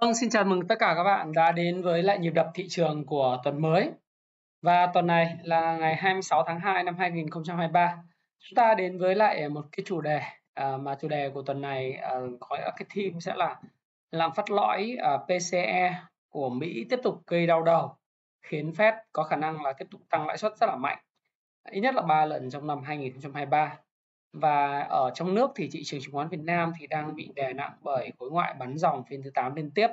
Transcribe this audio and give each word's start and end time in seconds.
Vâng, 0.00 0.14
xin 0.14 0.30
chào 0.30 0.44
mừng 0.44 0.66
tất 0.68 0.74
cả 0.78 0.94
các 0.96 1.04
bạn 1.04 1.32
đã 1.32 1.52
đến 1.52 1.82
với 1.82 2.02
lại 2.02 2.18
nhịp 2.18 2.30
đập 2.30 2.50
thị 2.54 2.66
trường 2.68 3.06
của 3.06 3.40
tuần 3.44 3.62
mới. 3.62 3.90
Và 4.62 4.86
tuần 4.94 5.06
này 5.06 5.36
là 5.42 5.76
ngày 5.76 5.96
26 5.96 6.42
tháng 6.46 6.60
2 6.60 6.84
năm 6.84 6.96
2023. 6.98 8.02
Chúng 8.38 8.56
ta 8.56 8.74
đến 8.74 8.98
với 8.98 9.14
lại 9.14 9.48
một 9.48 9.64
cái 9.72 9.84
chủ 9.86 10.00
đề 10.00 10.20
à, 10.54 10.76
mà 10.76 10.94
chủ 11.00 11.08
đề 11.08 11.30
của 11.34 11.42
tuần 11.42 11.60
này 11.60 11.92
à, 11.92 12.14
có 12.40 12.56
cái 12.76 12.86
theme 12.94 13.20
sẽ 13.20 13.34
là 13.36 13.60
làm 14.10 14.32
phát 14.34 14.50
lõi 14.50 14.96
à, 15.02 15.16
PCE 15.16 15.94
của 16.28 16.50
Mỹ 16.50 16.86
tiếp 16.90 17.00
tục 17.02 17.22
gây 17.26 17.46
đau 17.46 17.62
đầu 17.62 17.96
khiến 18.42 18.70
Fed 18.70 18.92
có 19.12 19.22
khả 19.22 19.36
năng 19.36 19.62
là 19.62 19.72
tiếp 19.72 19.86
tục 19.90 20.00
tăng 20.10 20.26
lãi 20.26 20.38
suất 20.38 20.56
rất 20.56 20.66
là 20.66 20.76
mạnh 20.76 20.98
ít 21.70 21.80
nhất 21.80 21.94
là 21.94 22.02
3 22.02 22.24
lần 22.24 22.50
trong 22.50 22.66
năm 22.66 22.82
2023 22.82 23.76
và 24.32 24.80
ở 24.80 25.10
trong 25.14 25.34
nước 25.34 25.50
thì 25.56 25.68
thị 25.72 25.84
trường 25.84 26.00
chứng 26.00 26.14
khoán 26.14 26.28
Việt 26.28 26.40
Nam 26.40 26.72
thì 26.80 26.86
đang 26.86 27.14
bị 27.14 27.30
đè 27.34 27.52
nặng 27.52 27.72
bởi 27.82 28.10
khối 28.18 28.30
ngoại 28.30 28.54
bắn 28.58 28.78
dòng 28.78 29.04
phiên 29.04 29.22
thứ 29.22 29.30
8 29.34 29.54
liên 29.54 29.70
tiếp. 29.70 29.88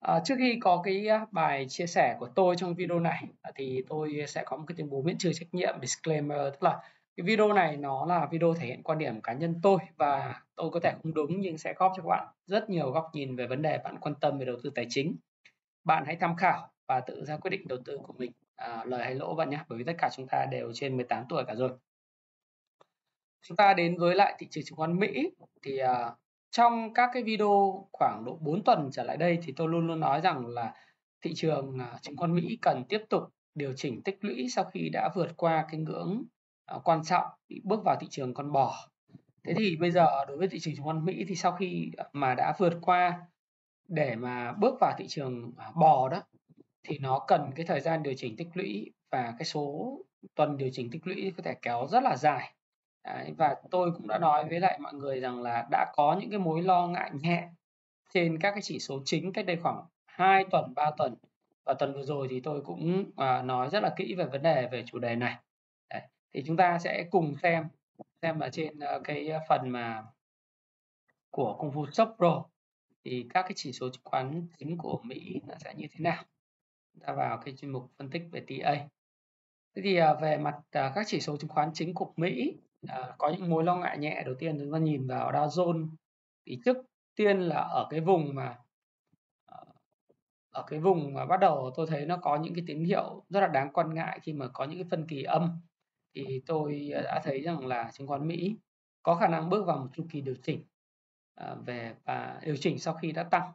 À, 0.00 0.20
trước 0.24 0.34
khi 0.38 0.58
có 0.60 0.82
cái 0.84 1.08
à, 1.08 1.26
bài 1.30 1.66
chia 1.68 1.86
sẻ 1.86 2.16
của 2.20 2.28
tôi 2.34 2.56
trong 2.56 2.74
video 2.74 3.00
này 3.00 3.24
à, 3.42 3.50
thì 3.54 3.82
tôi 3.88 4.24
sẽ 4.28 4.42
có 4.46 4.56
một 4.56 4.64
cái 4.66 4.74
tuyên 4.78 4.90
bố 4.90 5.02
miễn 5.02 5.18
trừ 5.18 5.32
trách 5.32 5.54
nhiệm 5.54 5.74
disclaimer 5.80 6.38
tức 6.38 6.62
là 6.62 6.78
cái 7.16 7.24
video 7.24 7.52
này 7.52 7.76
nó 7.76 8.06
là 8.06 8.26
video 8.30 8.54
thể 8.54 8.66
hiện 8.66 8.82
quan 8.82 8.98
điểm 8.98 9.20
cá 9.20 9.32
nhân 9.32 9.60
tôi 9.62 9.78
và 9.96 10.42
tôi 10.56 10.70
có 10.70 10.80
thể 10.80 10.92
không 11.02 11.14
đúng 11.14 11.40
nhưng 11.40 11.58
sẽ 11.58 11.74
góp 11.76 11.92
cho 11.96 12.02
các 12.02 12.08
bạn 12.08 12.26
rất 12.46 12.70
nhiều 12.70 12.90
góc 12.90 13.10
nhìn 13.12 13.36
về 13.36 13.46
vấn 13.46 13.62
đề 13.62 13.78
bạn 13.78 13.96
quan 14.00 14.14
tâm 14.14 14.38
về 14.38 14.44
đầu 14.44 14.56
tư 14.62 14.70
tài 14.74 14.86
chính. 14.88 15.16
Bạn 15.84 16.04
hãy 16.06 16.16
tham 16.16 16.36
khảo 16.36 16.70
và 16.88 17.00
tự 17.00 17.24
ra 17.24 17.36
quyết 17.36 17.50
định 17.50 17.68
đầu 17.68 17.78
tư 17.84 17.98
của 18.02 18.14
mình 18.18 18.32
à, 18.56 18.84
lời 18.84 19.04
hay 19.04 19.14
lỗ 19.14 19.34
bạn 19.34 19.50
nhé 19.50 19.58
bởi 19.68 19.78
vì 19.78 19.84
tất 19.84 19.94
cả 19.98 20.10
chúng 20.16 20.26
ta 20.26 20.46
đều 20.50 20.72
trên 20.74 20.96
18 20.96 21.24
tuổi 21.28 21.44
cả 21.44 21.54
rồi 21.54 21.70
chúng 23.42 23.56
ta 23.56 23.74
đến 23.74 23.96
với 23.98 24.14
lại 24.14 24.34
thị 24.38 24.46
trường 24.50 24.64
chứng 24.64 24.76
khoán 24.76 24.98
Mỹ 24.98 25.30
thì 25.62 25.82
uh, 25.82 26.12
trong 26.50 26.94
các 26.94 27.10
cái 27.12 27.22
video 27.22 27.84
khoảng 27.92 28.24
độ 28.24 28.38
4 28.40 28.64
tuần 28.64 28.88
trở 28.92 29.04
lại 29.04 29.16
đây 29.16 29.38
thì 29.42 29.52
tôi 29.56 29.68
luôn 29.68 29.86
luôn 29.86 30.00
nói 30.00 30.20
rằng 30.20 30.46
là 30.46 30.74
thị 31.20 31.32
trường 31.34 31.76
uh, 31.76 32.02
chứng 32.02 32.16
khoán 32.16 32.34
Mỹ 32.34 32.58
cần 32.62 32.84
tiếp 32.88 33.00
tục 33.08 33.22
điều 33.54 33.72
chỉnh 33.76 34.02
tích 34.02 34.18
lũy 34.20 34.48
sau 34.48 34.64
khi 34.64 34.88
đã 34.88 35.10
vượt 35.14 35.36
qua 35.36 35.66
cái 35.70 35.80
ngưỡng 35.80 36.22
uh, 36.76 36.84
quan 36.84 37.04
trọng 37.04 37.26
bước 37.64 37.80
vào 37.84 37.96
thị 38.00 38.06
trường 38.10 38.34
con 38.34 38.52
bò. 38.52 38.88
Thế 39.44 39.54
thì 39.56 39.76
bây 39.76 39.90
giờ 39.90 40.24
đối 40.28 40.36
với 40.36 40.48
thị 40.48 40.58
trường 40.58 40.74
chứng 40.74 40.84
khoán 40.84 41.04
Mỹ 41.04 41.24
thì 41.28 41.34
sau 41.34 41.52
khi 41.52 41.90
mà 42.12 42.34
đã 42.34 42.54
vượt 42.58 42.72
qua 42.80 43.20
để 43.88 44.16
mà 44.16 44.52
bước 44.52 44.74
vào 44.80 44.94
thị 44.98 45.06
trường 45.08 45.52
bò 45.74 46.08
đó 46.08 46.22
thì 46.88 46.98
nó 46.98 47.24
cần 47.26 47.50
cái 47.56 47.66
thời 47.66 47.80
gian 47.80 48.02
điều 48.02 48.14
chỉnh 48.16 48.36
tích 48.36 48.48
lũy 48.54 48.92
và 49.10 49.34
cái 49.38 49.44
số 49.44 49.98
tuần 50.34 50.56
điều 50.56 50.70
chỉnh 50.72 50.90
tích 50.90 51.06
lũy 51.06 51.32
có 51.36 51.42
thể 51.42 51.54
kéo 51.62 51.86
rất 51.90 52.02
là 52.02 52.16
dài 52.16 52.54
Đấy, 53.04 53.34
và 53.38 53.56
tôi 53.70 53.92
cũng 53.96 54.08
đã 54.08 54.18
nói 54.18 54.44
với 54.48 54.60
lại 54.60 54.78
mọi 54.78 54.94
người 54.94 55.20
rằng 55.20 55.42
là 55.42 55.66
đã 55.70 55.92
có 55.96 56.16
những 56.20 56.30
cái 56.30 56.38
mối 56.38 56.62
lo 56.62 56.86
ngại 56.86 57.10
nhẹ 57.22 57.48
trên 58.14 58.38
các 58.38 58.50
cái 58.50 58.62
chỉ 58.62 58.78
số 58.78 59.02
chính 59.04 59.32
cách 59.32 59.46
đây 59.46 59.56
khoảng 59.62 59.84
2 60.06 60.44
tuần 60.50 60.74
3 60.74 60.90
tuần. 60.98 61.14
Và 61.64 61.74
tuần 61.74 61.92
vừa 61.94 62.02
rồi 62.02 62.26
thì 62.30 62.40
tôi 62.40 62.60
cũng 62.64 63.10
à, 63.16 63.42
nói 63.42 63.68
rất 63.70 63.82
là 63.82 63.94
kỹ 63.96 64.14
về 64.14 64.24
vấn 64.24 64.42
đề 64.42 64.68
về 64.72 64.84
chủ 64.86 64.98
đề 64.98 65.16
này. 65.16 65.36
Đấy. 65.90 66.02
thì 66.34 66.42
chúng 66.46 66.56
ta 66.56 66.78
sẽ 66.78 67.04
cùng 67.10 67.36
xem 67.42 67.68
xem 68.22 68.40
ở 68.40 68.50
trên 68.50 68.78
uh, 68.78 69.04
cái 69.04 69.30
phần 69.48 69.68
mà 69.68 70.04
của 71.30 71.56
công 71.58 71.70
vụ 71.70 71.86
shop 71.92 72.08
pro 72.16 72.44
thì 73.04 73.26
các 73.34 73.42
cái 73.42 73.52
chỉ 73.56 73.72
số 73.72 73.90
chứng 73.90 74.04
khoán 74.04 74.46
chính 74.58 74.78
của 74.78 75.00
Mỹ 75.02 75.40
nó 75.46 75.54
sẽ 75.64 75.74
như 75.74 75.86
thế 75.90 75.98
nào. 75.98 76.24
Ta 77.00 77.12
vào 77.12 77.38
cái 77.44 77.54
chuyên 77.56 77.72
mục 77.72 77.90
phân 77.98 78.10
tích 78.10 78.22
về 78.32 78.40
TA 78.40 78.74
thế 79.74 79.82
thì 79.82 80.00
uh, 80.00 80.20
về 80.22 80.36
mặt 80.36 80.56
uh, 80.58 80.94
các 80.94 81.06
chỉ 81.06 81.20
số 81.20 81.36
chứng 81.36 81.50
khoán 81.50 81.70
chính 81.74 81.94
của 81.94 82.12
Mỹ 82.16 82.56
à, 82.86 83.14
có 83.18 83.28
những 83.28 83.50
mối 83.50 83.64
lo 83.64 83.76
ngại 83.76 83.98
nhẹ 83.98 84.22
đầu 84.24 84.34
tiên 84.38 84.58
chúng 84.58 84.72
ta 84.72 84.78
nhìn 84.78 85.06
vào 85.06 85.32
Dow 85.32 85.48
Jones 85.48 85.88
thì 86.46 86.58
trước 86.64 86.76
tiên 87.14 87.40
là 87.40 87.56
ở 87.56 87.86
cái 87.90 88.00
vùng 88.00 88.34
mà 88.34 88.58
ờ, 89.46 89.64
ở 90.50 90.64
cái 90.66 90.80
vùng 90.80 91.14
mà 91.14 91.26
bắt 91.26 91.40
đầu 91.40 91.70
tôi 91.76 91.86
thấy 91.86 92.06
nó 92.06 92.16
có 92.16 92.36
những 92.36 92.54
cái 92.54 92.64
tín 92.66 92.84
hiệu 92.84 93.24
rất 93.28 93.40
là 93.40 93.46
đáng 93.48 93.72
quan 93.72 93.94
ngại 93.94 94.20
khi 94.22 94.32
mà 94.32 94.48
có 94.48 94.64
những 94.64 94.78
cái 94.78 94.88
phân 94.90 95.06
kỳ 95.06 95.22
âm. 95.22 95.60
Thì 96.14 96.42
tôi 96.46 96.90
ờ, 96.94 97.02
đã 97.02 97.20
thấy 97.24 97.40
rằng 97.40 97.66
là 97.66 97.90
chứng 97.92 98.06
khoán 98.06 98.28
Mỹ 98.28 98.56
có 99.02 99.14
khả 99.14 99.28
năng 99.28 99.50
bước 99.50 99.66
vào 99.66 99.78
một 99.78 99.88
chu 99.92 100.06
kỳ 100.10 100.20
điều 100.20 100.34
chỉnh 100.42 100.64
à, 101.34 101.54
về 101.66 101.94
và 102.04 102.40
điều 102.44 102.56
chỉnh 102.56 102.78
sau 102.78 102.94
khi 102.94 103.12
đã 103.12 103.22
tăng. 103.22 103.52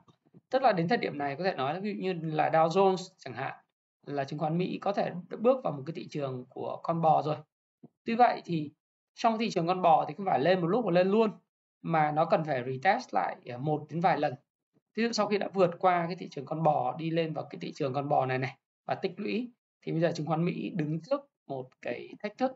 Tức 0.50 0.62
là 0.62 0.72
đến 0.72 0.88
thời 0.88 0.98
điểm 0.98 1.18
này 1.18 1.36
có 1.36 1.44
thể 1.44 1.56
nói 1.56 1.82
ví 1.82 1.94
dụ 1.94 2.02
như 2.02 2.14
là 2.14 2.50
Dow 2.50 2.68
Jones 2.68 3.14
chẳng 3.18 3.34
hạn 3.34 3.54
là 4.06 4.24
chứng 4.24 4.40
khoán 4.40 4.58
Mỹ 4.58 4.80
có 4.82 4.94
thể 4.94 5.12
bước 5.40 5.64
vào 5.64 5.74
một 5.74 5.84
cái 5.86 5.94
thị 5.96 6.08
trường 6.12 6.46
của 6.50 6.80
con 6.84 7.02
bò 7.02 7.22
rồi. 7.22 7.36
Tuy 8.06 8.16
vậy 8.16 8.42
thì 8.46 8.72
trong 9.16 9.38
thị 9.38 9.50
trường 9.50 9.68
con 9.68 9.82
bò 9.82 10.06
thì 10.08 10.14
không 10.18 10.26
phải 10.26 10.40
lên 10.40 10.62
một 10.62 10.68
lúc 10.68 10.86
mà 10.86 10.92
lên 10.92 11.08
luôn 11.08 11.32
mà 11.82 12.12
nó 12.12 12.26
cần 12.26 12.44
phải 12.44 12.64
retest 12.66 13.14
lại 13.14 13.36
ờ, 13.46 13.58
một 13.58 13.86
đến 13.90 14.00
vài 14.00 14.20
lần. 14.20 14.34
Ví 14.96 15.04
dụ 15.04 15.12
sau 15.12 15.28
khi 15.28 15.38
đã 15.38 15.50
vượt 15.54 15.72
qua 15.80 16.06
cái 16.08 16.16
thị 16.16 16.28
trường 16.32 16.46
con 16.46 16.64
bò 16.64 16.96
đi 16.98 17.10
lên 17.10 17.34
vào 17.34 17.46
cái 17.50 17.60
thị 17.62 17.72
trường 17.76 17.94
con 17.94 18.10
bò 18.10 18.26
này 18.26 18.38
này 18.38 18.58
và 18.86 18.96
tích 18.96 19.14
lũy 19.18 19.52
thì 19.82 19.92
bây 19.92 20.02
giờ 20.02 20.12
chứng 20.16 20.28
khoán 20.28 20.46
Mỹ 20.46 20.72
đứng 20.76 21.02
trước 21.02 21.22
một 21.48 21.70
cái 21.82 22.10
thách 22.20 22.38
thức. 22.38 22.52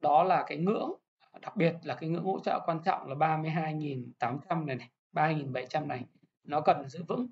Đó 0.00 0.24
là 0.24 0.44
cái 0.46 0.58
ngưỡng 0.58 0.92
đặc 1.40 1.56
biệt 1.56 1.74
là 1.82 1.94
cái 1.94 2.10
ngưỡng 2.10 2.24
hỗ 2.24 2.40
trợ 2.44 2.60
quan 2.66 2.78
trọng 2.84 3.08
là 3.08 3.14
32.800 3.14 4.64
này 4.64 4.76
này 4.76 4.90
3.700 5.12 5.86
này 5.86 6.04
nó 6.44 6.60
cần 6.60 6.88
giữ 6.88 7.04
vững. 7.08 7.26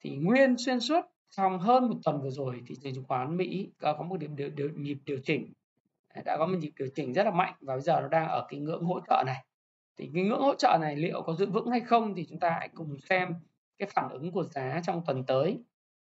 Thì 0.00 0.16
nguyên 0.16 0.54
xuyên 0.58 0.80
suốt 0.80 1.00
trong 1.30 1.58
hơn 1.58 1.88
một 1.88 1.96
tuần 2.04 2.20
vừa 2.22 2.30
rồi 2.30 2.62
thị 2.66 2.74
trường 2.82 2.94
chứng 2.94 3.04
khoán 3.04 3.36
Mỹ 3.36 3.72
có 3.78 4.02
một 4.02 4.16
điểm 4.16 4.36
điều, 4.36 4.50
điều, 4.50 4.70
nhịp 4.76 4.98
điều 5.04 5.18
chỉnh 5.24 5.52
đã 6.24 6.36
có 6.38 6.46
một 6.46 6.56
nhịp 6.58 6.72
điều 6.78 6.88
chỉnh 6.94 7.12
rất 7.12 7.22
là 7.22 7.30
mạnh 7.30 7.54
và 7.60 7.74
bây 7.74 7.80
giờ 7.80 8.00
nó 8.00 8.08
đang 8.08 8.28
ở 8.28 8.46
cái 8.48 8.60
ngưỡng 8.60 8.84
hỗ 8.84 9.00
trợ 9.08 9.22
này. 9.26 9.44
Thì 9.96 10.10
cái 10.14 10.24
ngưỡng 10.24 10.40
hỗ 10.40 10.54
trợ 10.54 10.78
này 10.80 10.96
liệu 10.96 11.22
có 11.22 11.34
giữ 11.34 11.46
vững 11.46 11.70
hay 11.70 11.80
không 11.80 12.14
thì 12.14 12.26
chúng 12.28 12.40
ta 12.40 12.50
hãy 12.50 12.68
cùng 12.74 12.96
xem 13.08 13.34
cái 13.78 13.88
phản 13.94 14.08
ứng 14.08 14.32
của 14.32 14.44
giá 14.44 14.80
trong 14.84 15.02
tuần 15.06 15.24
tới. 15.26 15.64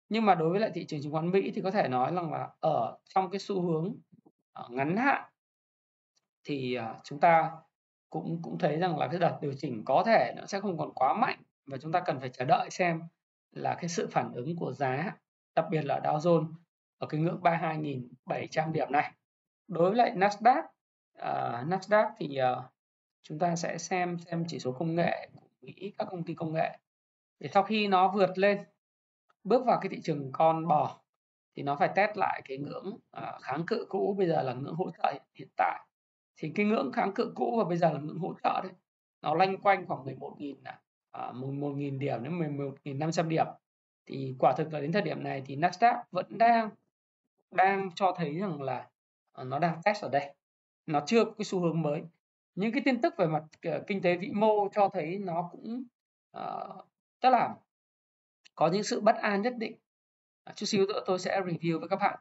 Nhưng 0.09 0.25
mà 0.25 0.35
đối 0.35 0.50
với 0.50 0.59
lại 0.59 0.72
thị 0.74 0.85
trường 0.85 1.01
chứng 1.01 1.12
khoán 1.12 1.31
Mỹ 1.31 1.51
thì 1.56 1.62
có 1.62 1.72
thể 1.72 1.88
nói 1.88 2.12
rằng 2.16 2.31
là 2.31 2.50
ở 2.59 2.97
trong 3.16 3.29
cái 3.31 3.40
xu 3.40 3.62
hướng 3.62 3.96
ờ, 4.53 4.68
ngắn 4.69 4.97
hạn 4.97 5.24
thì 6.44 6.74
ờ, 6.74 6.95
chúng 7.03 7.19
ta 7.19 7.51
cũng 8.09 8.41
cũng 8.41 8.57
thấy 8.57 8.78
rằng 8.78 8.97
là 8.97 9.07
cái 9.07 9.19
đợt 9.19 9.38
điều 9.41 9.53
chỉnh 9.57 9.84
có 9.85 10.03
thể 10.06 10.34
nó 10.38 10.45
sẽ 10.45 10.59
không 10.59 10.78
còn 10.78 10.94
quá 10.94 11.13
mạnh 11.13 11.40
và 11.66 11.78
chúng 11.78 11.91
ta 11.91 12.00
cần 12.00 12.19
phải 12.19 12.30
chờ 12.30 12.45
đợi 12.45 12.69
xem 12.69 13.01
là 13.51 13.75
cái 13.75 13.90
sự 13.90 14.07
phản 14.12 14.31
ứng 14.34 14.56
của 14.56 14.74
giá, 14.74 15.18
đặc 15.56 15.66
biệt 15.72 15.85
là 15.85 16.00
Dow 16.03 16.18
Jones 16.18 16.53
ở 16.97 17.07
cái 17.07 17.22
ngưỡng 17.22 17.41
32.700 17.41 18.72
điểm 18.72 18.91
này 18.91 19.12
đối 19.68 19.90
với 19.90 19.97
lại 19.97 20.12
Nasdaq 20.16 20.63
uh, 21.18 21.68
Nasdaq 21.68 22.12
thì 22.18 22.40
uh, 22.41 22.63
chúng 23.22 23.40
ta 23.40 23.56
sẽ 23.56 23.78
xem 23.78 24.18
xem 24.18 24.46
chỉ 24.47 24.59
số 24.59 24.72
công 24.72 24.96
nghệ 24.96 25.29
của 25.34 25.47
Mỹ 25.62 25.94
các 25.97 26.07
công 26.12 26.24
ty 26.24 26.34
công 26.34 26.53
nghệ. 26.53 26.79
Để 27.40 27.50
sau 27.53 27.63
khi 27.63 27.88
nó 27.88 28.12
vượt 28.12 28.38
lên 28.38 28.63
bước 29.44 29.66
vào 29.66 29.79
cái 29.81 29.90
thị 29.90 30.01
trường 30.03 30.31
con 30.31 30.68
bò 30.68 31.00
thì 31.56 31.63
nó 31.63 31.75
phải 31.75 31.90
test 31.96 32.18
lại 32.18 32.41
cái 32.46 32.57
ngưỡng 32.57 32.88
uh, 33.18 33.41
kháng 33.41 33.63
cự 33.68 33.85
cũ 33.90 34.16
bây 34.18 34.28
giờ 34.28 34.44
là 34.44 34.53
ngưỡng 34.53 34.75
hỗ 34.75 34.91
trợ 34.91 35.13
hiện 35.34 35.50
tại. 35.57 35.88
Thì 36.38 36.51
cái 36.56 36.66
ngưỡng 36.66 36.91
kháng 36.91 37.13
cự 37.13 37.31
cũ 37.35 37.56
và 37.57 37.63
bây 37.63 37.78
giờ 37.78 37.94
là 37.94 38.00
ngưỡng 38.00 38.19
hỗ 38.19 38.34
trợ 38.44 38.62
đấy 38.63 38.72
nó 39.22 39.35
lanh 39.35 39.57
quanh 39.57 39.85
khoảng 39.88 40.06
11.000 40.06 40.56
à, 40.63 40.80
à 41.12 41.31
11.000 41.31 42.00
điểm 42.00 42.24
đến 42.24 42.40
11.500 42.84 43.28
điểm. 43.28 43.45
Thì 44.06 44.35
quả 44.40 44.53
thực 44.57 44.74
là 44.74 44.80
đến 44.80 44.91
thời 44.91 45.01
điểm 45.01 45.24
này 45.24 45.44
thì 45.45 45.56
Nasdaq 45.56 46.03
vẫn 46.12 46.38
đang 46.38 46.69
đang 47.51 47.90
cho 47.95 48.13
thấy 48.18 48.40
rằng 48.40 48.62
là 48.62 48.90
Ờ, 49.34 49.44
nó 49.44 49.60
đang 49.60 49.82
test 49.86 50.04
ở 50.04 50.10
đây. 50.10 50.34
Nó 50.86 51.04
chưa 51.06 51.26
có 51.26 51.32
cái 51.38 51.46
xu 51.46 51.60
hướng 51.60 51.82
mới. 51.82 52.02
Những 52.56 52.72
cái 52.72 52.82
tin 52.86 53.02
tức 53.02 53.14
về 53.18 53.28
mặt 53.28 53.44
ờ, 53.62 53.84
kinh 53.88 54.02
tế 54.02 54.16
vĩ 54.18 54.32
mô 54.34 54.70
cho 54.72 54.90
thấy 54.94 55.18
nó 55.20 55.50
cũng 55.52 55.84
ờ, 56.32 56.76
uh, 56.80 56.86
tức 57.22 57.30
là 57.30 57.56
có 58.56 58.68
những 58.68 58.84
sự 58.84 59.02
bất 59.02 59.16
an 59.16 59.42
nhất 59.42 59.54
định. 59.58 59.78
À, 60.44 60.54
chút 60.56 60.66
xíu 60.66 60.86
nữa 60.86 61.04
tôi 61.06 61.20
sẽ 61.20 61.42
review 61.42 61.80
với 61.80 61.90
các 61.90 61.96
bạn. 61.96 62.20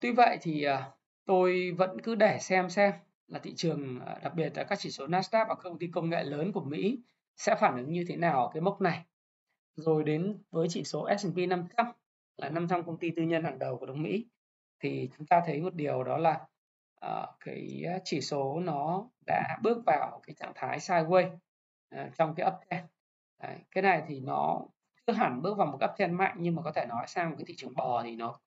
Tuy 0.00 0.12
vậy 0.12 0.38
thì 0.42 0.66
uh, 0.68 0.80
tôi 1.24 1.70
vẫn 1.78 2.00
cứ 2.00 2.14
để 2.14 2.38
xem 2.40 2.70
xem 2.70 2.92
là 3.28 3.38
thị 3.38 3.54
trường 3.56 3.96
uh, 3.96 4.22
đặc 4.22 4.34
biệt 4.34 4.56
là 4.56 4.64
các 4.64 4.78
chỉ 4.78 4.90
số 4.90 5.06
Nasdaq 5.06 5.48
và 5.48 5.54
các 5.54 5.60
công 5.62 5.78
ty 5.78 5.86
công 5.86 6.10
nghệ 6.10 6.24
lớn 6.24 6.52
của 6.52 6.64
Mỹ 6.64 6.98
sẽ 7.36 7.54
phản 7.60 7.76
ứng 7.76 7.92
như 7.92 8.04
thế 8.08 8.16
nào 8.16 8.46
ở 8.46 8.50
cái 8.54 8.60
mốc 8.60 8.80
này. 8.80 9.04
Rồi 9.76 10.04
đến 10.04 10.38
với 10.50 10.66
chỉ 10.70 10.84
số 10.84 11.08
S&P 11.18 11.36
500 11.48 11.86
là 12.36 12.48
500 12.48 12.84
công 12.84 12.98
ty 12.98 13.10
tư 13.10 13.22
nhân 13.22 13.44
hàng 13.44 13.58
đầu 13.58 13.78
của 13.78 13.86
nước 13.86 13.96
Mỹ 13.96 14.26
thì 14.80 15.10
chúng 15.18 15.26
ta 15.26 15.42
thấy 15.46 15.60
một 15.60 15.74
điều 15.74 16.04
đó 16.04 16.18
là 16.18 16.46
uh, 17.06 17.28
cái 17.40 17.84
chỉ 18.04 18.20
số 18.20 18.60
nó 18.60 19.08
đã 19.26 19.58
bước 19.62 19.82
vào 19.86 20.20
cái 20.22 20.34
trạng 20.34 20.52
thái 20.54 20.78
sideways 20.78 21.34
uh, 21.34 22.14
trong 22.16 22.34
cái 22.34 22.50
uptrend 22.52 22.86
Đấy, 23.42 23.56
cái 23.70 23.82
này 23.82 24.02
thì 24.08 24.20
nó 24.20 24.60
chưa 25.06 25.12
hẳn 25.12 25.42
bước 25.42 25.58
vào 25.58 25.66
một 25.66 25.78
uptrend 25.90 26.14
mạnh 26.14 26.36
nhưng 26.40 26.54
mà 26.54 26.62
có 26.62 26.72
thể 26.72 26.86
nói 26.88 27.06
sang 27.08 27.30
một 27.30 27.36
cái 27.38 27.44
thị 27.44 27.54
trường 27.56 27.74
bò 27.74 28.02
thì 28.02 28.16
nó 28.16 28.38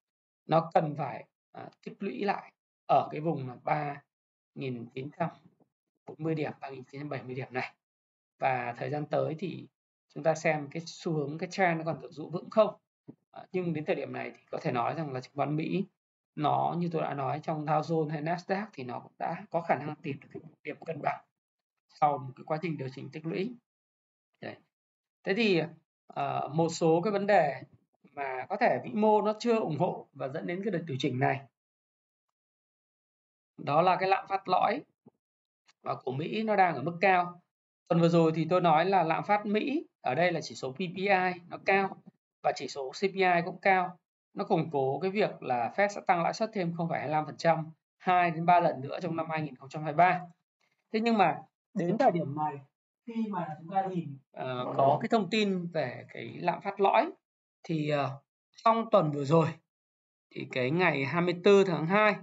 nó 0.46 0.72
cần 0.74 0.96
phải 0.98 1.26
uh, 1.62 1.82
tích 1.86 1.94
lũy 2.00 2.26
lại 2.26 2.54
ở 2.86 3.08
cái 3.12 3.22
vùng 3.22 3.48
là 3.50 3.56
ba 3.64 4.02
nghìn 4.56 4.86
chín 4.94 5.10
trăm 5.20 5.30
bốn 6.06 6.16
mươi 6.20 6.36
điểm 6.36 6.52
ba 6.62 6.70
nghìn 6.70 6.84
chín 6.84 7.02
trăm 7.02 7.10
bảy 7.10 7.24
mươi 7.24 7.36
điểm 7.36 7.48
này. 7.52 7.76
Và 8.40 8.74
thời 8.78 8.90
gian 8.90 9.06
tới 9.06 9.36
thì 9.40 9.68
chúng 10.14 10.24
ta 10.24 10.36
xem 10.36 10.68
cái 10.72 10.84
xu 10.86 11.14
hướng 11.14 11.38
cái 11.38 11.50
trend 11.52 11.78
nó 11.78 11.84
còn 11.86 12.02
được 12.02 12.12
giữ 12.12 12.26
vững 12.26 12.50
không? 12.50 12.76
À, 13.32 13.46
nhưng 13.52 13.74
đến 13.74 13.86
thời 13.86 13.96
điểm 13.96 14.14
này 14.14 14.32
thì 14.32 14.44
có 14.52 14.58
thể 14.62 14.72
nói 14.72 14.94
rằng 14.96 15.14
là 15.14 15.22
chứng 15.22 15.34
khoán 15.36 15.56
Mỹ 15.56 15.86
nó 16.36 16.76
như 16.78 16.90
tôi 16.92 17.02
đã 17.02 17.14
nói 17.14 17.40
trong 17.44 17.66
Dow 17.66 17.82
Jones 17.82 18.10
hay 18.10 18.22
Nasdaq 18.22 18.66
thì 18.74 18.84
nó 18.84 19.00
cũng 19.00 19.12
đã 19.20 19.46
có 19.50 19.62
khả 19.62 19.76
năng 19.76 19.96
tìm 19.96 20.20
được 20.22 20.28
cái 20.34 20.42
điểm 20.64 20.78
cân 20.86 21.02
bằng 21.02 21.26
sau 21.90 22.18
một 22.18 22.34
cái 22.36 22.44
quá 22.46 22.58
trình 22.62 22.78
điều 22.78 22.90
chỉnh 22.96 23.10
tích 23.12 23.26
lũy. 23.26 23.56
Đấy. 24.42 24.56
thế 25.24 25.34
thì 25.34 25.62
uh, 25.62 26.52
một 26.54 26.70
số 26.70 27.02
cái 27.02 27.12
vấn 27.12 27.28
đề 27.28 27.62
mà 28.14 28.46
có 28.50 28.58
thể 28.58 28.80
vĩ 28.84 28.92
mô 28.94 29.22
nó 29.22 29.34
chưa 29.40 29.60
ủng 29.60 29.78
hộ 29.80 30.08
và 30.14 30.28
dẫn 30.28 30.48
đến 30.48 30.62
cái 30.64 30.72
đợt 30.72 30.84
điều 30.86 30.98
chỉnh 31.00 31.20
này. 31.20 31.42
Đó 33.58 33.82
là 33.82 33.98
cái 34.00 34.10
lạm 34.10 34.28
phát 34.28 34.48
lõi 34.48 34.84
và 35.82 35.96
của 35.96 36.12
Mỹ 36.12 36.44
nó 36.44 36.56
đang 36.56 36.76
ở 36.76 36.82
mức 36.82 36.98
cao. 37.02 37.42
Tuần 37.88 38.02
vừa 38.02 38.10
rồi 38.10 38.32
thì 38.36 38.48
tôi 38.50 38.62
nói 38.62 38.86
là 38.86 39.04
lạm 39.04 39.24
phát 39.24 39.46
Mỹ 39.46 39.88
ở 40.02 40.16
đây 40.16 40.32
là 40.32 40.42
chỉ 40.42 40.56
số 40.56 40.72
PPI 40.72 41.40
nó 41.48 41.58
cao 41.66 42.02
và 42.44 42.52
chỉ 42.56 42.68
số 42.68 42.92
CPI 42.92 43.42
cũng 43.46 43.60
cao 43.62 43.98
nó 44.34 44.44
củng 44.44 44.70
cố 44.72 45.00
cái 45.00 45.12
việc 45.12 45.44
là 45.44 45.74
Fed 45.76 45.88
sẽ 45.88 46.02
tăng 46.08 46.24
lãi 46.24 46.34
suất 46.34 46.50
thêm 46.54 46.72
0,25% 46.72 47.64
2 47.98 48.32
đến 48.32 48.46
3 48.46 48.60
lần 48.60 48.82
nữa 48.82 49.00
trong 49.02 49.16
năm 49.16 49.26
2023 49.30 50.22
thế 50.94 51.00
nhưng 51.00 51.18
mà 51.18 51.38
đến 51.74 51.98
thời 51.98 52.12
điểm 52.12 52.36
này 52.36 52.60
khi 53.08 53.28
mà 53.30 53.48
chúng 53.60 53.70
ta 53.76 53.86
nhìn 53.86 54.18
uh, 54.38 54.78
có 54.78 54.98
cái 55.02 55.10
thông 55.10 55.30
tin 55.30 55.68
về 55.68 56.06
cái 56.14 56.38
lạm 56.40 56.62
phát 56.62 56.80
lõi 56.80 57.12
thì 57.64 57.92
uh, 57.94 58.24
trong 58.64 58.90
tuần 58.92 59.12
vừa 59.12 59.26
rồi 59.26 59.48
thì 60.36 60.48
cái 60.52 60.72
ngày 60.72 61.06
24 61.06 61.66
tháng 61.66 61.86
2 61.86 62.16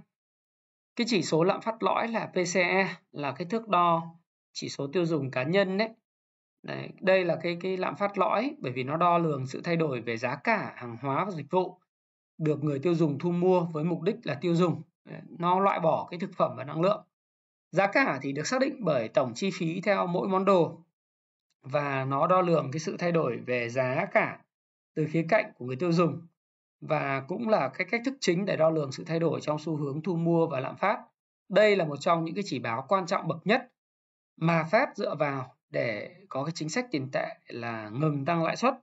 cái 0.95 1.07
chỉ 1.09 1.21
số 1.21 1.43
lạm 1.43 1.61
phát 1.61 1.83
lõi 1.83 2.07
là 2.07 2.31
PCE 2.33 2.87
là 3.11 3.31
cái 3.31 3.47
thước 3.49 3.67
đo 3.67 4.15
chỉ 4.53 4.69
số 4.69 4.87
tiêu 4.93 5.05
dùng 5.05 5.31
cá 5.31 5.43
nhân 5.43 5.77
đấy. 5.77 5.89
Đấy, 6.63 6.89
đây 7.01 7.25
là 7.25 7.37
cái 7.43 7.57
cái 7.61 7.77
lạm 7.77 7.95
phát 7.95 8.17
lõi 8.17 8.55
bởi 8.59 8.71
vì 8.71 8.83
nó 8.83 8.97
đo 8.97 9.17
lường 9.17 9.47
sự 9.47 9.61
thay 9.63 9.75
đổi 9.75 10.01
về 10.01 10.17
giá 10.17 10.35
cả 10.35 10.73
hàng 10.75 10.97
hóa 11.01 11.25
và 11.25 11.31
dịch 11.31 11.51
vụ 11.51 11.79
được 12.37 12.63
người 12.63 12.79
tiêu 12.79 12.95
dùng 12.95 13.19
thu 13.19 13.31
mua 13.31 13.59
với 13.59 13.83
mục 13.83 14.01
đích 14.01 14.15
là 14.23 14.35
tiêu 14.41 14.55
dùng. 14.55 14.81
Nó 15.29 15.59
loại 15.59 15.79
bỏ 15.79 16.07
cái 16.11 16.19
thực 16.19 16.33
phẩm 16.35 16.51
và 16.57 16.63
năng 16.63 16.81
lượng. 16.81 17.03
Giá 17.71 17.87
cả 17.87 18.19
thì 18.21 18.31
được 18.31 18.47
xác 18.47 18.61
định 18.61 18.75
bởi 18.79 19.07
tổng 19.07 19.33
chi 19.35 19.49
phí 19.53 19.81
theo 19.81 20.07
mỗi 20.07 20.27
món 20.27 20.45
đồ 20.45 20.79
và 21.61 22.05
nó 22.05 22.27
đo 22.27 22.41
lường 22.41 22.71
cái 22.71 22.79
sự 22.79 22.97
thay 22.97 23.11
đổi 23.11 23.37
về 23.37 23.69
giá 23.69 24.05
cả 24.11 24.39
từ 24.95 25.07
khía 25.11 25.25
cạnh 25.29 25.51
của 25.57 25.65
người 25.65 25.75
tiêu 25.75 25.91
dùng 25.91 26.27
và 26.81 27.23
cũng 27.27 27.49
là 27.49 27.69
cái 27.69 27.87
cách 27.91 28.01
thức 28.05 28.13
chính 28.19 28.45
để 28.45 28.57
đo 28.57 28.69
lường 28.69 28.91
sự 28.91 29.03
thay 29.03 29.19
đổi 29.19 29.41
trong 29.41 29.59
xu 29.59 29.75
hướng 29.75 30.01
thu 30.01 30.15
mua 30.15 30.47
và 30.47 30.59
lạm 30.59 30.77
phát. 30.77 30.99
Đây 31.49 31.75
là 31.75 31.85
một 31.85 31.97
trong 31.97 32.25
những 32.25 32.35
cái 32.35 32.43
chỉ 32.47 32.59
báo 32.59 32.85
quan 32.87 33.05
trọng 33.05 33.27
bậc 33.27 33.47
nhất 33.47 33.71
mà 34.37 34.65
Fed 34.71 34.87
dựa 34.95 35.15
vào 35.15 35.55
để 35.69 36.15
có 36.29 36.43
cái 36.43 36.51
chính 36.55 36.69
sách 36.69 36.87
tiền 36.91 37.09
tệ 37.11 37.27
là 37.47 37.89
ngừng 37.89 38.25
tăng 38.25 38.43
lãi 38.43 38.55
suất 38.55 38.73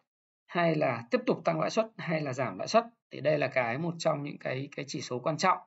hay 0.47 0.75
là 0.75 1.03
tiếp 1.11 1.21
tục 1.27 1.45
tăng 1.45 1.61
lãi 1.61 1.71
suất 1.71 1.87
hay 1.97 2.21
là 2.21 2.33
giảm 2.33 2.59
lãi 2.59 2.69
suất 2.69 2.87
thì 3.15 3.21
đây 3.21 3.39
là 3.39 3.49
cái 3.49 3.79
một 3.79 3.95
trong 3.99 4.23
những 4.23 4.39
cái 4.39 4.69
cái 4.77 4.85
chỉ 4.89 5.01
số 5.01 5.19
quan 5.19 5.37
trọng 5.37 5.59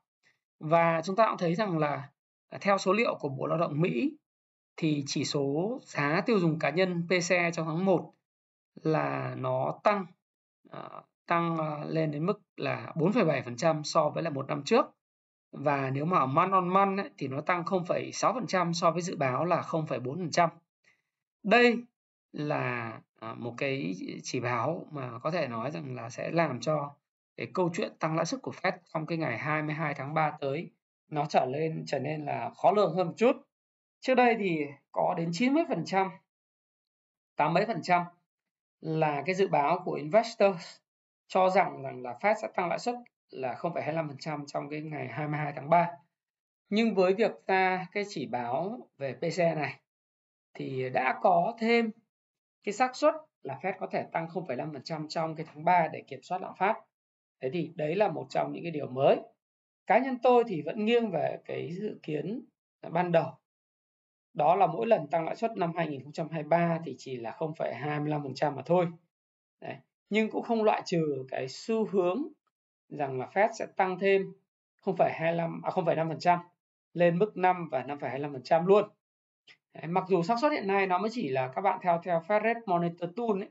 và 0.60 1.02
chúng 1.06 1.16
ta 1.16 1.28
cũng 1.28 1.38
thấy 1.38 1.56
rằng 1.56 1.78
là 1.78 2.10
à, 2.50 2.58
theo 2.62 2.78
số 2.78 2.94
liệu 2.94 3.16
của 3.20 3.30
Bộ 3.30 3.48
Lao 3.48 3.58
động 3.58 3.82
Mỹ 3.82 4.18
thì 4.78 5.04
chỉ 5.08 5.26
số 5.26 5.80
giá 5.84 6.22
tiêu 6.26 6.40
dùng 6.40 6.60
cá 6.60 6.70
nhân 6.70 7.08
PCE 7.08 7.52
trong 7.52 7.66
tháng 7.66 7.86
1 7.86 8.14
là 8.84 9.36
nó 9.38 9.80
tăng 9.84 10.06
uh, 10.78 11.06
tăng 11.28 11.58
à, 11.58 11.84
lên 11.86 12.12
đến 12.12 12.26
mức 12.26 12.42
là 12.58 12.94
4,7% 12.96 13.84
so 13.84 14.10
với 14.10 14.24
là 14.24 14.30
một 14.30 14.48
năm 14.48 14.64
trước 14.64 14.86
và 15.52 15.90
nếu 15.90 16.06
mà 16.06 16.26
man 16.26 16.52
on 16.52 16.74
man 16.74 16.98
ấy, 16.98 17.10
thì 17.18 17.28
nó 17.28 17.42
tăng 17.42 17.64
0,6% 17.64 18.74
so 18.74 18.92
với 18.92 19.02
dự 19.02 19.16
báo 19.18 19.46
là 19.46 19.62
0,4%. 19.62 20.50
Đây 21.44 21.84
là 22.32 23.00
một 23.38 23.54
cái 23.58 23.96
chỉ 24.24 24.40
báo 24.40 24.88
mà 24.92 25.20
có 25.20 25.32
thể 25.32 25.48
nói 25.48 25.72
rằng 25.72 25.96
là 25.96 26.10
sẽ 26.10 26.32
làm 26.32 26.60
cho 26.60 26.96
cái 27.38 27.48
câu 27.54 27.70
chuyện 27.74 27.92
tăng 28.00 28.16
lãi 28.16 28.26
suất 28.26 28.42
của 28.42 28.52
Fed 28.52 28.72
trong 28.94 29.06
cái 29.06 29.18
ngày 29.18 29.38
22 29.38 29.94
tháng 29.94 30.14
3 30.14 30.38
tới 30.40 30.72
nó 31.10 31.26
trở 31.30 31.46
lên 31.46 31.84
trở 31.88 32.00
nên 32.00 32.26
là 32.26 32.50
khó 32.50 32.72
lường 32.72 32.96
hơn 32.96 33.08
một 33.08 33.14
chút. 33.18 33.36
Trước 34.00 34.16
đây 34.16 34.36
thì 34.40 34.66
có 34.92 35.14
đến 35.18 35.30
90%, 35.32 36.10
8 37.36 37.54
mấy 37.54 37.66
phần 37.66 37.82
trăm 37.84 38.04
là 38.80 39.24
cái 39.26 39.36
dự 39.36 39.48
báo 39.48 39.82
của 39.86 39.94
investors 39.94 40.78
cho 41.28 41.50
rằng 41.50 41.82
rằng 41.84 42.04
là 42.04 42.18
Fed 42.22 42.36
sẽ 42.42 42.48
tăng 42.56 42.70
lãi 42.70 42.80
suất 42.80 42.96
là 43.30 43.54
0,25% 43.54 44.46
trong 44.46 44.70
cái 44.70 44.82
ngày 44.82 45.08
22 45.08 45.54
tháng 45.56 45.70
3. 45.70 45.90
Nhưng 46.70 46.96
với 46.96 47.14
việc 47.14 47.32
ra 47.48 47.88
cái 47.92 48.04
chỉ 48.10 48.26
báo 48.26 48.80
về 48.98 49.14
PCE 49.14 49.56
này 49.56 49.80
thì 50.54 50.90
đã 50.90 51.20
có 51.22 51.54
thêm 51.60 51.92
cái 52.64 52.74
xác 52.74 52.96
suất 52.96 53.14
là 53.44 53.60
Fed 53.62 53.74
có 53.80 53.88
thể 53.92 54.04
tăng 54.12 54.28
0,5% 54.28 55.08
trong 55.08 55.36
cái 55.36 55.46
tháng 55.50 55.66
3 55.66 55.88
để 55.88 56.04
kiểm 56.08 56.20
soát 56.24 56.42
lạm 56.42 56.56
phát. 56.58 56.87
Thế 57.42 57.50
thì 57.54 57.72
đấy 57.76 57.96
là 57.96 58.08
một 58.08 58.26
trong 58.30 58.52
những 58.52 58.64
cái 58.64 58.72
điều 58.72 58.88
mới. 58.88 59.16
Cá 59.88 60.00
nhân 60.00 60.18
tôi 60.24 60.44
thì 60.48 60.62
vẫn 60.62 60.86
nghiêng 60.86 61.12
về 61.12 61.38
cái 61.46 61.72
dự 61.74 62.00
kiến 62.04 62.46
ban 62.92 63.12
đầu. 63.12 63.32
Đó 64.34 64.56
là 64.56 64.68
mỗi 64.68 64.88
lần 64.88 65.08
tăng 65.08 65.26
lãi 65.26 65.36
suất 65.36 65.52
năm 65.58 65.72
2023 65.76 66.80
thì 66.86 66.96
chỉ 66.98 67.18
là 67.18 67.32
0,25% 67.32 68.56
mà 68.56 68.62
thôi. 68.66 68.88
Đấy. 69.62 69.76
Nhưng 70.10 70.30
cũng 70.30 70.44
không 70.44 70.64
loại 70.64 70.82
trừ 70.86 71.26
cái 71.30 71.48
xu 71.48 71.86
hướng 71.86 72.28
rằng 72.90 73.20
là 73.20 73.30
Fed 73.34 73.50
sẽ 73.60 73.66
tăng 73.76 74.00
thêm 74.00 74.22
0,25 74.84 75.60
à 75.64 75.70
0,5% 75.72 76.40
lên 76.94 77.18
mức 77.18 77.38
5 77.38 77.70
và 77.72 77.84
5,25% 77.84 78.66
luôn. 78.66 78.90
Đấy, 79.74 79.88
mặc 79.88 80.04
dù 80.08 80.24
xác 80.24 80.36
suất 80.42 80.52
hiện 80.52 80.68
nay 80.68 80.88
nó 80.88 80.98
mới 80.98 81.10
chỉ 81.14 81.30
là 81.30 81.52
các 81.56 81.62
bạn 81.62 81.80
theo 81.84 82.02
theo 82.04 82.20
Fed 82.20 82.44
Rate 82.44 82.60
Monitor 82.66 83.10
Tool 83.16 83.42
ấy, 83.42 83.50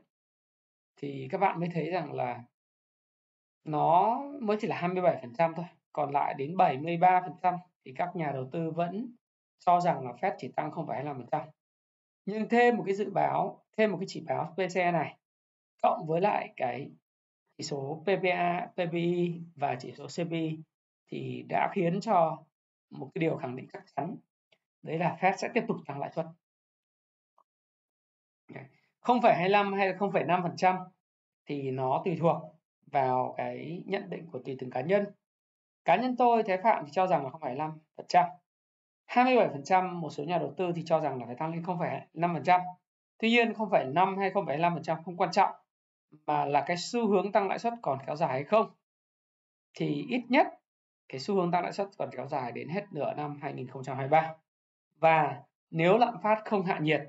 thì 0.97 1.27
các 1.31 1.37
bạn 1.37 1.59
mới 1.59 1.69
thấy 1.73 1.91
rằng 1.91 2.13
là 2.13 2.43
nó 3.63 4.21
mới 4.41 4.57
chỉ 4.61 4.67
là 4.67 4.81
27% 4.81 5.53
thôi, 5.53 5.65
còn 5.93 6.11
lại 6.11 6.33
đến 6.33 6.55
73% 6.55 7.57
thì 7.85 7.93
các 7.95 8.15
nhà 8.15 8.31
đầu 8.31 8.49
tư 8.51 8.71
vẫn 8.71 9.15
cho 9.59 9.79
rằng 9.79 10.05
là 10.05 10.11
Fed 10.11 10.35
chỉ 10.37 10.47
tăng 10.55 10.71
0,25%. 10.71 11.47
Nhưng 12.25 12.49
thêm 12.49 12.77
một 12.77 12.83
cái 12.85 12.95
dự 12.95 13.09
báo, 13.09 13.63
thêm 13.77 13.91
một 13.91 13.97
cái 13.99 14.05
chỉ 14.09 14.23
báo 14.27 14.55
PCE 14.55 14.91
này 14.91 15.17
cộng 15.81 16.05
với 16.07 16.21
lại 16.21 16.53
cái 16.57 16.91
chỉ 17.57 17.63
số 17.63 18.03
PPA, 18.03 18.67
PPI 18.73 19.41
và 19.55 19.75
chỉ 19.79 19.93
số 19.97 20.07
CPI 20.07 20.59
thì 21.07 21.45
đã 21.49 21.71
khiến 21.73 22.01
cho 22.01 22.43
một 22.89 23.11
cái 23.13 23.19
điều 23.19 23.37
khẳng 23.37 23.55
định 23.55 23.67
chắc 23.73 23.83
chắn 23.95 24.15
đấy 24.81 24.97
là 24.97 25.17
Fed 25.19 25.35
sẽ 25.37 25.49
tiếp 25.53 25.63
tục 25.67 25.77
tăng 25.85 25.99
lãi 25.99 26.11
suất 26.11 26.25
0,25 29.01 29.75
hay 29.75 29.87
là 29.87 29.97
0,5% 29.97 30.85
thì 31.45 31.71
nó 31.71 32.01
tùy 32.05 32.17
thuộc 32.19 32.56
vào 32.91 33.33
cái 33.37 33.83
nhận 33.85 34.09
định 34.09 34.27
của 34.31 34.39
tùy 34.39 34.55
từng 34.59 34.69
cá 34.69 34.81
nhân. 34.81 35.05
Cá 35.85 35.95
nhân 35.95 36.15
tôi 36.17 36.43
thế 36.43 36.57
phạm 36.57 36.85
thì 36.85 36.91
cho 36.91 37.07
rằng 37.07 37.23
là 37.23 37.29
0,5% 37.29 38.29
27% 39.07 39.93
một 39.93 40.09
số 40.09 40.23
nhà 40.23 40.37
đầu 40.37 40.53
tư 40.57 40.71
thì 40.75 40.83
cho 40.85 40.99
rằng 40.99 41.19
là 41.19 41.25
phải 41.25 41.35
tăng 41.35 41.51
lên 41.51 41.63
0,5% 41.63 42.61
tuy 43.17 43.29
nhiên 43.29 43.53
0,5 43.53 44.17
hay 44.17 44.31
0,5% 44.31 45.03
không 45.03 45.17
quan 45.17 45.31
trọng 45.31 45.51
mà 46.25 46.45
là 46.45 46.63
cái 46.67 46.77
xu 46.77 47.07
hướng 47.07 47.31
tăng 47.31 47.47
lãi 47.47 47.59
suất 47.59 47.73
còn 47.81 47.99
kéo 48.07 48.15
dài 48.15 48.29
hay 48.29 48.43
không. 48.43 48.71
Thì 49.73 50.05
ít 50.09 50.21
nhất 50.29 50.47
cái 51.09 51.19
xu 51.19 51.35
hướng 51.35 51.51
tăng 51.51 51.63
lãi 51.63 51.73
suất 51.73 51.87
còn 51.97 52.09
kéo 52.11 52.27
dài 52.27 52.51
đến 52.51 52.69
hết 52.69 52.85
nửa 52.91 53.13
năm 53.13 53.39
2023 53.41 54.35
và 54.99 55.41
nếu 55.71 55.97
lạm 55.97 56.21
phát 56.23 56.41
không 56.45 56.65
hạ 56.65 56.79
nhiệt 56.79 57.01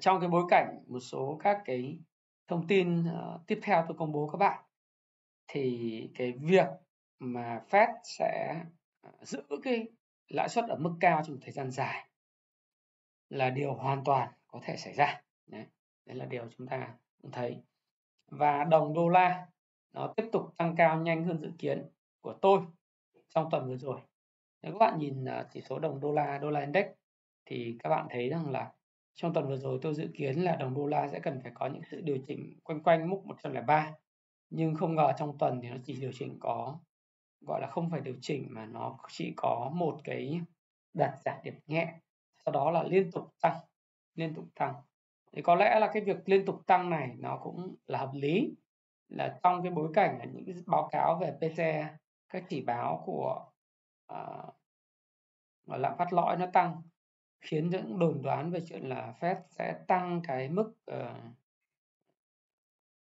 trong 0.00 0.20
cái 0.20 0.28
bối 0.28 0.44
cảnh 0.50 0.84
một 0.86 1.00
số 1.00 1.40
các 1.42 1.62
cái 1.64 1.98
thông 2.48 2.66
tin 2.66 3.00
uh, 3.00 3.46
tiếp 3.46 3.60
theo 3.62 3.84
tôi 3.88 3.96
công 3.98 4.12
bố 4.12 4.28
các 4.32 4.36
bạn. 4.38 4.64
Thì 5.48 6.10
cái 6.14 6.32
việc 6.32 6.66
mà 7.18 7.64
Fed 7.70 7.94
sẽ 8.04 8.62
ờ, 9.00 9.10
giữ 9.22 9.42
cái 9.62 9.86
lãi 10.28 10.48
suất 10.48 10.64
ở 10.68 10.76
mức 10.76 10.94
cao 11.00 11.22
trong 11.26 11.40
thời 11.40 11.52
gian 11.52 11.70
dài 11.70 12.08
là 13.28 13.50
điều 13.50 13.74
hoàn 13.74 14.04
toàn 14.04 14.32
có 14.46 14.60
thể 14.62 14.76
xảy 14.76 14.94
ra. 14.94 15.22
Đấy, 15.46 15.66
đấy 16.06 16.16
là 16.16 16.24
điều 16.24 16.48
chúng 16.56 16.66
ta 16.66 16.94
cũng 17.22 17.30
thấy. 17.30 17.62
Và 18.26 18.64
đồng 18.64 18.94
đô 18.94 19.08
la 19.08 19.46
nó 19.92 20.12
tiếp 20.16 20.28
tục 20.32 20.54
tăng 20.56 20.74
cao 20.76 21.00
nhanh 21.00 21.24
hơn 21.24 21.38
dự 21.38 21.50
kiến 21.58 21.88
của 22.20 22.32
tôi 22.42 22.60
trong 23.28 23.48
tuần 23.50 23.68
vừa 23.68 23.76
rồi. 23.76 24.00
Nếu 24.62 24.72
các 24.72 24.78
bạn 24.78 24.98
nhìn 24.98 25.24
ờ, 25.24 25.48
chỉ 25.52 25.60
số 25.60 25.78
đồng 25.78 26.00
đô 26.00 26.12
la 26.12 26.38
đô 26.38 26.50
la 26.50 26.60
index 26.60 26.86
thì 27.44 27.76
các 27.78 27.88
bạn 27.88 28.06
thấy 28.10 28.28
rằng 28.28 28.50
là 28.50 28.72
trong 29.18 29.34
tuần 29.34 29.48
vừa 29.48 29.56
rồi 29.56 29.78
tôi 29.82 29.94
dự 29.94 30.08
kiến 30.14 30.44
là 30.44 30.56
đồng 30.56 30.74
đô 30.74 30.86
la 30.86 31.08
sẽ 31.08 31.20
cần 31.20 31.40
phải 31.42 31.52
có 31.54 31.66
những 31.66 31.82
sự 31.90 32.00
điều 32.00 32.18
chỉnh 32.26 32.58
quanh 32.64 32.82
quanh 32.82 33.10
mức 33.10 33.18
103 33.24 33.92
nhưng 34.50 34.74
không 34.74 34.94
ngờ 34.94 35.12
trong 35.18 35.38
tuần 35.38 35.60
thì 35.62 35.68
nó 35.68 35.76
chỉ 35.84 36.00
điều 36.00 36.12
chỉnh 36.14 36.36
có 36.40 36.78
gọi 37.40 37.60
là 37.60 37.66
không 37.66 37.90
phải 37.90 38.00
điều 38.00 38.14
chỉnh 38.20 38.46
mà 38.50 38.66
nó 38.66 38.98
chỉ 39.08 39.32
có 39.36 39.70
một 39.74 40.00
cái 40.04 40.40
đặt 40.94 41.14
giảm 41.24 41.36
điểm 41.42 41.54
nhẹ 41.66 41.94
sau 42.44 42.52
đó 42.52 42.70
là 42.70 42.82
liên 42.82 43.10
tục 43.12 43.34
tăng 43.42 43.56
liên 44.18 44.34
tục 44.34 44.44
tăng. 44.54 44.74
Thì 45.32 45.42
có 45.42 45.54
lẽ 45.54 45.80
là 45.80 45.90
cái 45.92 46.02
việc 46.02 46.28
liên 46.28 46.44
tục 46.44 46.66
tăng 46.66 46.90
này 46.90 47.14
nó 47.18 47.38
cũng 47.42 47.76
là 47.86 47.98
hợp 47.98 48.10
lý 48.14 48.54
là 49.08 49.38
trong 49.42 49.62
cái 49.62 49.72
bối 49.72 49.90
cảnh 49.94 50.18
là 50.18 50.24
những 50.24 50.44
cái 50.46 50.54
báo 50.66 50.88
cáo 50.92 51.18
về 51.20 51.32
PCE 51.40 51.88
các 52.28 52.44
chỉ 52.48 52.62
báo 52.62 53.02
của 53.06 53.50
ờ, 54.06 54.44
uh, 55.74 55.80
lạm 55.80 55.98
phát 55.98 56.12
lõi 56.12 56.36
nó 56.36 56.46
tăng 56.52 56.82
khiến 57.40 57.70
những 57.70 57.98
đồn 57.98 58.22
đoán 58.22 58.50
về 58.50 58.60
chuyện 58.68 58.88
là 58.88 59.14
Fed 59.20 59.36
sẽ 59.50 59.84
tăng 59.88 60.20
cái 60.24 60.48
mức 60.48 60.72
uh, 60.92 60.96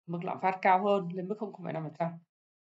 mức 0.06 0.24
lạm 0.24 0.40
phát 0.40 0.58
cao 0.62 0.84
hơn 0.84 1.08
lên 1.12 1.28
mức 1.28 1.36
0,5%. 1.38 2.10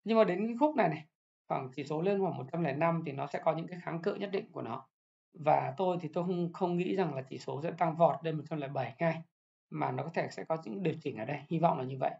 Nhưng 0.04 0.18
mà 0.18 0.24
đến 0.24 0.58
khúc 0.60 0.76
này 0.76 0.90
này, 0.90 1.06
khoảng 1.48 1.70
chỉ 1.76 1.84
số 1.84 2.02
lên 2.02 2.22
khoảng 2.22 2.38
105 2.38 3.04
thì 3.06 3.12
nó 3.12 3.28
sẽ 3.28 3.40
có 3.44 3.54
những 3.54 3.68
cái 3.68 3.80
kháng 3.84 4.02
cự 4.02 4.16
nhất 4.16 4.30
định 4.32 4.52
của 4.52 4.62
nó. 4.62 4.88
Và 5.34 5.74
tôi 5.78 5.98
thì 6.02 6.10
tôi 6.14 6.24
không 6.26 6.54
không 6.54 6.78
nghĩ 6.78 6.96
rằng 6.96 7.16
là 7.16 7.22
chỉ 7.22 7.38
số 7.38 7.62
sẽ 7.64 7.72
tăng 7.72 7.96
vọt 7.96 8.26
lên 8.26 8.38
107 8.38 8.96
ngay. 9.00 9.22
mà 9.70 9.92
nó 9.92 10.04
có 10.04 10.10
thể 10.14 10.28
sẽ 10.32 10.44
có 10.44 10.58
những 10.64 10.84
điều 10.84 10.94
chỉnh 11.02 11.18
ở 11.18 11.26
đây 11.26 11.40
hy 11.50 11.60
vọng 11.60 11.80
là 11.80 11.84
như 11.86 11.98
vậy 12.00 12.12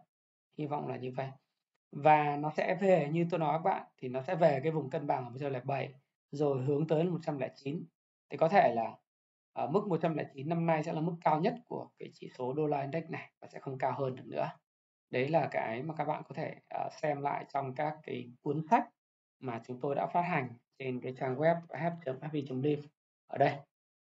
hy 0.58 0.66
vọng 0.66 0.88
là 0.88 0.96
như 0.96 1.12
vậy 1.16 1.28
và 1.92 2.36
nó 2.36 2.50
sẽ 2.56 2.74
về 2.80 3.08
như 3.12 3.26
tôi 3.30 3.40
nói 3.40 3.58
các 3.58 3.62
bạn 3.62 3.86
thì 3.98 4.08
nó 4.08 4.22
sẽ 4.22 4.34
về 4.36 4.60
cái 4.62 4.72
vùng 4.72 4.90
cân 4.90 5.06
bằng 5.06 5.24
ở 5.24 5.30
107 5.30 5.94
rồi 6.30 6.64
hướng 6.64 6.86
tới 6.86 7.04
109 7.04 7.84
thì 8.30 8.36
có 8.36 8.48
thể 8.48 8.74
là 8.74 8.96
ở 9.52 9.66
mức 9.66 9.86
109 9.88 10.48
năm 10.48 10.66
nay 10.66 10.82
sẽ 10.84 10.92
là 10.92 11.00
mức 11.00 11.14
cao 11.20 11.40
nhất 11.40 11.54
của 11.66 11.88
cái 11.98 12.10
chỉ 12.14 12.30
số 12.38 12.52
đô 12.52 12.66
la 12.66 12.80
index 12.80 13.04
này 13.08 13.32
và 13.40 13.48
sẽ 13.48 13.58
không 13.58 13.78
cao 13.78 13.92
hơn 13.98 14.16
được 14.16 14.26
nữa. 14.26 14.50
Đấy 15.10 15.28
là 15.28 15.48
cái 15.50 15.82
mà 15.82 15.94
các 15.94 16.04
bạn 16.04 16.22
có 16.28 16.34
thể 16.34 16.54
uh, 16.86 16.92
xem 16.92 17.20
lại 17.20 17.44
trong 17.52 17.74
các 17.74 17.98
cái 18.02 18.32
cuốn 18.42 18.62
sách 18.70 18.88
mà 19.40 19.60
chúng 19.66 19.80
tôi 19.80 19.94
đã 19.94 20.06
phát 20.06 20.22
hành 20.22 20.48
trên 20.78 21.00
cái 21.00 21.14
trang 21.18 21.36
web 21.36 21.60
hep.fv.live 21.74 22.82
ở 23.26 23.38
đây 23.38 23.56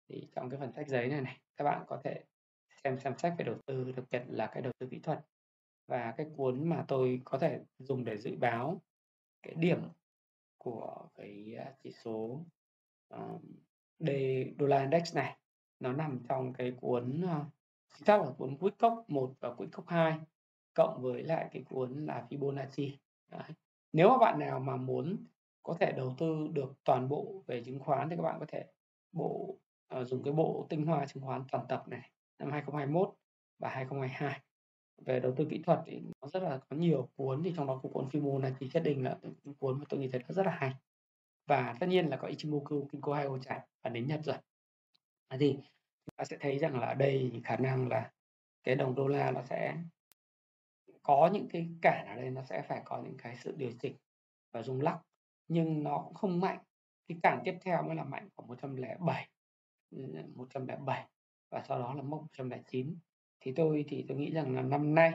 thì 0.08 0.28
trong 0.34 0.50
cái 0.50 0.60
phần 0.60 0.72
sách 0.72 0.88
giấy 0.88 1.08
này 1.08 1.20
này 1.20 1.40
các 1.56 1.64
bạn 1.64 1.84
có 1.86 2.00
thể 2.04 2.24
xem 2.84 2.98
xem 2.98 3.18
sách 3.18 3.34
về 3.38 3.44
đầu 3.44 3.56
tư 3.66 3.92
đặc 3.96 4.04
biệt 4.10 4.22
là 4.28 4.46
cái 4.46 4.62
đầu 4.62 4.72
tư 4.78 4.88
kỹ 4.90 4.98
thuật. 4.98 5.20
Và 5.86 6.14
cái 6.16 6.26
cuốn 6.36 6.68
mà 6.68 6.84
tôi 6.88 7.20
có 7.24 7.38
thể 7.38 7.60
dùng 7.78 8.04
để 8.04 8.18
dự 8.18 8.36
báo 8.36 8.82
cái 9.42 9.54
điểm 9.54 9.82
của 10.58 11.08
cái 11.14 11.54
ờ, 11.58 11.72
chỉ 11.82 11.92
số 11.92 12.44
đề 13.98 14.52
đô 14.56 14.66
la 14.66 14.80
index 14.80 15.14
này 15.14 15.36
nó 15.80 15.92
nằm 15.92 16.20
trong 16.28 16.52
cái 16.52 16.72
cuốn 16.80 17.20
ờ, 17.28 17.44
chính 17.94 18.06
xác 18.06 18.22
là 18.22 18.30
cuốn 18.38 18.56
Quick 18.56 18.82
1 19.08 19.32
và 19.40 19.54
Quick 19.54 19.86
2 19.86 20.18
cộng 20.74 21.02
với 21.02 21.22
lại 21.22 21.48
cái 21.52 21.64
cuốn 21.70 22.06
là 22.06 22.26
Fibonacci. 22.30 22.90
Đấy. 23.30 23.50
nếu 23.92 24.08
mà 24.08 24.18
bạn 24.18 24.38
nào 24.38 24.60
mà 24.60 24.76
muốn 24.76 25.16
có 25.62 25.76
thể 25.80 25.92
đầu 25.92 26.14
tư 26.18 26.48
được 26.52 26.72
toàn 26.84 27.08
bộ 27.08 27.42
về 27.46 27.62
chứng 27.64 27.78
khoán 27.78 28.08
thì 28.08 28.16
các 28.16 28.22
bạn 28.22 28.36
có 28.40 28.46
thể 28.48 28.64
bộ 29.12 29.56
uh, 30.00 30.06
dùng 30.06 30.22
cái 30.22 30.32
bộ 30.32 30.66
tinh 30.68 30.86
hoa 30.86 31.06
chứng 31.06 31.22
khoán 31.22 31.44
toàn 31.52 31.64
tập 31.68 31.84
này 31.88 32.10
năm 32.38 32.50
2021 32.50 33.14
và 33.58 33.68
2022 33.68 34.40
về 34.98 35.20
đầu 35.20 35.32
tư 35.36 35.46
kỹ 35.50 35.62
thuật 35.62 35.80
thì 35.86 36.00
nó 36.22 36.28
rất 36.28 36.42
là 36.42 36.58
có 36.68 36.76
nhiều 36.76 37.08
cuốn 37.16 37.42
thì 37.42 37.52
trong 37.56 37.66
đó 37.66 37.80
có 37.82 37.88
cuốn 37.88 38.08
Fibonacci 38.08 38.68
nhất 38.74 38.82
định 38.82 39.04
là 39.04 39.16
cuốn 39.58 39.78
mà 39.78 39.84
tôi 39.88 40.00
nghĩ 40.00 40.08
thấy 40.08 40.20
nó 40.28 40.32
rất 40.34 40.46
là 40.46 40.52
hay 40.52 40.72
và 41.46 41.76
tất 41.80 41.86
nhiên 41.86 42.06
là 42.08 42.16
có 42.16 42.28
Ichimoku, 42.28 42.88
Kinko 42.92 43.14
Hayo 43.14 43.38
chạy 43.38 43.60
và 43.82 43.90
đến 43.90 44.06
Nhật 44.06 44.20
rồi. 44.24 44.36
Thì 45.40 45.52
chúng 46.06 46.14
ta 46.16 46.24
sẽ 46.24 46.36
thấy 46.40 46.58
rằng 46.58 46.80
là 46.80 46.86
ở 46.86 46.94
đây 46.94 47.40
khả 47.44 47.56
năng 47.56 47.88
là 47.88 48.12
cái 48.64 48.74
đồng 48.74 48.94
đô 48.94 49.08
la 49.08 49.30
nó 49.30 49.42
sẽ 49.42 49.76
có 51.02 51.30
những 51.32 51.48
cái 51.48 51.68
cản 51.82 52.06
ở 52.06 52.16
đây, 52.16 52.30
nó 52.30 52.42
sẽ 52.42 52.62
phải 52.62 52.82
có 52.84 53.02
những 53.04 53.16
cái 53.18 53.36
sự 53.36 53.54
điều 53.56 53.72
chỉnh 53.80 53.96
và 54.52 54.62
rung 54.62 54.80
lắc. 54.80 54.98
Nhưng 55.48 55.82
nó 55.82 56.02
cũng 56.04 56.14
không 56.14 56.40
mạnh. 56.40 56.58
Cái 57.08 57.18
cản 57.22 57.42
tiếp 57.44 57.58
theo 57.60 57.82
mới 57.82 57.96
là 57.96 58.04
mạnh 58.04 58.28
của 58.34 58.42
107 58.42 59.28
107 60.34 61.06
và 61.50 61.62
sau 61.68 61.78
đó 61.78 61.94
là 61.94 62.02
mốc 62.02 62.22
109 62.22 62.98
thì 63.40 63.52
tôi 63.56 63.84
thì 63.88 64.04
tôi 64.08 64.18
nghĩ 64.18 64.30
rằng 64.30 64.54
là 64.54 64.62
năm 64.62 64.94
nay 64.94 65.12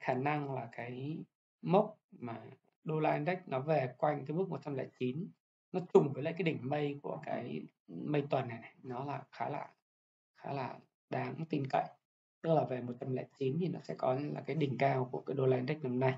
khả 0.00 0.14
năng 0.14 0.54
là 0.54 0.68
cái 0.72 1.18
mốc 1.62 1.98
mà 2.10 2.42
đô 2.84 3.00
la 3.00 3.14
index 3.14 3.38
nó 3.46 3.60
về 3.60 3.94
quanh 3.98 4.24
cái 4.26 4.36
mức 4.36 4.48
109 4.48 5.28
nó 5.72 5.80
trùng 5.94 6.12
với 6.12 6.22
lại 6.22 6.34
cái 6.38 6.42
đỉnh 6.42 6.68
mây 6.68 6.98
của 7.02 7.20
cái 7.24 7.62
mây 7.88 8.24
tuần 8.30 8.48
này, 8.48 8.58
này 8.60 8.74
nó 8.82 9.04
là 9.04 9.22
khá 9.30 9.48
là 9.48 9.68
khá 10.36 10.52
là 10.52 10.78
đáng 11.10 11.44
tin 11.48 11.66
cậy. 11.70 11.84
Tức 12.42 12.54
là 12.54 12.64
về 12.64 12.80
109 12.82 13.56
thì 13.60 13.68
nó 13.68 13.80
sẽ 13.82 13.94
có 13.98 14.14
là 14.14 14.40
cái 14.46 14.56
đỉnh 14.56 14.78
cao 14.78 15.08
của 15.12 15.20
cái 15.20 15.36
đô 15.36 15.46
la 15.46 15.56
index 15.56 15.78
năm 15.82 16.00
nay. 16.00 16.14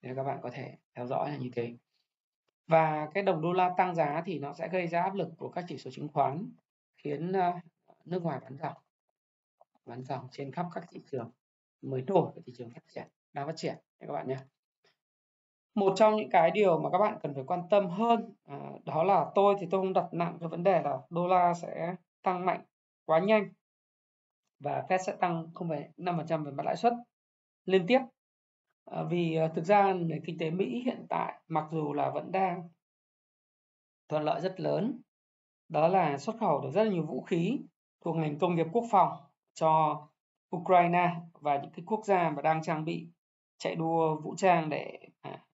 Để 0.00 0.12
các 0.16 0.22
bạn 0.24 0.38
có 0.42 0.50
thể 0.52 0.76
theo 0.94 1.06
dõi 1.06 1.30
là 1.30 1.36
như 1.36 1.50
thế. 1.52 1.76
Và 2.66 3.08
cái 3.14 3.22
đồng 3.22 3.42
đô 3.42 3.52
la 3.52 3.74
tăng 3.76 3.94
giá 3.94 4.22
thì 4.26 4.38
nó 4.38 4.54
sẽ 4.54 4.68
gây 4.68 4.86
ra 4.86 5.02
áp 5.02 5.14
lực 5.14 5.28
của 5.36 5.48
các 5.48 5.64
chỉ 5.68 5.78
số 5.78 5.90
chứng 5.90 6.08
khoán 6.08 6.50
khiến 6.96 7.32
ờ, 7.32 7.52
nước 8.04 8.22
ngoài 8.22 8.40
bán 8.42 8.56
dòng 8.56 8.76
bán 9.86 10.04
dòng 10.04 10.28
trên 10.30 10.52
khắp 10.52 10.66
các 10.74 10.84
thị 10.90 11.00
trường 11.10 11.30
mới 11.82 12.02
nổi 12.06 12.30
của 12.34 12.40
thị 12.46 12.52
trường 12.56 12.70
phát 12.70 12.82
triển 12.94 13.08
đang 13.32 13.46
phát 13.46 13.56
triển. 13.56 13.76
Các 13.98 14.12
bạn 14.12 14.28
nhé 14.28 14.36
một 15.74 15.92
trong 15.96 16.16
những 16.16 16.30
cái 16.30 16.50
điều 16.50 16.78
mà 16.78 16.90
các 16.90 16.98
bạn 16.98 17.18
cần 17.22 17.34
phải 17.34 17.44
quan 17.46 17.62
tâm 17.70 17.90
hơn 17.90 18.32
à, 18.44 18.56
đó 18.84 19.02
là 19.02 19.26
tôi 19.34 19.56
thì 19.60 19.66
tôi 19.70 19.80
không 19.80 19.92
đặt 19.92 20.08
nặng 20.12 20.36
cái 20.40 20.48
vấn 20.48 20.62
đề 20.62 20.82
là 20.82 20.98
đô 21.10 21.26
la 21.26 21.54
sẽ 21.54 21.96
tăng 22.22 22.46
mạnh 22.46 22.64
quá 23.04 23.18
nhanh 23.18 23.48
và 24.58 24.84
Fed 24.88 24.98
sẽ 24.98 25.16
tăng 25.20 25.46
0,5% 25.54 26.44
về 26.44 26.50
mặt 26.50 26.66
lãi 26.66 26.76
suất 26.76 26.92
liên 27.64 27.86
tiếp. 27.86 28.00
À, 28.84 29.02
vì 29.10 29.36
à, 29.36 29.48
thực 29.54 29.64
ra 29.64 29.92
nền 29.92 30.24
kinh 30.24 30.38
tế 30.38 30.50
Mỹ 30.50 30.82
hiện 30.84 31.06
tại 31.08 31.40
mặc 31.48 31.64
dù 31.72 31.92
là 31.92 32.10
vẫn 32.10 32.32
đang 32.32 32.68
thuận 34.08 34.22
lợi 34.22 34.40
rất 34.40 34.60
lớn 34.60 35.00
đó 35.68 35.88
là 35.88 36.18
xuất 36.18 36.36
khẩu 36.40 36.60
được 36.60 36.70
rất 36.70 36.84
là 36.84 36.90
nhiều 36.90 37.06
vũ 37.06 37.22
khí 37.22 37.58
thuộc 38.00 38.16
ngành 38.16 38.38
công 38.38 38.54
nghiệp 38.54 38.66
quốc 38.72 38.84
phòng 38.90 39.12
cho 39.54 40.02
Ukraine 40.56 41.16
và 41.32 41.58
những 41.58 41.70
cái 41.70 41.84
quốc 41.86 42.04
gia 42.04 42.30
mà 42.30 42.42
đang 42.42 42.62
trang 42.62 42.84
bị 42.84 43.08
chạy 43.58 43.74
đua 43.74 44.20
vũ 44.20 44.34
trang 44.36 44.68
để 44.68 44.98
à, 45.20 45.44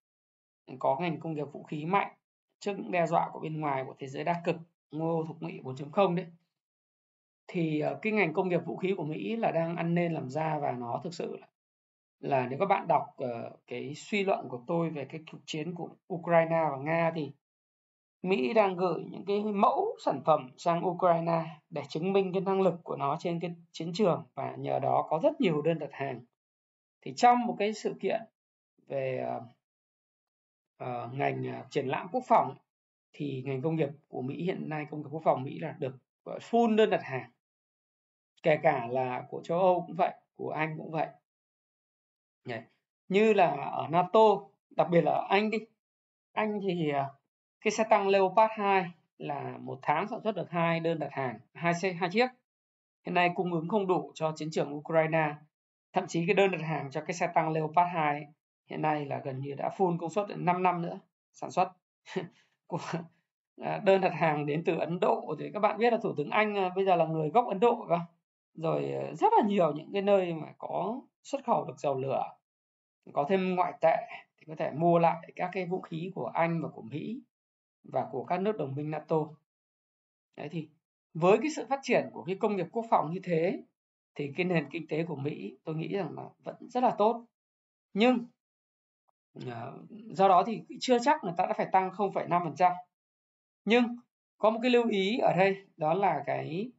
có 0.78 0.96
ngành 1.00 1.20
công 1.20 1.34
nghiệp 1.34 1.52
vũ 1.52 1.62
khí 1.62 1.84
mạnh 1.84 2.12
trước 2.60 2.72
những 2.78 2.90
đe 2.90 3.06
dọa 3.06 3.30
của 3.32 3.40
bên 3.40 3.60
ngoài 3.60 3.84
của 3.86 3.94
thế 3.98 4.06
giới 4.06 4.24
đa 4.24 4.42
cực 4.44 4.56
ngô 4.90 5.24
thục 5.28 5.42
nghị 5.42 5.60
4.0 5.60 6.14
đấy 6.14 6.26
thì 7.46 7.80
ờ, 7.80 7.98
cái 8.02 8.12
ngành 8.12 8.32
công 8.32 8.48
nghiệp 8.48 8.60
vũ 8.66 8.76
khí 8.76 8.94
của 8.96 9.04
Mỹ 9.04 9.36
là 9.36 9.50
đang 9.50 9.76
ăn 9.76 9.94
nên 9.94 10.12
làm 10.12 10.30
ra 10.30 10.58
và 10.58 10.72
nó 10.72 11.00
thực 11.04 11.14
sự 11.14 11.36
là 11.36 11.46
là 12.20 12.46
nếu 12.50 12.58
các 12.58 12.66
bạn 12.66 12.86
đọc 12.88 13.16
uh, 13.24 13.60
cái 13.66 13.94
suy 13.94 14.24
luận 14.24 14.48
của 14.48 14.60
tôi 14.66 14.90
về 14.90 15.04
cái 15.04 15.20
cuộc 15.32 15.38
chiến 15.44 15.74
của 15.74 15.88
Ukraine 16.14 16.68
và 16.70 16.76
Nga 16.76 17.12
thì 17.14 17.32
Mỹ 18.22 18.52
đang 18.52 18.76
gửi 18.76 19.04
những 19.10 19.24
cái 19.24 19.42
mẫu 19.44 19.96
sản 20.04 20.20
phẩm 20.24 20.50
sang 20.56 20.86
Ukraine 20.86 21.44
để 21.70 21.82
chứng 21.88 22.12
minh 22.12 22.32
cái 22.32 22.40
năng 22.40 22.62
lực 22.62 22.74
của 22.82 22.96
nó 22.96 23.16
trên 23.20 23.40
cái 23.40 23.54
chiến 23.72 23.92
trường 23.94 24.24
và 24.34 24.54
nhờ 24.58 24.78
đó 24.78 25.06
có 25.10 25.20
rất 25.22 25.40
nhiều 25.40 25.62
đơn 25.62 25.78
đặt 25.78 25.90
hàng. 25.92 26.20
Thì 27.02 27.12
trong 27.16 27.46
một 27.46 27.56
cái 27.58 27.72
sự 27.72 27.94
kiện 28.00 28.20
về 28.86 29.26
uh, 29.36 29.42
uh, 30.84 31.14
ngành 31.14 31.60
uh, 31.60 31.70
triển 31.70 31.86
lãm 31.86 32.08
quốc 32.12 32.22
phòng 32.28 32.56
thì 33.12 33.42
ngành 33.46 33.62
công 33.62 33.76
nghiệp 33.76 33.88
của 34.08 34.22
Mỹ 34.22 34.42
hiện 34.42 34.68
nay 34.68 34.86
công 34.90 35.02
nghiệp 35.02 35.08
quốc 35.10 35.22
phòng 35.24 35.42
Mỹ 35.42 35.58
là 35.58 35.76
được 35.78 35.96
full 36.24 36.76
đơn 36.76 36.90
đặt 36.90 37.02
hàng. 37.02 37.30
Kể 38.42 38.56
cả 38.62 38.86
là 38.90 39.24
của 39.28 39.42
châu 39.42 39.58
Âu 39.58 39.84
cũng 39.86 39.96
vậy, 39.96 40.14
của 40.36 40.50
Anh 40.50 40.74
cũng 40.78 40.90
vậy. 40.90 41.06
Đấy. 42.44 42.62
Như 43.08 43.32
là 43.32 43.50
ở 43.50 43.88
NATO, 43.90 44.20
đặc 44.70 44.88
biệt 44.90 45.00
là 45.00 45.12
ở 45.12 45.26
Anh 45.28 45.50
đi. 45.50 45.58
Anh 46.32 46.60
thì 46.62 46.90
à, 46.90 47.08
cái 47.60 47.70
xe 47.70 47.84
tăng 47.90 48.08
Leopard 48.08 48.52
2 48.56 48.90
là 49.18 49.58
một 49.60 49.78
tháng 49.82 50.08
sản 50.08 50.20
xuất 50.24 50.36
được 50.36 50.50
hai 50.50 50.80
đơn 50.80 50.98
đặt 50.98 51.08
hàng, 51.12 51.38
hai 51.54 51.74
xe 51.74 51.92
hai 51.92 52.10
chiếc. 52.12 52.28
Hiện 53.06 53.14
nay 53.14 53.30
cung 53.34 53.52
ứng 53.52 53.68
không 53.68 53.86
đủ 53.86 54.12
cho 54.14 54.32
chiến 54.36 54.48
trường 54.50 54.74
Ukraine. 54.74 55.34
Thậm 55.92 56.06
chí 56.06 56.26
cái 56.26 56.34
đơn 56.34 56.50
đặt 56.50 56.60
hàng 56.62 56.90
cho 56.90 57.00
cái 57.00 57.14
xe 57.14 57.26
tăng 57.34 57.52
Leopard 57.52 57.90
2 57.94 58.26
hiện 58.70 58.82
nay 58.82 59.06
là 59.06 59.20
gần 59.24 59.40
như 59.40 59.54
đã 59.54 59.70
full 59.76 59.98
công 59.98 60.10
suất 60.10 60.26
5 60.36 60.62
năm 60.62 60.82
nữa 60.82 61.00
sản 61.32 61.50
xuất. 61.50 61.72
của 62.66 62.78
à, 63.60 63.80
đơn 63.84 64.00
đặt 64.00 64.12
hàng 64.14 64.46
đến 64.46 64.62
từ 64.66 64.78
Ấn 64.78 65.00
Độ 65.00 65.34
thì 65.38 65.50
các 65.52 65.60
bạn 65.60 65.78
biết 65.78 65.92
là 65.92 65.98
thủ 66.02 66.14
tướng 66.16 66.30
Anh 66.30 66.54
à, 66.54 66.70
bây 66.76 66.84
giờ 66.84 66.96
là 66.96 67.06
người 67.06 67.30
gốc 67.30 67.48
Ấn 67.48 67.60
Độ 67.60 67.86
cơ. 67.88 67.98
Rồi 68.54 68.92
à, 68.92 69.12
rất 69.14 69.32
là 69.38 69.48
nhiều 69.48 69.72
những 69.72 69.92
cái 69.92 70.02
nơi 70.02 70.34
mà 70.34 70.46
có 70.58 71.00
xuất 71.22 71.44
khẩu 71.44 71.64
được 71.64 71.78
dầu 71.78 71.98
lửa, 71.98 72.24
có 73.12 73.26
thêm 73.28 73.54
ngoại 73.54 73.72
tệ 73.80 73.96
thì 74.36 74.44
có 74.46 74.54
thể 74.58 74.70
mua 74.70 74.98
lại 74.98 75.32
các 75.36 75.50
cái 75.52 75.66
vũ 75.66 75.80
khí 75.80 76.10
của 76.14 76.26
Anh 76.26 76.62
và 76.62 76.68
của 76.68 76.82
Mỹ 76.82 77.22
và 77.84 78.08
của 78.12 78.24
các 78.24 78.40
nước 78.40 78.56
đồng 78.58 78.74
minh 78.74 78.90
NATO. 78.90 79.16
Đấy 80.36 80.48
thì 80.50 80.68
với 81.14 81.38
cái 81.38 81.50
sự 81.56 81.66
phát 81.68 81.80
triển 81.82 82.10
của 82.12 82.24
cái 82.24 82.36
công 82.40 82.56
nghiệp 82.56 82.66
quốc 82.72 82.86
phòng 82.90 83.10
như 83.12 83.20
thế 83.24 83.62
thì 84.14 84.32
cái 84.36 84.46
nền 84.46 84.68
kinh 84.70 84.86
tế 84.88 85.04
của 85.04 85.16
Mỹ 85.16 85.56
tôi 85.64 85.74
nghĩ 85.74 85.88
rằng 85.96 86.12
là 86.16 86.24
vẫn 86.44 86.56
rất 86.68 86.82
là 86.82 86.94
tốt. 86.98 87.24
Nhưng 87.94 88.26
Ờ, 89.46 89.78
do 90.10 90.28
đó 90.28 90.44
thì 90.46 90.62
chưa 90.80 90.98
chắc 90.98 91.24
người 91.24 91.32
ta 91.36 91.46
đã 91.46 91.52
phải 91.52 91.66
tăng 91.72 91.90
0,5%. 91.90 92.72
Nhưng 93.64 93.96
có 94.38 94.50
một 94.50 94.58
cái 94.62 94.70
lưu 94.70 94.88
ý 94.88 95.18
ở 95.18 95.32
đây 95.36 95.56
đó 95.76 95.94
là 95.94 96.22
cái 96.26 96.72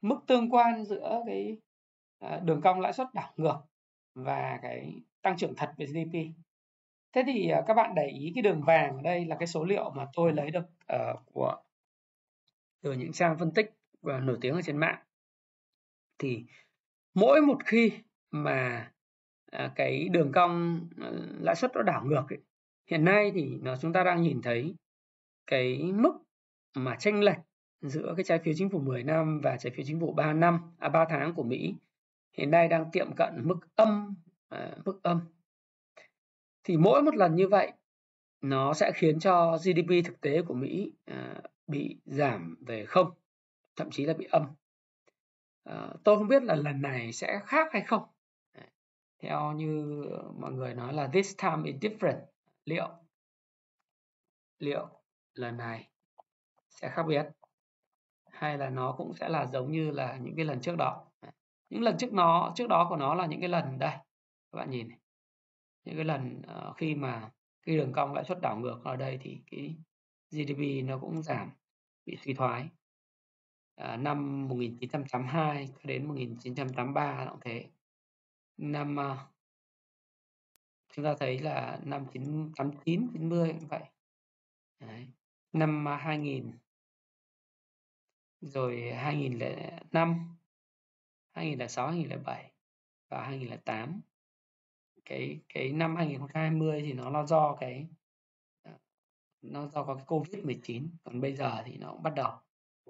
mức 0.00 0.18
tương 0.26 0.50
quan 0.50 0.84
giữa 0.84 1.22
cái 1.26 1.58
ờ, 2.18 2.40
đường 2.40 2.60
cong 2.60 2.80
lãi 2.80 2.92
suất 2.92 3.14
đảo 3.14 3.32
ngược 3.36 3.58
và 4.14 4.58
cái 4.62 4.94
tăng 5.22 5.36
trưởng 5.36 5.54
thật 5.56 5.72
về 5.76 5.86
GDP 5.86 6.14
thế 7.12 7.22
thì 7.26 7.48
ờ, 7.48 7.62
các 7.66 7.74
bạn 7.74 7.94
để 7.94 8.06
ý 8.06 8.32
cái 8.34 8.42
đường 8.42 8.62
vàng 8.66 8.96
ở 8.96 9.02
đây 9.02 9.24
là 9.24 9.36
cái 9.36 9.46
số 9.46 9.64
liệu 9.64 9.90
mà 9.90 10.06
tôi 10.12 10.32
lấy 10.32 10.50
được 10.50 10.64
uh, 10.94 11.20
của 11.32 11.56
từ 12.82 12.92
những 12.92 13.12
trang 13.12 13.38
phân 13.38 13.50
tích 13.54 13.74
và 14.02 14.20
nổi 14.20 14.38
tiếng 14.40 14.54
ở 14.54 14.62
trên 14.62 14.76
mạng 14.76 14.98
thì 16.18 16.44
mỗi 17.14 17.40
một 17.40 17.58
khi 17.64 17.92
mà 18.30 18.90
À, 19.56 19.72
cái 19.74 20.08
đường 20.08 20.32
cong 20.32 20.80
à, 21.00 21.10
lãi 21.40 21.54
suất 21.54 21.70
nó 21.74 21.82
đảo 21.82 22.04
ngược 22.04 22.24
ấy, 22.28 22.38
hiện 22.86 23.04
nay 23.04 23.30
thì 23.34 23.58
nó 23.62 23.76
chúng 23.76 23.92
ta 23.92 24.04
đang 24.04 24.22
nhìn 24.22 24.42
thấy 24.42 24.74
cái 25.46 25.92
mức 25.94 26.12
mà 26.74 26.96
tranh 26.98 27.22
lệch 27.22 27.38
giữa 27.80 28.14
cái 28.16 28.24
trái 28.24 28.38
phiếu 28.38 28.54
chính 28.56 28.70
phủ 28.70 28.78
10 28.78 29.02
năm 29.02 29.40
và 29.42 29.56
trái 29.56 29.70
phiếu 29.76 29.84
chính 29.86 30.00
phủ 30.00 30.12
3 30.12 30.32
năm 30.32 30.60
à 30.78 30.88
3 30.88 31.04
tháng 31.08 31.34
của 31.34 31.42
Mỹ. 31.42 31.74
Hiện 32.32 32.50
nay 32.50 32.68
đang 32.68 32.90
tiệm 32.92 33.14
cận 33.16 33.32
mức 33.42 33.56
âm 33.74 34.14
à, 34.48 34.76
mức 34.84 35.00
âm. 35.02 35.20
Thì 36.64 36.76
mỗi 36.76 37.02
một 37.02 37.14
lần 37.14 37.34
như 37.34 37.48
vậy 37.48 37.72
nó 38.40 38.74
sẽ 38.74 38.92
khiến 38.94 39.18
cho 39.18 39.56
GDP 39.56 40.04
thực 40.04 40.20
tế 40.20 40.42
của 40.42 40.54
Mỹ 40.54 40.92
à, 41.04 41.40
bị 41.66 41.96
giảm 42.04 42.56
về 42.60 42.84
không 42.84 43.10
thậm 43.76 43.90
chí 43.90 44.04
là 44.04 44.14
bị 44.14 44.26
âm. 44.30 44.46
À, 45.64 45.88
tôi 46.04 46.18
không 46.18 46.28
biết 46.28 46.42
là 46.42 46.54
lần 46.54 46.82
này 46.82 47.12
sẽ 47.12 47.40
khác 47.46 47.68
hay 47.72 47.82
không 47.82 48.02
theo 49.26 49.52
như 49.52 50.02
mọi 50.38 50.52
người 50.52 50.74
nói 50.74 50.92
là 50.92 51.08
this 51.12 51.36
time 51.42 51.62
is 51.64 51.76
different. 51.76 52.20
Liệu 52.64 52.88
liệu 54.58 54.88
lần 55.34 55.56
này 55.56 55.88
sẽ 56.68 56.88
khác 56.88 57.02
biệt? 57.08 57.26
Hay 58.30 58.58
là 58.58 58.70
nó 58.70 58.94
cũng 58.98 59.14
sẽ 59.14 59.28
là 59.28 59.46
giống 59.46 59.72
như 59.72 59.90
là 59.90 60.16
những 60.16 60.36
cái 60.36 60.44
lần 60.44 60.60
trước 60.60 60.76
đó? 60.76 61.04
Những 61.70 61.82
lần 61.82 61.96
trước 61.98 62.12
nó 62.12 62.52
trước 62.56 62.68
đó 62.68 62.86
của 62.88 62.96
nó 62.96 63.14
là 63.14 63.26
những 63.26 63.40
cái 63.40 63.48
lần 63.48 63.78
đây 63.78 63.96
các 64.52 64.58
bạn 64.58 64.70
nhìn 64.70 64.88
này. 64.88 64.98
những 65.84 65.96
cái 65.96 66.04
lần 66.04 66.42
uh, 66.68 66.76
khi 66.76 66.94
mà 66.94 67.30
cái 67.62 67.76
đường 67.76 67.92
cong 67.92 68.14
lãi 68.14 68.24
suất 68.24 68.38
đảo 68.42 68.56
ngược 68.56 68.80
ở 68.84 68.96
đây 68.96 69.18
thì 69.22 69.40
cái 69.50 69.76
GDP 70.30 70.88
nó 70.88 70.98
cũng 70.98 71.22
giảm 71.22 71.50
bị 72.06 72.16
suy 72.16 72.34
thoái. 72.34 72.68
À, 73.74 73.96
năm 73.96 74.48
1982 74.48 75.68
đến 75.84 76.08
1983 76.08 77.26
cũng 77.30 77.40
thế 77.40 77.64
năm 78.56 78.96
ờ, 78.96 79.16
chúng 80.92 81.04
ta 81.04 81.14
thấy 81.18 81.38
là 81.38 81.80
năm 81.84 82.04
1989 82.04 83.10
90 83.12 83.52
cũng 83.58 83.68
vậy. 83.68 83.82
Đấy. 84.80 85.06
năm 85.52 85.84
ờ, 85.84 85.96
2000 85.96 86.52
rồi 88.40 88.92
2005 88.92 90.36
2006 91.32 91.88
2007 91.88 92.52
và 93.08 93.24
2008 93.26 94.00
cái 95.04 95.40
cái 95.48 95.72
năm 95.72 95.96
2020 95.96 96.82
thì 96.82 96.92
nó 96.92 97.10
là 97.10 97.26
do 97.26 97.56
cái 97.60 97.86
ờ, 98.62 98.72
nó 99.42 99.66
do 99.66 99.84
có 99.84 99.94
cái 99.94 100.04
Covid 100.06 100.44
19 100.44 100.90
còn 101.04 101.20
bây 101.20 101.36
giờ 101.36 101.62
thì 101.66 101.76
nó 101.76 101.92
cũng 101.92 102.02
bắt 102.02 102.12
đầu. 102.16 102.32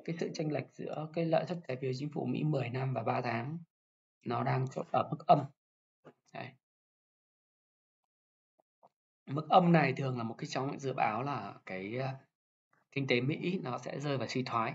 Cái 0.04 0.16
sự 0.20 0.30
chênh 0.35 0.52
lệch 0.52 0.66
giữa 0.75 1.08
cái 1.12 1.25
lợi 1.25 1.44
suất 1.49 1.58
trái 1.68 1.76
phiếu 1.76 1.92
chính 1.99 2.08
phủ 2.08 2.26
Mỹ 2.26 2.44
10 2.44 2.68
năm 2.70 2.94
và 2.94 3.02
3 3.02 3.20
tháng, 3.20 3.58
nó 4.26 4.44
đang 4.44 4.66
ở 4.92 5.08
mức 5.11 5.26
âm. 5.26 5.38
Đấy. 6.36 6.48
mức 9.26 9.48
âm 9.48 9.72
này 9.72 9.92
thường 9.92 10.18
là 10.18 10.24
một 10.24 10.34
cái 10.38 10.46
trong 10.46 10.78
dự 10.78 10.92
báo 10.92 11.22
là 11.22 11.54
cái 11.66 11.96
ờ, 11.96 12.08
kinh 12.92 13.06
tế 13.06 13.20
Mỹ 13.20 13.60
nó 13.62 13.78
sẽ 13.78 14.00
rơi 14.00 14.18
vào 14.18 14.28
suy 14.28 14.42
thoái 14.42 14.74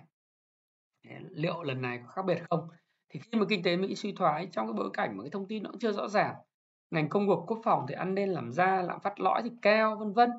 liệu 1.31 1.63
lần 1.63 1.81
này 1.81 1.99
có 2.03 2.07
khác 2.07 2.25
biệt 2.25 2.43
không 2.49 2.69
thì 3.09 3.19
khi 3.19 3.39
mà 3.39 3.45
kinh 3.49 3.63
tế 3.63 3.77
Mỹ 3.77 3.95
suy 3.95 4.11
thoái 4.11 4.47
trong 4.51 4.67
cái 4.67 4.73
bối 4.73 4.89
cảnh 4.93 5.17
mà 5.17 5.23
cái 5.23 5.29
thông 5.31 5.47
tin 5.47 5.63
nó 5.63 5.69
cũng 5.69 5.79
chưa 5.79 5.91
rõ 5.91 6.07
ràng 6.07 6.35
ngành 6.91 7.09
công 7.09 7.25
nghiệp 7.25 7.37
quốc 7.47 7.59
phòng 7.63 7.85
thì 7.89 7.95
ăn 7.95 8.15
nên 8.15 8.29
làm 8.29 8.51
ra 8.51 8.81
lạm 8.81 8.99
phát 8.99 9.19
lõi 9.19 9.41
thì 9.43 9.49
cao 9.61 9.95
vân 9.95 10.13
vân 10.13 10.31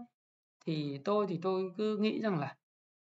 thì 0.66 1.00
tôi 1.04 1.26
thì 1.28 1.38
tôi 1.42 1.72
cứ 1.76 1.96
nghĩ 1.96 2.20
rằng 2.20 2.38
là 2.38 2.56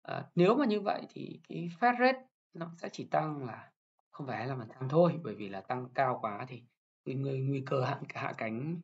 à, 0.01 0.25
nếu 0.35 0.55
mà 0.55 0.65
như 0.65 0.81
vậy 0.81 1.01
thì 1.09 1.39
cái 1.49 1.69
Fed 1.79 1.99
rate 1.99 2.25
nó 2.53 2.71
sẽ 2.77 2.89
chỉ 2.89 3.07
tăng 3.11 3.45
là 3.45 3.71
không 4.11 4.27
phải 4.27 4.47
là 4.47 4.55
phần 4.55 4.67
trăm 4.73 4.89
thôi 4.89 5.19
bởi 5.23 5.35
vì 5.35 5.49
là 5.49 5.61
tăng 5.61 5.89
cao 5.95 6.19
quá 6.21 6.45
thì 6.47 6.63
cái 7.05 7.15
nguy, 7.15 7.39
nguy 7.39 7.63
cơ 7.65 7.83
hạ, 7.83 8.01
hạ 8.13 8.33
cánh 8.37 8.81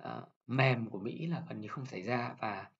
uh, 0.00 0.28
mềm 0.46 0.90
của 0.90 0.98
Mỹ 0.98 1.26
là 1.26 1.44
gần 1.48 1.60
như 1.60 1.68
không 1.68 1.86
xảy 1.86 2.02
ra 2.02 2.34
và 2.38 2.70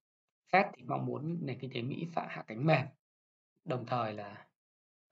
Fed 0.53 0.71
thì 0.75 0.83
mong 0.83 1.07
muốn 1.07 1.39
nền 1.43 1.59
kinh 1.59 1.71
tế 1.75 1.83
Mỹ 1.83 2.07
phải 2.13 2.27
hạ 2.31 2.45
cánh 2.47 2.67
mềm. 2.67 2.87
Đồng 3.65 3.87
thời 3.87 4.13
là 4.13 4.47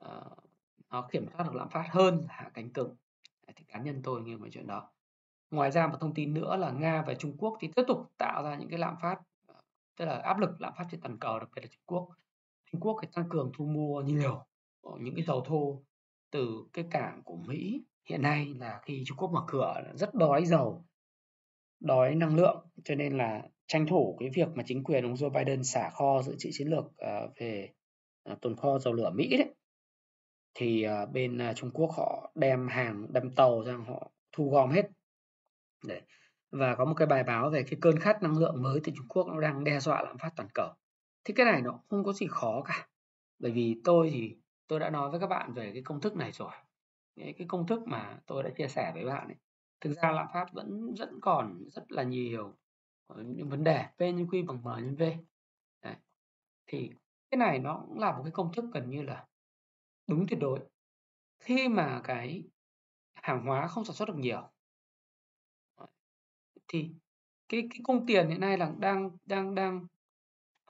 uh, 0.04 0.38
nó 0.90 1.08
kiểm 1.10 1.26
soát 1.32 1.44
được 1.44 1.54
lạm 1.54 1.68
phát 1.68 1.86
hơn 1.90 2.18
là 2.28 2.34
hạ 2.34 2.50
cánh 2.54 2.70
cứng. 2.70 2.96
Thì 3.56 3.64
cá 3.68 3.78
nhân 3.78 4.00
tôi 4.04 4.22
nghiêng 4.22 4.40
về 4.40 4.50
chuyện 4.52 4.66
đó. 4.66 4.90
Ngoài 5.50 5.70
ra 5.70 5.86
một 5.86 5.96
thông 6.00 6.14
tin 6.14 6.34
nữa 6.34 6.56
là 6.56 6.70
nga 6.70 7.02
và 7.06 7.14
trung 7.14 7.36
quốc 7.38 7.56
thì 7.60 7.68
tiếp 7.76 7.82
tục 7.88 8.12
tạo 8.16 8.44
ra 8.44 8.54
những 8.54 8.68
cái 8.68 8.78
lạm 8.78 8.96
phát 9.02 9.20
ờ, 9.46 9.54
tức 9.96 10.04
là 10.04 10.16
áp 10.18 10.38
lực 10.38 10.60
lạm 10.60 10.72
phát 10.76 10.84
trên 10.90 11.00
toàn 11.00 11.18
cầu 11.18 11.38
đặc 11.38 11.48
biệt 11.54 11.62
là 11.62 11.68
trung 11.70 11.82
quốc. 11.86 12.08
Trung 12.72 12.80
quốc 12.80 12.98
thì 13.02 13.08
tăng 13.12 13.28
cường 13.28 13.50
thu 13.54 13.66
mua 13.66 14.00
nhiều 14.00 14.44
những 15.00 15.14
cái 15.14 15.24
dầu 15.24 15.40
thô 15.40 15.82
từ 16.30 16.66
cái 16.72 16.84
cảng 16.90 17.22
của 17.22 17.36
mỹ 17.36 17.82
hiện 18.04 18.22
nay 18.22 18.54
là 18.58 18.80
khi 18.82 19.02
trung 19.06 19.18
quốc 19.18 19.30
mở 19.32 19.40
cửa 19.46 19.82
rất 19.94 20.14
đói 20.14 20.44
dầu 20.44 20.84
đói 21.80 22.14
năng 22.14 22.36
lượng, 22.36 22.66
cho 22.84 22.94
nên 22.94 23.16
là 23.16 23.42
tranh 23.66 23.86
thủ 23.86 24.16
cái 24.20 24.30
việc 24.34 24.48
mà 24.54 24.62
chính 24.66 24.84
quyền 24.84 25.04
ông 25.04 25.14
Joe 25.14 25.30
Biden 25.30 25.64
xả 25.64 25.90
kho 25.90 26.22
dự 26.22 26.34
trữ 26.38 26.50
chiến 26.52 26.68
lược 26.68 26.84
ờ, 26.96 27.28
về 27.36 27.72
ờ, 28.22 28.36
tồn 28.40 28.56
kho 28.56 28.78
dầu 28.78 28.94
lửa 28.94 29.10
Mỹ 29.10 29.36
đấy. 29.36 29.54
Thì 30.54 30.82
ờ, 30.82 31.06
bên 31.06 31.38
Trung 31.56 31.70
Quốc 31.70 31.90
họ 31.96 32.32
đem 32.34 32.68
hàng, 32.68 33.06
đem 33.12 33.30
tàu 33.30 33.64
ra 33.64 33.76
họ 33.86 34.10
thu 34.32 34.50
gom 34.50 34.70
hết. 34.70 34.82
Đấy. 35.86 36.00
và 36.50 36.74
có 36.74 36.84
một 36.84 36.94
cái 36.96 37.06
bài 37.06 37.24
báo 37.24 37.50
về 37.50 37.62
cái 37.62 37.78
cơn 37.80 37.98
khát 37.98 38.22
năng 38.22 38.38
lượng 38.38 38.62
mới 38.62 38.80
từ 38.84 38.92
Trung 38.96 39.08
Quốc 39.08 39.26
nó 39.26 39.40
đang 39.40 39.64
đe 39.64 39.80
dọa 39.80 40.02
lạm 40.02 40.18
phát 40.18 40.32
toàn 40.36 40.48
cầu. 40.54 40.68
Thì 41.24 41.34
cái 41.34 41.46
này 41.46 41.62
nó 41.62 41.80
không 41.88 42.04
có 42.04 42.12
gì 42.12 42.26
khó 42.30 42.62
cả, 42.66 42.88
bởi 43.38 43.52
vì 43.52 43.80
tôi 43.84 44.10
thì 44.10 44.36
tôi 44.66 44.80
đã 44.80 44.90
nói 44.90 45.10
với 45.10 45.20
các 45.20 45.26
bạn 45.26 45.52
về 45.52 45.70
cái 45.72 45.82
công 45.82 46.00
thức 46.00 46.16
này 46.16 46.32
rồi 46.32 46.52
cái, 47.16 47.46
công 47.48 47.66
thức 47.66 47.82
mà 47.86 48.18
tôi 48.26 48.42
đã 48.42 48.50
chia 48.56 48.68
sẻ 48.68 48.90
với 48.94 49.04
bạn 49.04 49.28
ấy. 49.28 49.36
Thực 49.80 49.92
ra 49.92 50.12
lạm 50.12 50.26
phát 50.34 50.52
vẫn 50.52 50.94
vẫn 50.98 51.18
còn 51.22 51.64
rất 51.68 51.92
là 51.92 52.02
nhiều 52.02 52.54
ờ, 53.06 53.22
những 53.22 53.48
vấn 53.48 53.64
đề 53.64 53.84
P 53.96 54.00
nhân 54.00 54.26
Q 54.26 54.46
bằng 54.46 54.62
M 54.62 54.84
nhân 54.84 54.96
V. 54.96 55.02
Đấy. 55.82 55.94
thì 56.66 56.90
cái 57.30 57.38
này 57.38 57.58
nó 57.58 57.84
cũng 57.88 57.98
là 57.98 58.12
một 58.12 58.22
cái 58.24 58.32
công 58.32 58.52
thức 58.52 58.64
gần 58.74 58.90
như 58.90 59.02
là 59.02 59.26
đúng 60.06 60.26
tuyệt 60.28 60.40
đối. 60.40 60.60
Khi 61.40 61.68
mà 61.68 62.00
cái 62.04 62.44
hàng 63.14 63.46
hóa 63.46 63.66
không 63.66 63.84
sản 63.84 63.96
xuất 63.96 64.08
được 64.08 64.16
nhiều 64.16 64.50
thì 66.68 66.90
cái 67.48 67.68
cái 67.70 67.80
cung 67.82 68.06
tiền 68.06 68.28
hiện 68.28 68.40
nay 68.40 68.58
là 68.58 68.72
đang 68.78 69.10
đang 69.26 69.54
đang 69.54 69.86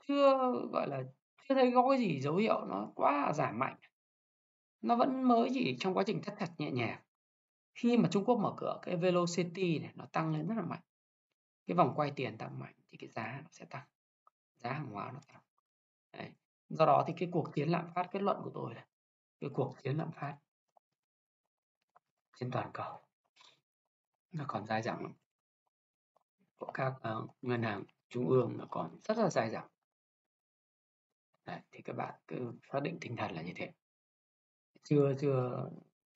chưa 0.07 0.37
gọi 0.71 0.87
là 0.87 1.03
chưa 1.49 1.55
thấy 1.55 1.71
có 1.75 1.89
cái 1.89 1.99
gì 1.99 2.21
dấu 2.21 2.35
hiệu 2.35 2.65
nó 2.65 2.91
quá 2.95 3.33
giảm 3.33 3.59
mạnh 3.59 3.75
nó 4.85 4.95
vẫn 4.95 5.23
mới 5.23 5.49
chỉ 5.53 5.77
trong 5.79 5.97
quá 5.97 6.03
trình 6.07 6.21
thắt 6.21 6.35
chặt 6.39 6.51
nhẹ 6.57 6.71
nhàng. 6.71 7.01
Khi 7.73 7.97
mà 7.97 8.09
Trung 8.11 8.25
Quốc 8.25 8.35
mở 8.35 8.53
cửa 8.57 8.79
cái 8.81 8.95
velocity 8.95 9.79
này 9.79 9.91
nó 9.95 10.05
tăng 10.05 10.33
lên 10.33 10.47
rất 10.47 10.55
là 10.57 10.61
mạnh. 10.61 10.81
Cái 11.67 11.75
vòng 11.75 11.93
quay 11.95 12.11
tiền 12.15 12.37
tăng 12.37 12.59
mạnh 12.59 12.73
thì 12.87 12.97
cái 12.97 13.09
giá 13.09 13.39
nó 13.43 13.47
sẽ 13.51 13.65
tăng. 13.65 13.87
Giá 14.55 14.73
hàng 14.73 14.91
hóa 14.91 15.11
nó 15.11 15.19
tăng. 15.27 15.41
Đấy. 16.11 16.31
do 16.69 16.85
đó 16.85 17.03
thì 17.07 17.13
cái 17.17 17.29
cuộc 17.31 17.53
chiến 17.55 17.69
lạm 17.69 17.89
phát 17.95 18.07
kết 18.11 18.21
luận 18.21 18.37
của 18.43 18.51
tôi 18.53 18.75
là 18.75 18.87
cái 19.39 19.49
cuộc 19.53 19.75
chiến 19.83 19.97
lạm 19.97 20.11
phát 20.11 20.37
trên 22.39 22.51
toàn 22.51 22.69
cầu 22.73 23.01
nó 24.31 24.45
còn 24.47 24.65
dài 24.65 24.81
dẳng 24.81 25.01
lắm. 25.01 25.13
Của 26.57 26.71
các 26.73 26.93
uh, 27.17 27.29
ngân 27.41 27.63
hàng 27.63 27.83
trung 28.09 28.29
ương 28.29 28.57
nó 28.57 28.65
còn 28.69 28.99
rất 29.03 29.17
là 29.17 29.29
dài 29.29 29.49
dẳng. 29.49 29.67
Đấy, 31.45 31.59
thì 31.71 31.81
các 31.81 31.95
bạn 31.95 32.13
cứ 32.27 32.53
xác 32.71 32.79
định 32.83 32.97
tinh 33.01 33.15
thần 33.15 33.31
là 33.31 33.41
như 33.41 33.53
thế 33.55 33.71
chưa 34.89 35.13
chưa 35.19 35.69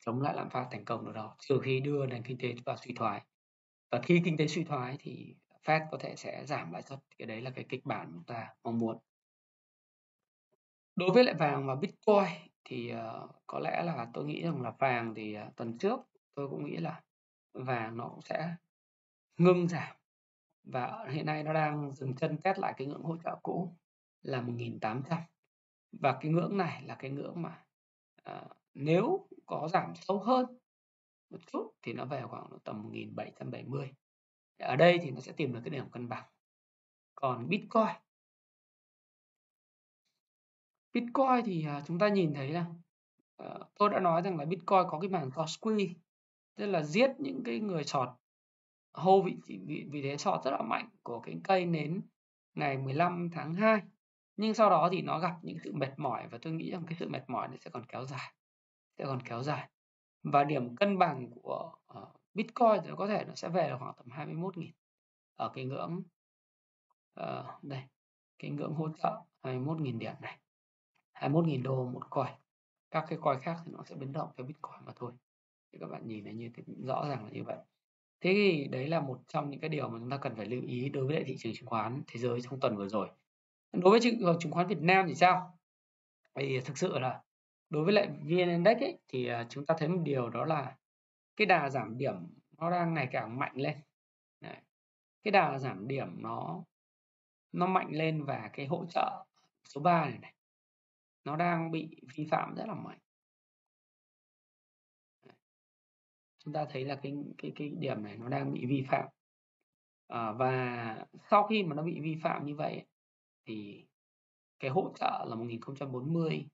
chống 0.05 0.21
lại 0.21 0.35
lạm 0.35 0.49
phát 0.49 0.67
thành 0.71 0.85
công 0.85 1.05
được 1.05 1.11
đâu 1.15 1.29
trừ 1.39 1.59
khi 1.63 1.79
đưa 1.79 2.05
nền 2.05 2.23
kinh 2.23 2.37
tế 2.37 2.55
vào 2.65 2.77
suy 2.77 2.93
thoái. 2.93 3.21
Và 3.91 4.01
khi 4.01 4.21
kinh 4.25 4.37
tế 4.37 4.47
suy 4.47 4.63
thoái 4.63 4.97
thì 4.99 5.35
Fed 5.63 5.87
có 5.91 5.97
thể 5.97 6.15
sẽ 6.15 6.45
giảm 6.45 6.71
lãi 6.71 6.81
suất 6.81 6.99
cái 7.17 7.27
đấy 7.27 7.41
là 7.41 7.49
cái 7.49 7.65
kịch 7.69 7.85
bản 7.85 8.09
chúng 8.13 8.23
ta 8.23 8.47
mong 8.63 8.79
muốn. 8.79 8.97
Đối 10.95 11.11
với 11.11 11.23
lại 11.23 11.35
vàng 11.35 11.67
và 11.67 11.75
Bitcoin 11.75 12.51
thì 12.63 12.93
uh, 12.93 13.31
có 13.47 13.59
lẽ 13.59 13.83
là 13.83 14.07
tôi 14.13 14.25
nghĩ 14.25 14.43
rằng 14.43 14.61
là 14.61 14.71
vàng 14.79 15.13
thì 15.15 15.37
uh, 15.37 15.55
tuần 15.55 15.77
trước 15.77 15.99
tôi 16.35 16.49
cũng 16.49 16.65
nghĩ 16.65 16.77
là 16.77 17.01
vàng 17.53 17.97
nó 17.97 18.09
cũng 18.09 18.21
sẽ 18.21 18.55
ngưng 19.37 19.67
giảm. 19.67 19.95
Và 20.63 21.05
hiện 21.11 21.25
nay 21.25 21.43
nó 21.43 21.53
đang 21.53 21.91
dừng 21.91 22.15
chân 22.15 22.37
test 22.37 22.59
lại 22.59 22.73
cái 22.77 22.87
ngưỡng 22.87 23.03
hỗ 23.03 23.17
trợ 23.23 23.35
cũ 23.43 23.77
là 24.21 24.41
1.800 24.41 25.21
và 25.91 26.17
cái 26.21 26.31
ngưỡng 26.31 26.57
này 26.57 26.83
là 26.83 26.95
cái 26.95 27.11
ngưỡng 27.11 27.41
mà 27.41 27.65
uh, 28.31 28.58
nếu 28.73 29.27
có 29.45 29.67
giảm 29.73 29.93
sâu 29.95 30.19
hơn 30.19 30.45
một 31.29 31.39
chút 31.51 31.71
thì 31.81 31.93
nó 31.93 32.05
về 32.05 32.23
khoảng 32.29 32.47
tầm 32.63 32.83
1770 32.83 33.91
ở 34.57 34.75
đây 34.75 34.99
thì 35.01 35.11
nó 35.11 35.21
sẽ 35.21 35.31
tìm 35.31 35.53
được 35.53 35.59
cái 35.63 35.69
điểm 35.69 35.89
cân 35.89 36.09
bằng. 36.09 36.23
Còn 37.15 37.49
Bitcoin. 37.49 37.95
Bitcoin 40.93 41.45
thì 41.45 41.65
à, 41.65 41.83
chúng 41.87 41.99
ta 41.99 42.09
nhìn 42.09 42.33
thấy 42.33 42.49
là 42.49 42.65
ờ, 43.35 43.67
tôi 43.75 43.89
đã 43.89 43.99
nói 43.99 44.21
rằng 44.21 44.37
là 44.37 44.45
Bitcoin 44.45 44.83
có 44.89 44.99
cái 45.01 45.09
mảng 45.09 45.31
short 45.31 45.49
squeeze, 45.49 45.93
tức 46.55 46.65
là 46.65 46.83
giết 46.83 47.11
những 47.19 47.43
cái 47.43 47.59
người 47.59 47.83
short 47.83 48.09
hô 48.93 49.21
vị 49.21 49.37
vị 49.45 49.87
vị 49.91 50.01
thế 50.01 50.17
short 50.17 50.43
rất 50.43 50.51
là 50.51 50.61
mạnh 50.61 50.89
của 51.03 51.19
cái 51.19 51.35
cây 51.43 51.65
nến 51.65 52.01
ngày 52.53 52.77
15 52.77 53.29
tháng 53.31 53.53
2 53.53 53.81
nhưng 54.37 54.53
sau 54.53 54.69
đó 54.69 54.89
thì 54.91 55.01
nó 55.01 55.19
gặp 55.19 55.35
những 55.41 55.57
sự 55.63 55.73
mệt 55.73 55.93
mỏi 55.97 56.27
và 56.31 56.37
tôi 56.41 56.53
nghĩ 56.53 56.71
rằng 56.71 56.83
cái 56.87 56.95
sự 56.99 57.09
mệt 57.09 57.23
mỏi 57.27 57.47
này 57.47 57.57
sẽ 57.57 57.69
còn 57.69 57.85
kéo 57.85 58.05
dài 58.05 58.33
sẽ 58.99 59.05
còn 59.05 59.21
kéo 59.21 59.43
dài. 59.43 59.69
Và 60.23 60.43
điểm 60.43 60.75
cân 60.75 60.97
bằng 60.97 61.29
của 61.43 61.71
uh, 61.99 62.07
Bitcoin 62.33 62.81
thì 62.83 62.89
có 62.97 63.07
thể 63.07 63.25
nó 63.27 63.35
sẽ 63.35 63.49
về 63.49 63.69
là 63.69 63.77
khoảng 63.77 63.93
tầm 63.97 64.07
21.000 64.07 64.71
ở 65.35 65.51
cái 65.55 65.65
ngưỡng 65.65 66.03
uh, 67.19 67.63
đây 67.63 67.83
cái 68.39 68.51
ngưỡng 68.51 68.73
hỗ 68.73 68.89
trợ 68.89 69.21
21.000 69.41 69.97
điểm 69.97 70.13
này. 70.21 70.37
21.000 71.13 71.63
đô 71.63 71.85
một 71.85 72.09
coin. 72.09 72.33
Các 72.91 73.05
cái 73.09 73.19
coin 73.21 73.39
khác 73.39 73.57
thì 73.65 73.71
nó 73.71 73.83
sẽ 73.83 73.95
biến 73.95 74.11
động 74.11 74.29
theo 74.37 74.45
Bitcoin 74.45 74.85
mà 74.85 74.93
thôi. 74.95 75.11
Thì 75.71 75.79
các 75.79 75.87
bạn 75.87 76.07
nhìn 76.07 76.23
thấy 76.23 76.33
như 76.33 76.49
thế 76.55 76.63
rõ 76.85 77.05
ràng 77.09 77.23
là 77.25 77.29
như 77.31 77.43
vậy. 77.43 77.57
Thế 78.21 78.33
thì 78.33 78.67
đấy 78.67 78.87
là 78.87 78.99
một 78.99 79.19
trong 79.27 79.49
những 79.49 79.59
cái 79.59 79.69
điều 79.69 79.89
mà 79.89 79.99
chúng 79.99 80.09
ta 80.09 80.17
cần 80.17 80.35
phải 80.35 80.45
lưu 80.45 80.61
ý 80.61 80.89
đối 80.89 81.05
với 81.05 81.15
lại 81.15 81.23
thị 81.27 81.35
trường 81.39 81.53
chứng 81.55 81.65
khoán 81.65 82.03
thế 82.07 82.19
giới 82.19 82.41
trong 82.41 82.59
tuần 82.59 82.77
vừa 82.77 82.87
rồi. 82.87 83.09
Đối 83.71 83.91
với 83.91 83.99
trường 84.03 84.39
chứng 84.39 84.51
khoán 84.51 84.67
Việt 84.67 84.81
Nam 84.81 85.05
thì 85.07 85.15
sao? 85.15 85.57
Thì 86.35 86.59
thực 86.59 86.77
sự 86.77 86.99
là 86.99 87.21
đối 87.69 87.85
với 87.85 87.93
lại 87.93 88.07
VN 88.07 88.49
Index 88.49 88.77
ấy, 88.77 88.99
thì 89.07 89.27
à, 89.27 89.47
chúng 89.49 89.65
ta 89.65 89.75
thấy 89.77 89.87
một 89.87 90.01
điều 90.03 90.29
đó 90.29 90.45
là 90.45 90.77
cái 91.35 91.45
đà 91.45 91.69
giảm 91.69 91.97
điểm 91.97 92.15
nó 92.57 92.71
đang 92.71 92.93
ngày 92.93 93.07
càng 93.11 93.39
mạnh 93.39 93.53
lên. 93.55 93.77
Đấy. 94.41 94.57
cái 95.23 95.31
đà 95.31 95.59
giảm 95.59 95.87
điểm 95.87 96.07
nó 96.21 96.63
nó 97.51 97.67
mạnh 97.67 97.87
lên 97.91 98.23
và 98.23 98.49
cái 98.53 98.65
hỗ 98.65 98.85
trợ 98.85 99.25
số 99.63 99.81
3 99.81 100.05
này 100.05 100.19
này 100.19 100.33
nó 101.25 101.35
đang 101.35 101.71
bị 101.71 102.01
vi 102.15 102.27
phạm 102.31 102.55
rất 102.55 102.65
là 102.67 102.73
mạnh. 102.73 102.99
Chúng 106.37 106.53
ta 106.53 106.65
thấy 106.69 106.85
là 106.85 106.99
cái 107.03 107.13
cái 107.37 107.51
cái 107.55 107.69
điểm 107.69 108.03
này 108.03 108.17
nó 108.17 108.29
đang 108.29 108.53
bị 108.53 108.65
vi 108.65 108.85
phạm. 108.89 109.09
À, 110.07 110.31
và 110.31 111.07
sau 111.31 111.47
khi 111.47 111.63
mà 111.63 111.75
nó 111.75 111.83
bị 111.83 111.99
vi 111.99 112.17
phạm 112.23 112.45
như 112.45 112.55
vậy 112.55 112.85
thì 113.45 113.85
cái 114.59 114.71
hỗ 114.71 114.93
trợ 114.95 115.25
là 115.29 115.35
1040 115.35 116.47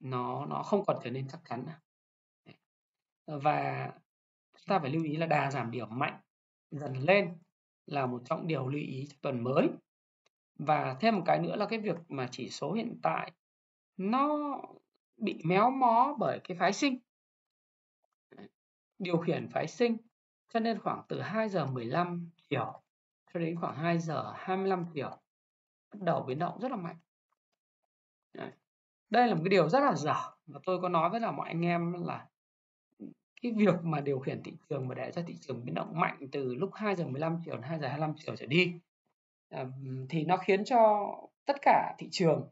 nó 0.00 0.46
nó 0.46 0.62
không 0.62 0.84
còn 0.86 0.96
trở 1.04 1.10
nên 1.10 1.28
chắc 1.28 1.40
chắn 1.44 1.64
nữa. 1.66 1.80
Ờ, 3.24 3.38
và 3.38 3.90
chúng 4.54 4.66
ta 4.66 4.78
phải 4.78 4.90
lưu 4.90 5.04
ý 5.04 5.16
là 5.16 5.26
đà 5.26 5.50
giảm 5.50 5.70
điểm 5.70 5.88
mạnh 5.90 6.20
dần 6.70 6.96
lên 6.96 7.38
là 7.86 8.06
một 8.06 8.22
trong 8.24 8.46
điều 8.46 8.68
lưu 8.68 8.80
ý 8.80 9.06
cho 9.10 9.16
tuần 9.22 9.44
mới. 9.44 9.68
Và 10.58 10.96
thêm 11.00 11.16
một 11.16 11.22
cái 11.26 11.38
nữa 11.38 11.56
là 11.56 11.66
cái 11.66 11.78
việc 11.78 11.96
mà 12.08 12.28
chỉ 12.30 12.50
số 12.50 12.72
hiện 12.72 12.98
tại 13.02 13.32
nó 13.96 14.56
bị 15.16 15.42
méo 15.44 15.70
mó 15.70 16.16
bởi 16.18 16.40
cái 16.44 16.56
phái 16.56 16.72
sinh. 16.72 16.98
Điều 18.98 19.16
khiển 19.16 19.48
phái 19.48 19.66
sinh 19.66 19.96
cho 20.48 20.60
nên 20.60 20.78
khoảng 20.78 21.02
từ 21.08 21.20
2 21.20 21.48
giờ 21.48 21.66
15 21.66 22.30
chiều 22.50 22.82
cho 23.34 23.40
đến 23.40 23.56
khoảng 23.60 23.76
2 23.76 23.98
giờ 23.98 24.32
25 24.36 24.86
chiều 24.94 25.10
bắt 25.90 26.00
đầu 26.00 26.22
biến 26.22 26.38
động 26.38 26.60
rất 26.60 26.70
là 26.70 26.76
mạnh. 26.76 26.96
Đấy 28.32 28.50
đây 29.10 29.28
là 29.28 29.34
một 29.34 29.40
cái 29.44 29.50
điều 29.50 29.68
rất 29.68 29.80
là 29.80 29.94
dở 29.94 30.14
và 30.46 30.60
tôi 30.64 30.80
có 30.82 30.88
nói 30.88 31.10
với 31.10 31.20
là 31.20 31.30
mọi 31.30 31.48
anh 31.48 31.64
em 31.64 31.92
là 32.06 32.26
cái 33.42 33.52
việc 33.52 33.74
mà 33.82 34.00
điều 34.00 34.18
khiển 34.18 34.42
thị 34.42 34.52
trường 34.68 34.88
và 34.88 34.94
để 34.94 35.12
cho 35.12 35.22
thị 35.26 35.36
trường 35.40 35.64
biến 35.64 35.74
động 35.74 36.00
mạnh 36.00 36.18
từ 36.32 36.54
lúc 36.54 36.70
2 36.74 36.96
giờ 36.96 37.06
15 37.06 37.38
chiều 37.44 37.54
đến 37.54 37.62
2 37.62 37.78
giờ 37.78 37.88
25 37.88 38.14
chiều 38.16 38.36
trở 38.36 38.46
đi 38.46 38.74
thì 40.08 40.24
nó 40.24 40.36
khiến 40.36 40.64
cho 40.64 41.14
tất 41.44 41.56
cả 41.62 41.94
thị 41.98 42.08
trường 42.10 42.48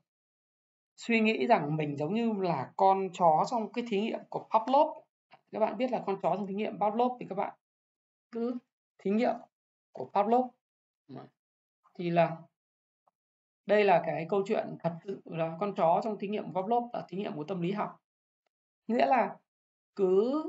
suy 0.96 1.20
nghĩ 1.20 1.46
rằng 1.46 1.76
mình 1.76 1.96
giống 1.96 2.14
như 2.14 2.32
là 2.32 2.72
con 2.76 3.08
chó 3.12 3.44
trong 3.50 3.72
cái 3.72 3.84
thí 3.88 4.00
nghiệm 4.00 4.20
của 4.28 4.46
Pavlov. 4.50 4.96
Các 5.52 5.58
bạn 5.58 5.76
biết 5.76 5.90
là 5.90 6.02
con 6.06 6.20
chó 6.22 6.36
trong 6.36 6.46
thí 6.46 6.54
nghiệm 6.54 6.78
Pavlov 6.78 7.12
thì 7.20 7.26
các 7.28 7.34
bạn 7.34 7.54
cứ 8.30 8.56
thí 8.98 9.10
nghiệm 9.10 9.34
của 9.92 10.10
Pavlov. 10.12 10.46
Thì 11.94 12.10
là 12.10 12.36
đây 13.68 13.84
là 13.84 14.02
cái 14.06 14.26
câu 14.28 14.42
chuyện 14.46 14.76
thật 14.80 14.92
sự 15.04 15.22
là 15.24 15.56
con 15.60 15.74
chó 15.74 16.00
trong 16.04 16.18
thí 16.18 16.28
nghiệm 16.28 16.54
Pavlov 16.54 16.84
là 16.92 17.04
thí 17.08 17.18
nghiệm 17.18 17.36
của 17.36 17.44
tâm 17.44 17.60
lý 17.60 17.72
học. 17.72 18.00
Nghĩa 18.86 19.06
là 19.06 19.36
cứ 19.96 20.44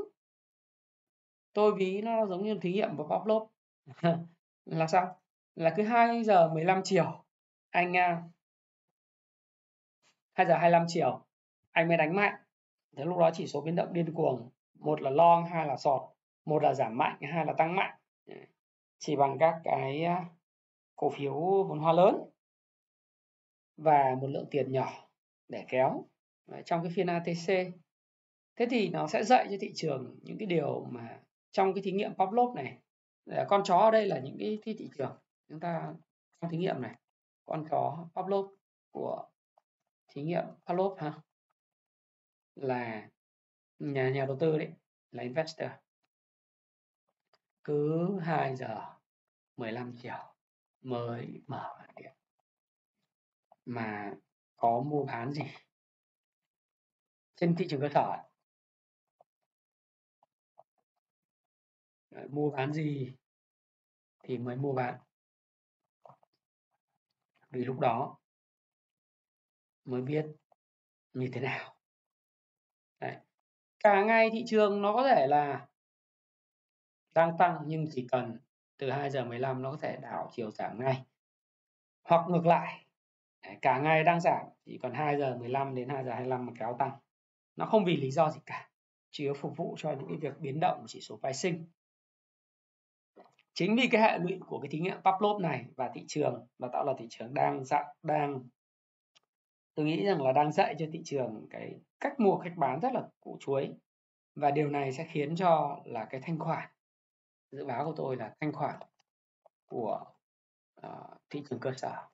tôi 1.53 1.75
ví 1.75 2.01
nó 2.01 2.25
giống 2.25 2.43
như 2.43 2.57
thí 2.61 2.73
nghiệm 2.73 2.97
của 2.97 3.07
Pavlov 3.09 3.49
là 4.65 4.87
sao? 4.87 5.21
Là 5.55 5.73
cứ 5.77 5.83
2 5.83 6.23
giờ 6.23 6.49
15 6.53 6.81
chiều, 6.83 7.25
anh 7.69 7.97
à, 7.97 8.23
2 10.33 10.47
giờ 10.47 10.57
25 10.57 10.85
chiều, 10.87 11.25
anh 11.71 11.87
mới 11.87 11.97
đánh 11.97 12.15
mạnh. 12.15 12.33
Thế 12.97 13.05
lúc 13.05 13.17
đó 13.17 13.31
chỉ 13.33 13.47
số 13.47 13.61
biến 13.61 13.75
động 13.75 13.93
điên 13.93 14.13
cuồng, 14.13 14.49
một 14.73 15.01
là 15.01 15.09
long, 15.09 15.45
hai 15.45 15.67
là 15.67 15.77
sọt, 15.77 16.01
một 16.45 16.63
là 16.63 16.73
giảm 16.73 16.97
mạnh, 16.97 17.17
hai 17.21 17.45
là 17.45 17.53
tăng 17.53 17.75
mạnh. 17.75 17.99
Chỉ 18.97 19.15
bằng 19.15 19.37
các 19.39 19.61
cái 19.63 20.03
à, 20.03 20.25
cổ 20.95 21.09
phiếu 21.09 21.33
vốn 21.63 21.79
hóa 21.79 21.93
lớn 21.93 22.28
và 23.79 24.15
một 24.21 24.27
lượng 24.27 24.47
tiền 24.51 24.71
nhỏ 24.71 25.09
để 25.47 25.65
kéo 25.67 26.05
à, 26.51 26.61
trong 26.65 26.83
cái 26.83 26.91
phiên 26.95 27.07
ATC 27.07 27.47
thế 28.55 28.67
thì 28.69 28.89
nó 28.89 29.07
sẽ 29.07 29.23
dạy 29.23 29.47
cho 29.49 29.57
thị 29.59 29.71
trường 29.75 30.19
những 30.21 30.37
cái 30.37 30.45
điều 30.45 30.85
mà 30.91 31.19
trong 31.51 31.73
cái 31.73 31.81
thí 31.83 31.91
nghiệm 31.91 32.15
Pavlov 32.15 32.55
này. 32.55 32.77
Con 33.47 33.61
chó 33.63 33.77
ở 33.77 33.91
đây 33.91 34.05
là 34.05 34.19
những 34.19 34.37
cái, 34.39 34.59
cái 34.65 34.75
thị 34.79 34.89
trường 34.97 35.17
chúng 35.49 35.59
ta 35.59 35.93
trong 36.41 36.51
thí 36.51 36.57
nghiệm 36.57 36.81
này. 36.81 36.95
Con 37.45 37.65
chó 37.69 38.07
Pavlov 38.15 38.51
của 38.91 39.29
thí 40.07 40.21
nghiệm 40.21 40.43
Pavlov 40.65 40.99
ha 40.99 41.13
là 42.55 43.09
nhà 43.79 44.09
nhà 44.09 44.25
đầu 44.25 44.37
tư 44.39 44.57
đấy 44.57 44.69
là 45.11 45.23
investor. 45.23 45.69
Cứ 47.63 48.19
2 48.19 48.55
giờ 48.55 48.85
15 49.57 49.95
chiều 50.01 50.33
mới 50.81 51.41
mở 51.47 51.77
điện 51.95 52.18
mà 53.65 54.13
có 54.57 54.81
mua 54.81 55.05
bán 55.05 55.31
gì? 55.31 55.43
Trên 57.35 57.55
thị 57.55 57.67
trường 57.69 57.81
cơ 57.81 57.89
sở 57.93 58.29
mua 62.29 62.49
bán 62.49 62.73
gì 62.73 63.13
thì 64.23 64.37
mới 64.37 64.55
mua 64.55 64.73
bán. 64.73 64.99
Vì 67.49 67.65
lúc 67.65 67.79
đó 67.79 68.17
mới 69.85 70.01
biết 70.01 70.25
như 71.13 71.29
thế 71.33 71.41
nào. 71.41 71.75
Đấy. 72.99 73.15
cả 73.79 74.03
ngày 74.03 74.29
thị 74.33 74.43
trường 74.47 74.81
nó 74.81 74.93
có 74.93 75.03
thể 75.03 75.27
là 75.27 75.67
đang 77.15 77.37
tăng 77.37 77.63
nhưng 77.65 77.85
chỉ 77.91 78.07
cần 78.11 78.39
từ 78.77 78.91
2 78.91 79.09
giờ 79.09 79.25
15 79.25 79.61
nó 79.61 79.71
có 79.71 79.77
thể 79.81 79.97
đảo 80.01 80.29
chiều 80.31 80.51
giảm 80.51 80.79
ngay. 80.79 81.05
Hoặc 82.03 82.25
ngược 82.29 82.45
lại 82.45 82.85
cả 83.61 83.79
ngày 83.79 84.03
đang 84.03 84.21
giảm 84.21 84.45
chỉ 84.65 84.79
còn 84.81 84.93
2 84.93 85.17
giờ 85.17 85.37
15 85.39 85.75
đến 85.75 85.89
2 85.89 86.03
giờ 86.03 86.11
25 86.11 86.45
mà 86.45 86.53
kéo 86.59 86.75
tăng. 86.79 86.91
Nó 87.55 87.65
không 87.65 87.85
vì 87.85 87.97
lý 87.97 88.11
do 88.11 88.29
gì 88.29 88.39
cả 88.45 88.69
chỉ 89.11 89.27
có 89.27 89.33
phục 89.33 89.57
vụ 89.57 89.75
cho 89.77 89.91
những 89.91 90.07
cái 90.07 90.17
việc 90.17 90.39
biến 90.39 90.59
động 90.59 90.83
chỉ 90.87 91.01
số 91.01 91.19
phái 91.21 91.33
sinh. 91.33 91.67
Chính 93.53 93.75
vì 93.75 93.87
cái 93.87 94.01
hệ 94.01 94.17
lụy 94.17 94.39
của 94.47 94.59
cái 94.59 94.69
thí 94.69 94.79
nghiệm 94.79 94.97
Pavlov 95.03 95.41
này 95.41 95.65
và 95.75 95.91
thị 95.93 96.05
trường 96.07 96.47
và 96.59 96.69
tạo 96.73 96.85
là 96.85 96.93
thị 96.99 97.05
trường 97.09 97.33
đang 97.33 97.65
dạng 97.65 97.87
đang 98.03 98.43
tôi 99.75 99.85
nghĩ 99.85 100.05
rằng 100.05 100.21
là 100.21 100.31
đang 100.31 100.51
dạy 100.51 100.75
cho 100.79 100.85
thị 100.93 101.01
trường 101.05 101.47
cái 101.49 101.79
cách 101.99 102.19
mua 102.19 102.37
cách 102.37 102.53
bán 102.57 102.79
rất 102.79 102.93
là 102.93 103.07
củ 103.19 103.37
chuối. 103.39 103.73
Và 104.35 104.51
điều 104.51 104.69
này 104.69 104.93
sẽ 104.93 105.07
khiến 105.09 105.35
cho 105.35 105.81
là 105.85 106.05
cái 106.05 106.21
thanh 106.23 106.39
khoản 106.39 106.69
dự 107.51 107.65
báo 107.65 107.85
của 107.85 107.93
tôi 107.95 108.15
là 108.15 108.35
thanh 108.39 108.53
khoản 108.53 108.79
của 109.67 110.05
uh, 110.87 111.17
thị 111.29 111.43
trường 111.49 111.59
cơ 111.59 111.71
sở 111.77 112.07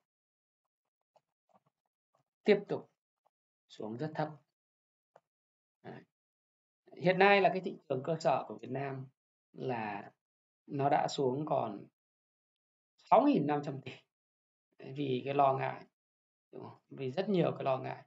tiếp 2.46 2.64
tục 2.68 2.90
xuống 3.68 3.96
rất 3.96 4.12
thấp 4.14 4.28
Đấy. 5.82 6.00
hiện 7.02 7.18
nay 7.18 7.40
là 7.40 7.48
cái 7.48 7.60
thị 7.60 7.78
trường 7.88 8.02
cơ 8.02 8.16
sở 8.20 8.44
của 8.48 8.58
Việt 8.58 8.70
Nam 8.70 9.06
là 9.52 10.12
nó 10.66 10.88
đã 10.88 11.08
xuống 11.08 11.46
còn 11.46 11.86
6.500 13.10 13.80
tỷ 13.80 13.92
vì 14.94 15.22
cái 15.24 15.34
lo 15.34 15.58
ngại, 15.58 15.86
đúng 16.52 16.62
không? 16.62 16.78
vì 16.90 17.10
rất 17.10 17.28
nhiều 17.28 17.52
cái 17.52 17.64
lo 17.64 17.78
ngại 17.78 18.04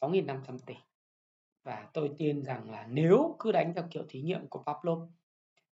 6.500 0.00 0.58
tỷ 0.66 0.74
và 1.62 1.90
tôi 1.92 2.14
tin 2.18 2.42
rằng 2.42 2.70
là 2.70 2.86
nếu 2.86 3.36
cứ 3.38 3.52
đánh 3.52 3.72
theo 3.74 3.84
kiểu 3.90 4.04
thí 4.08 4.22
nghiệm 4.22 4.48
của 4.48 4.62
Pavlov 4.62 5.02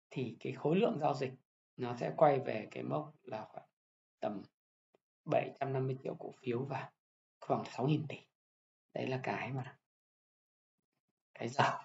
thì 0.09 0.37
cái 0.39 0.53
khối 0.53 0.75
lượng 0.75 0.97
giao 0.99 1.13
dịch 1.13 1.33
nó 1.77 1.95
sẽ 1.95 2.13
quay 2.17 2.39
về 2.39 2.67
cái 2.71 2.83
mốc 2.83 3.13
là 3.23 3.45
khoảng 3.49 3.67
tầm 4.19 4.41
750 5.25 5.97
triệu 6.03 6.15
cổ 6.19 6.31
phiếu 6.41 6.65
và 6.65 6.91
khoảng 7.47 7.63
6.000 7.63 8.05
tỷ. 8.09 8.17
Đấy 8.93 9.07
là 9.07 9.19
cái 9.23 9.53
mà 9.53 9.77
cái 11.33 11.47
dở 11.47 11.79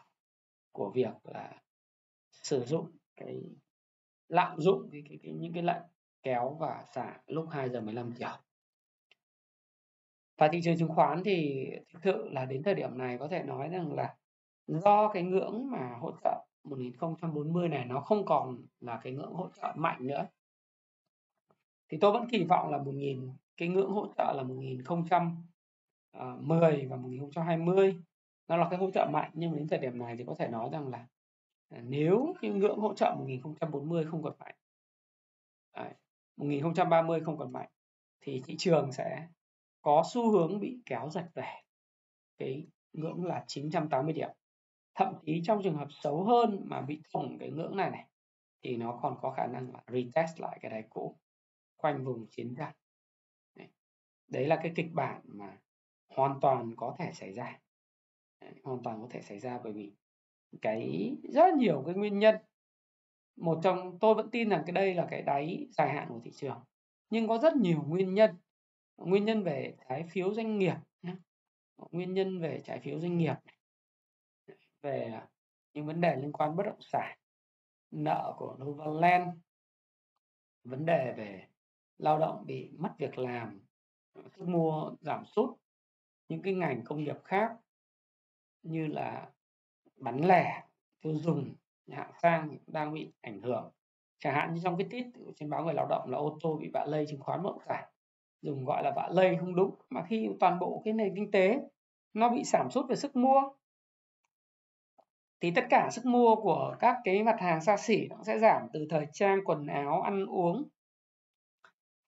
của 0.73 0.91
việc 0.91 1.15
là 1.25 1.63
sử 2.31 2.65
dụng 2.65 2.91
cái 3.17 3.43
lạm 4.29 4.61
dụng 4.61 4.89
cái, 4.93 5.03
cái, 5.09 5.19
cái 5.23 5.33
những 5.33 5.53
cái 5.53 5.63
lệnh 5.63 5.83
kéo 6.23 6.57
và 6.61 6.85
xả 6.95 7.21
lúc 7.27 7.47
2 7.51 7.69
giờ 7.69 7.81
15 7.81 8.13
chiều 8.19 8.29
và 10.37 10.49
thị 10.53 10.61
trường 10.65 10.79
chứng 10.79 10.89
khoán 10.89 11.23
thì 11.25 11.67
thực 11.93 12.01
sự 12.05 12.29
là 12.29 12.45
đến 12.45 12.63
thời 12.63 12.75
điểm 12.75 12.99
này 12.99 13.19
có 13.19 13.29
thể 13.29 13.43
nói 13.43 13.69
rằng 13.69 13.93
là 13.93 14.17
do 14.67 15.09
cái 15.09 15.23
ngưỡng 15.23 15.71
mà 15.71 15.97
hỗ 16.01 16.13
trợ 16.25 16.47
1040 16.65 17.69
này 17.69 17.85
nó 17.85 18.01
không 18.01 18.25
còn 18.25 18.67
là 18.81 19.01
cái 19.03 19.13
ngưỡng 19.13 19.33
hỗ 19.33 19.51
trợ 19.63 19.73
mạnh 19.77 20.07
nữa. 20.07 20.27
Thì 21.89 21.99
tôi 22.01 22.13
vẫn 22.13 22.29
kỳ 22.31 22.45
vọng 22.45 22.71
là 22.71 22.79
1000 22.79 23.33
cái 23.57 23.69
ngưỡng 23.69 23.91
hỗ 23.91 24.13
trợ 24.19 24.33
là 24.37 24.43
Ờ, 26.11 26.39
10 26.41 26.87
và 26.87 26.97
1020 26.97 27.97
nó 28.49 28.57
là 28.57 28.69
cái 28.71 28.79
hỗ 28.79 28.91
trợ 28.91 29.09
mạnh 29.13 29.31
nhưng 29.35 29.57
đến 29.57 29.69
thời 29.69 29.79
điểm 29.79 29.99
này 29.99 30.17
thì 30.17 30.25
có 30.27 30.35
thể 30.39 30.49
nói 30.49 30.69
rằng 30.73 30.89
là 30.89 31.07
à, 31.69 31.81
nếu 31.85 32.35
cái 32.41 32.51
ngưỡng 32.51 32.79
hỗ 32.79 32.95
trợ 32.95 33.15
1040 33.19 34.05
không 34.05 34.23
còn 34.23 34.39
mạnh 34.39 34.55
Đấy, 35.77 35.95
1030 36.37 37.21
không 37.25 37.39
còn 37.39 37.53
mạnh 37.53 37.71
thì 38.21 38.43
thị 38.47 38.55
trường 38.59 38.93
sẽ 38.93 39.29
có 39.83 40.03
xu 40.13 40.31
hướng 40.31 40.61
bị 40.61 40.79
kéo 40.87 41.09
giật 41.11 41.29
về 41.35 41.53
cái 42.39 42.67
ngưỡng 42.93 43.25
là 43.25 43.45
980 43.47 44.13
điểm. 44.13 44.31
Thậm 44.95 45.15
chí 45.27 45.43
trong 45.45 45.63
trường 45.63 45.77
hợp 45.77 45.89
xấu 45.91 46.25
hơn 46.25 46.63
mà 46.65 46.81
bị 46.81 47.03
thủng 47.13 47.39
cái 47.39 47.51
ngưỡng 47.51 47.77
này 47.77 47.91
này 47.91 48.07
thì 48.63 48.77
nó 48.77 48.99
còn 49.03 49.19
có 49.23 49.31
khả 49.31 49.47
năng 49.47 49.73
là 49.73 49.81
retest 49.87 50.41
lại 50.41 50.59
cái 50.63 50.71
đáy 50.71 50.85
cũ 50.91 51.17
quanh 51.77 52.05
vùng 52.05 52.27
chiến 52.31 52.55
tranh 52.59 52.75
đấy 54.31 54.47
là 54.47 54.61
cái 54.63 54.73
kịch 54.77 54.93
bản 54.93 55.21
mà 55.25 55.59
hoàn 56.15 56.41
toàn 56.41 56.75
có 56.77 56.97
thể 56.99 57.13
xảy 57.13 57.33
ra. 57.33 57.61
Đấy, 58.41 58.53
hoàn 58.65 58.83
toàn 58.83 59.01
có 59.01 59.09
thể 59.11 59.23
xảy 59.23 59.39
ra 59.39 59.61
bởi 59.65 59.73
vì 59.73 59.93
cái 60.63 61.13
rất 61.23 61.55
nhiều 61.55 61.83
cái 61.87 61.95
nguyên 61.95 62.19
nhân. 62.19 62.37
Một 63.37 63.61
trong 63.63 63.99
tôi 63.99 64.15
vẫn 64.15 64.31
tin 64.31 64.49
rằng 64.49 64.63
cái 64.67 64.73
đây 64.73 64.95
là 64.95 65.07
cái 65.11 65.23
đáy 65.23 65.67
dài 65.71 65.93
hạn 65.93 66.09
của 66.09 66.21
thị 66.25 66.31
trường 66.31 66.61
nhưng 67.11 67.29
có 67.29 67.39
rất 67.39 67.57
nhiều 67.57 67.83
nguyên 67.89 68.15
nhân. 68.15 68.31
Nguyên 68.97 69.25
nhân 69.25 69.43
về 69.43 69.77
trái 69.89 70.05
phiếu 70.11 70.35
doanh 70.35 70.59
nghiệp 70.59 70.75
nguyên 71.91 72.15
nhân 72.15 72.41
về 72.41 72.61
trái 72.65 72.81
phiếu 72.81 73.01
doanh 73.01 73.19
nghiệp 73.19 73.35
về 74.83 75.05
à, 75.05 75.29
những 75.75 75.87
vấn 75.87 76.01
đề 76.01 76.17
liên 76.17 76.33
quan 76.33 76.57
bất 76.57 76.63
động 76.67 76.81
sản 76.81 77.19
nợ 77.91 78.35
của 78.39 78.57
Novaland. 78.61 79.29
Vấn 80.65 80.87
đề 80.87 81.15
về 81.17 81.47
lao 81.99 82.19
động 82.19 82.45
bị 82.47 82.71
mất 82.79 82.95
việc 82.99 83.19
làm 83.19 83.61
sức 84.15 84.49
mua 84.49 84.93
giảm 85.01 85.25
sút 85.27 85.51
những 86.31 86.43
cái 86.43 86.55
ngành 86.55 86.83
công 86.85 87.05
nghiệp 87.05 87.17
khác 87.25 87.53
như 88.63 88.87
là 88.87 89.31
bán 89.97 90.25
lẻ, 90.25 90.65
tiêu 91.01 91.15
dùng 91.15 91.55
hạng 91.91 92.13
sang 92.23 92.59
đang 92.67 92.95
bị 92.95 93.13
ảnh 93.21 93.43
hưởng. 93.43 93.71
Chẳng 94.19 94.35
hạn 94.35 94.55
như 94.55 94.61
trong 94.65 94.77
cái 94.77 94.87
tít 94.91 95.07
trên 95.37 95.51
báo 95.51 95.65
người 95.65 95.75
lao 95.75 95.87
động 95.91 96.11
là 96.11 96.19
ô 96.19 96.39
tô 96.43 96.57
bị 96.61 96.71
vạ 96.73 96.85
lây 96.85 97.07
chứng 97.09 97.21
khoán 97.21 97.43
bất 97.43 97.51
động 97.51 97.63
sản 97.69 97.85
dùng 98.43 98.65
gọi 98.65 98.83
là 98.83 98.93
vạ 98.97 99.09
lây 99.13 99.37
không 99.41 99.55
đúng. 99.55 99.75
Mà 99.91 100.03
khi 100.09 100.29
toàn 100.41 100.59
bộ 100.59 100.83
cái 100.85 100.95
nền 100.95 101.15
kinh 101.15 101.31
tế 101.31 101.59
nó 102.15 102.29
bị 102.29 102.45
giảm 102.45 102.71
sút 102.71 102.89
về 102.89 102.97
sức 102.97 103.17
mua, 103.17 103.43
thì 105.41 105.51
tất 105.51 105.65
cả 105.71 105.89
sức 105.93 106.07
mua 106.07 106.37
của 106.37 106.77
các 106.81 106.97
cái 107.05 107.23
mặt 107.23 107.37
hàng 107.41 107.61
xa 107.61 107.77
xỉ 107.77 108.07
nó 108.09 108.17
sẽ 108.23 108.39
giảm 108.39 108.63
từ 108.73 108.87
thời 108.91 109.07
trang, 109.13 109.45
quần 109.45 109.67
áo, 109.67 110.03
ăn 110.03 110.27
uống, 110.27 110.69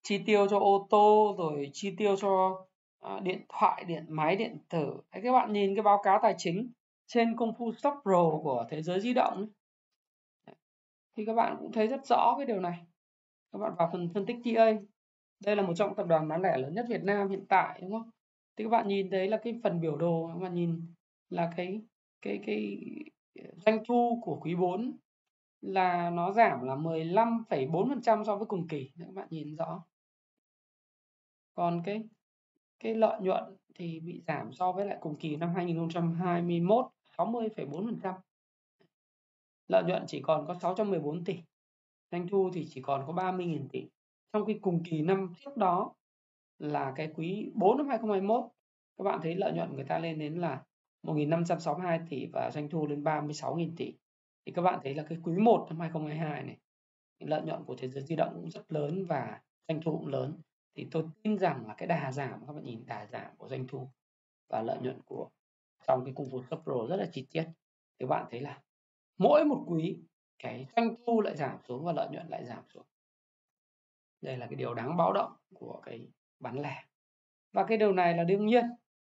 chi 0.01 0.23
tiêu 0.25 0.47
cho 0.47 0.59
ô 0.59 0.87
tô, 0.89 1.35
rồi 1.37 1.69
chi 1.73 1.95
tiêu 1.97 2.15
cho 2.15 2.65
À, 3.03 3.19
điện 3.19 3.45
thoại 3.49 3.83
điện 3.87 4.05
máy 4.09 4.35
điện 4.35 4.57
tử. 4.69 4.93
Đấy, 5.13 5.21
các 5.23 5.31
bạn 5.31 5.53
nhìn 5.53 5.75
cái 5.75 5.83
báo 5.83 6.01
cáo 6.03 6.19
tài 6.21 6.35
chính 6.37 6.71
trên 7.07 7.35
công 7.35 7.53
phu 7.53 7.73
stock 7.73 7.95
pro 8.03 8.39
của 8.43 8.65
thế 8.69 8.81
giới 8.81 8.99
di 8.99 9.13
động 9.13 9.47
thì 11.17 11.25
các 11.25 11.33
bạn 11.33 11.55
cũng 11.59 11.71
thấy 11.71 11.87
rất 11.87 12.05
rõ 12.05 12.33
cái 12.37 12.45
điều 12.45 12.59
này. 12.59 12.79
Các 13.51 13.59
bạn 13.59 13.71
vào 13.77 13.89
phần 13.91 14.09
phân 14.13 14.25
tích 14.25 14.35
TA 14.43 14.71
đây 15.45 15.55
là 15.55 15.61
một 15.61 15.73
trong 15.75 15.95
tập 15.95 16.07
đoàn 16.07 16.27
bán 16.27 16.41
lẻ 16.41 16.57
lớn 16.57 16.73
nhất 16.73 16.85
Việt 16.89 17.03
Nam 17.03 17.29
hiện 17.29 17.45
tại 17.49 17.79
đúng 17.81 17.91
không? 17.91 18.09
Thì 18.55 18.63
các 18.63 18.69
bạn 18.69 18.87
nhìn 18.87 19.09
thấy 19.09 19.27
là 19.27 19.37
cái 19.43 19.59
phần 19.63 19.81
biểu 19.81 19.97
đồ 19.97 20.29
các 20.33 20.39
bạn 20.39 20.53
nhìn 20.53 20.93
là 21.29 21.51
cái 21.55 21.81
cái 22.21 22.39
cái 22.45 22.79
doanh 23.65 23.83
thu 23.87 24.19
của 24.23 24.39
quý 24.41 24.55
4 24.55 24.97
là 25.61 26.09
nó 26.09 26.31
giảm 26.31 26.63
là 26.63 26.75
15,4% 26.75 28.23
so 28.23 28.35
với 28.35 28.45
cùng 28.45 28.67
kỳ. 28.67 28.91
Các 28.99 29.13
bạn 29.13 29.27
nhìn 29.29 29.55
rõ. 29.55 29.83
Còn 31.55 31.81
cái 31.85 32.03
cái 32.83 32.95
lợi 32.95 33.19
nhuận 33.21 33.43
thì 33.75 33.99
bị 33.99 34.21
giảm 34.27 34.53
so 34.53 34.71
với 34.71 34.85
lại 34.85 34.97
cùng 35.01 35.15
kỳ 35.15 35.35
năm 35.35 35.53
2021 35.55 36.85
60,4% 37.17 38.13
lợi 39.67 39.83
nhuận 39.83 40.03
chỉ 40.07 40.21
còn 40.21 40.45
có 40.47 40.53
614 40.53 41.23
tỷ 41.23 41.37
doanh 42.11 42.27
thu 42.27 42.49
thì 42.53 42.67
chỉ 42.69 42.81
còn 42.81 43.03
có 43.07 43.13
30.000 43.13 43.67
tỷ. 43.71 43.87
Trong 44.33 44.45
khi 44.45 44.53
cùng 44.53 44.83
kỳ 44.83 45.01
năm 45.01 45.33
trước 45.43 45.57
đó 45.57 45.93
là 46.59 46.93
cái 46.95 47.11
quý 47.15 47.51
4 47.53 47.77
năm 47.77 47.87
2021 47.87 48.43
các 48.97 49.03
bạn 49.03 49.19
thấy 49.23 49.35
lợi 49.35 49.53
nhuận 49.53 49.75
người 49.75 49.85
ta 49.85 49.99
lên 49.99 50.19
đến 50.19 50.35
là 50.35 50.63
1.562 51.03 51.99
tỷ 52.09 52.25
và 52.33 52.51
doanh 52.53 52.69
thu 52.69 52.87
lên 52.87 53.03
36.000 53.03 53.71
tỷ. 53.77 53.93
Thì 54.45 54.51
các 54.51 54.61
bạn 54.61 54.79
thấy 54.83 54.95
là 54.95 55.03
cái 55.03 55.17
quý 55.23 55.37
1 55.37 55.65
năm 55.69 55.79
2022 55.79 56.43
này 56.43 56.57
lợi 57.19 57.41
nhuận 57.41 57.63
của 57.63 57.75
thế 57.75 57.87
giới 57.87 58.03
di 58.03 58.15
động 58.15 58.33
cũng 58.33 58.49
rất 58.49 58.71
lớn 58.71 59.05
và 59.05 59.41
doanh 59.67 59.81
thu 59.81 59.97
cũng 59.97 60.07
lớn 60.07 60.41
thì 60.75 60.87
tôi 60.91 61.03
tin 61.23 61.37
rằng 61.37 61.67
là 61.67 61.73
cái 61.77 61.87
đà 61.87 62.11
giảm 62.11 62.45
các 62.47 62.53
bạn 62.53 62.63
nhìn 62.63 62.85
đà 62.85 63.05
giảm 63.05 63.37
của 63.37 63.49
doanh 63.49 63.67
thu 63.67 63.89
và 64.49 64.61
lợi 64.61 64.77
nhuận 64.81 65.01
của 65.05 65.29
trong 65.87 66.05
cái 66.05 66.13
cung 66.13 66.29
phố 66.31 66.57
Pro 66.63 66.87
rất 66.89 66.95
là 66.95 67.09
chi 67.11 67.27
tiết. 67.31 67.45
Thì 67.99 68.05
bạn 68.05 68.25
thấy 68.29 68.41
là 68.41 68.61
mỗi 69.17 69.45
một 69.45 69.63
quý 69.67 69.97
cái 70.39 70.67
doanh 70.75 70.95
thu 71.05 71.21
lại 71.21 71.35
giảm 71.35 71.57
xuống 71.67 71.85
và 71.85 71.93
lợi 71.93 72.09
nhuận 72.11 72.27
lại 72.27 72.45
giảm 72.45 72.63
xuống. 72.73 72.85
Đây 74.21 74.37
là 74.37 74.47
cái 74.47 74.55
điều 74.55 74.73
đáng 74.73 74.97
báo 74.97 75.13
động 75.13 75.31
của 75.53 75.81
cái 75.85 76.07
bán 76.39 76.59
lẻ. 76.59 76.85
Và 77.51 77.65
cái 77.67 77.77
điều 77.77 77.93
này 77.93 78.17
là 78.17 78.23
đương 78.23 78.45
nhiên 78.45 78.65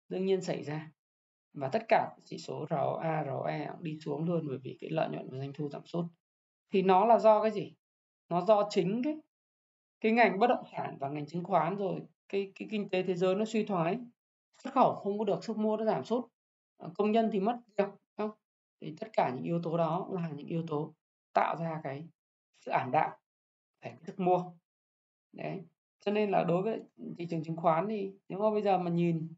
đương 0.08 0.26
nhiên 0.26 0.40
xảy 0.40 0.64
ra. 0.64 0.92
Và 1.52 1.68
tất 1.68 1.82
cả 1.88 2.16
chỉ 2.24 2.38
số 2.38 2.66
ROA, 2.70 3.24
ROE 3.26 3.66
cũng 3.72 3.84
đi 3.84 3.98
xuống 4.00 4.24
luôn 4.24 4.44
bởi 4.48 4.58
vì 4.58 4.76
cái 4.80 4.90
lợi 4.90 5.08
nhuận 5.08 5.28
và 5.30 5.38
doanh 5.38 5.52
thu 5.52 5.68
giảm 5.68 5.86
sút. 5.86 6.04
Thì 6.72 6.82
nó 6.82 7.06
là 7.06 7.18
do 7.18 7.42
cái 7.42 7.50
gì? 7.50 7.74
Nó 8.28 8.40
do 8.40 8.68
chính 8.70 9.02
cái 9.04 9.14
cái 10.00 10.12
ngành 10.12 10.38
bất 10.38 10.46
động 10.46 10.64
sản 10.72 10.96
và 11.00 11.08
ngành 11.08 11.26
chứng 11.26 11.44
khoán 11.44 11.76
rồi 11.76 12.00
cái 12.28 12.52
cái 12.54 12.68
kinh 12.70 12.88
tế 12.88 13.02
thế 13.02 13.14
giới 13.14 13.34
nó 13.34 13.44
suy 13.44 13.64
thoái 13.64 13.98
xuất 14.58 14.74
khẩu 14.74 14.94
không 14.94 15.18
có 15.18 15.24
được 15.24 15.44
sức 15.44 15.58
mua 15.58 15.76
nó 15.76 15.84
giảm 15.84 16.04
sút 16.04 16.24
ờ, 16.76 16.90
công 16.94 17.12
nhân 17.12 17.30
thì 17.32 17.40
mất 17.40 17.58
việc 17.76 17.88
không? 18.16 18.30
Thì 18.80 18.94
tất 19.00 19.08
cả 19.12 19.32
những 19.34 19.44
yếu 19.44 19.60
tố 19.62 19.76
đó 19.76 20.08
là 20.10 20.28
những 20.28 20.46
yếu 20.46 20.64
tố 20.66 20.94
tạo 21.32 21.56
ra 21.56 21.80
cái 21.84 22.08
sự 22.60 22.70
ảm 22.70 22.90
đạm 22.90 23.10
về 23.82 23.96
sức 24.06 24.20
mua. 24.20 24.52
Đấy 25.32 25.60
cho 26.00 26.12
nên 26.12 26.30
là 26.30 26.44
đối 26.44 26.62
với 26.62 26.80
thị 27.18 27.26
trường 27.30 27.42
chứng 27.42 27.56
khoán 27.56 27.88
thì 27.88 28.12
nếu 28.28 28.38
mà 28.38 28.50
bây 28.50 28.62
giờ 28.62 28.78
mà 28.78 28.90
nhìn 28.90 29.28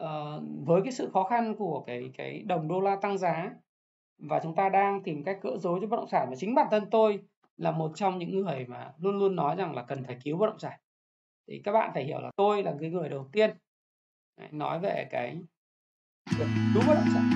uh, 0.00 0.42
với 0.66 0.82
cái 0.84 0.92
sự 0.92 1.10
khó 1.12 1.24
khăn 1.24 1.54
của 1.58 1.84
cái 1.86 2.10
cái 2.14 2.42
đồng 2.42 2.68
đô 2.68 2.80
la 2.80 2.96
tăng 2.96 3.18
giá 3.18 3.54
và 4.18 4.40
chúng 4.42 4.54
ta 4.54 4.68
đang 4.68 5.02
tìm 5.02 5.24
cách 5.24 5.38
cỡ 5.42 5.56
dối 5.56 5.78
cho 5.82 5.86
bất 5.86 5.96
động 5.96 6.08
sản 6.08 6.26
và 6.30 6.36
chính 6.36 6.54
bản 6.54 6.66
thân 6.70 6.90
tôi 6.90 7.20
là 7.62 7.70
một 7.70 7.92
trong 7.94 8.18
những 8.18 8.40
người 8.40 8.66
mà 8.66 8.92
luôn 8.98 9.18
luôn 9.18 9.36
nói 9.36 9.56
rằng 9.56 9.74
là 9.74 9.82
cần 9.82 10.04
phải 10.04 10.18
cứu 10.24 10.38
bất 10.38 10.46
động 10.46 10.58
sản. 10.58 10.80
Thì 11.46 11.60
các 11.64 11.72
bạn 11.72 11.90
phải 11.94 12.04
hiểu 12.04 12.20
là 12.20 12.30
tôi 12.36 12.62
là 12.62 12.74
cái 12.80 12.90
người 12.90 13.08
đầu 13.08 13.28
tiên 13.32 13.50
nói 14.50 14.80
về 14.80 15.08
cái 15.10 15.42
việc 16.38 16.46
cứu 16.74 16.82
bất 16.88 16.94
động 16.94 17.08
sản. 17.14 17.30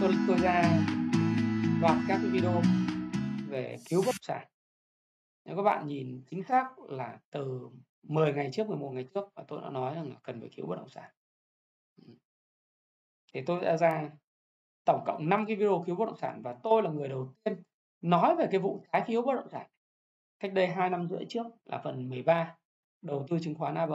Tôi 0.00 0.12
tôi 0.28 0.38
ra 0.38 0.62
loạt 1.80 1.96
các 2.08 2.18
cái 2.22 2.30
video 2.30 2.62
về 3.48 3.76
cứu 3.90 4.00
bất 4.00 4.06
động 4.06 4.22
sản. 4.22 4.46
Nếu 5.44 5.56
các 5.56 5.62
bạn 5.62 5.86
nhìn 5.86 6.22
chính 6.30 6.42
xác 6.42 6.78
là 6.88 7.18
từ 7.30 7.68
10 8.02 8.32
ngày 8.32 8.50
trước 8.52 8.68
11 8.68 8.90
ngày 8.90 9.08
trước 9.14 9.24
và 9.34 9.44
tôi 9.48 9.60
đã 9.62 9.70
nói 9.70 9.94
rằng 9.94 10.08
là 10.08 10.16
cần 10.22 10.40
phải 10.40 10.50
cứu 10.56 10.66
bất 10.66 10.76
động 10.76 10.88
sản. 10.88 11.10
Ừ. 12.06 12.12
Thì 13.32 13.40
tôi 13.46 13.60
đã 13.60 13.76
ra 13.76 14.10
tổng 14.84 15.02
cộng 15.06 15.28
5 15.28 15.46
cái 15.46 15.56
video 15.56 15.84
cứu 15.86 15.96
bất 15.96 16.06
động 16.06 16.16
sản 16.16 16.42
và 16.42 16.56
tôi 16.62 16.82
là 16.82 16.90
người 16.90 17.08
đầu 17.08 17.34
tiên 17.44 17.62
nói 18.02 18.36
về 18.36 18.48
cái 18.50 18.60
vụ 18.60 18.84
trái 18.92 19.04
phiếu 19.06 19.22
bất 19.22 19.34
động 19.34 19.48
sản 19.48 19.66
cách 20.40 20.52
đây 20.52 20.68
2 20.68 20.90
năm 20.90 21.08
rưỡi 21.08 21.24
trước 21.28 21.46
là 21.64 21.80
phần 21.84 22.08
13 22.08 22.56
đầu 23.02 23.26
tư 23.28 23.38
chứng 23.40 23.54
khoán 23.54 23.74
ABG 23.74 23.92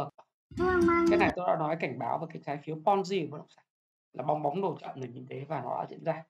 cái 1.10 1.20
này 1.20 1.32
tôi 1.36 1.48
đã 1.48 1.56
nói 1.60 1.78
cảnh 1.80 2.00
báo 2.00 2.18
về 2.18 2.28
cái 2.34 2.42
trái 2.46 2.58
phiếu 2.58 2.76
Ponzi 2.76 3.26
của 3.26 3.32
bất 3.32 3.38
động 3.38 3.50
sản 3.50 3.66
là 4.14 4.24
bong 4.24 4.44
bóng 4.44 4.62
đổ 4.62 4.78
chậm 4.82 4.92
nền 4.96 5.14
kinh 5.14 5.28
tế 5.28 5.46
và 5.48 5.62
nó 5.62 5.78
đã 5.82 5.88
diễn 5.90 6.04
ra. 6.04 6.24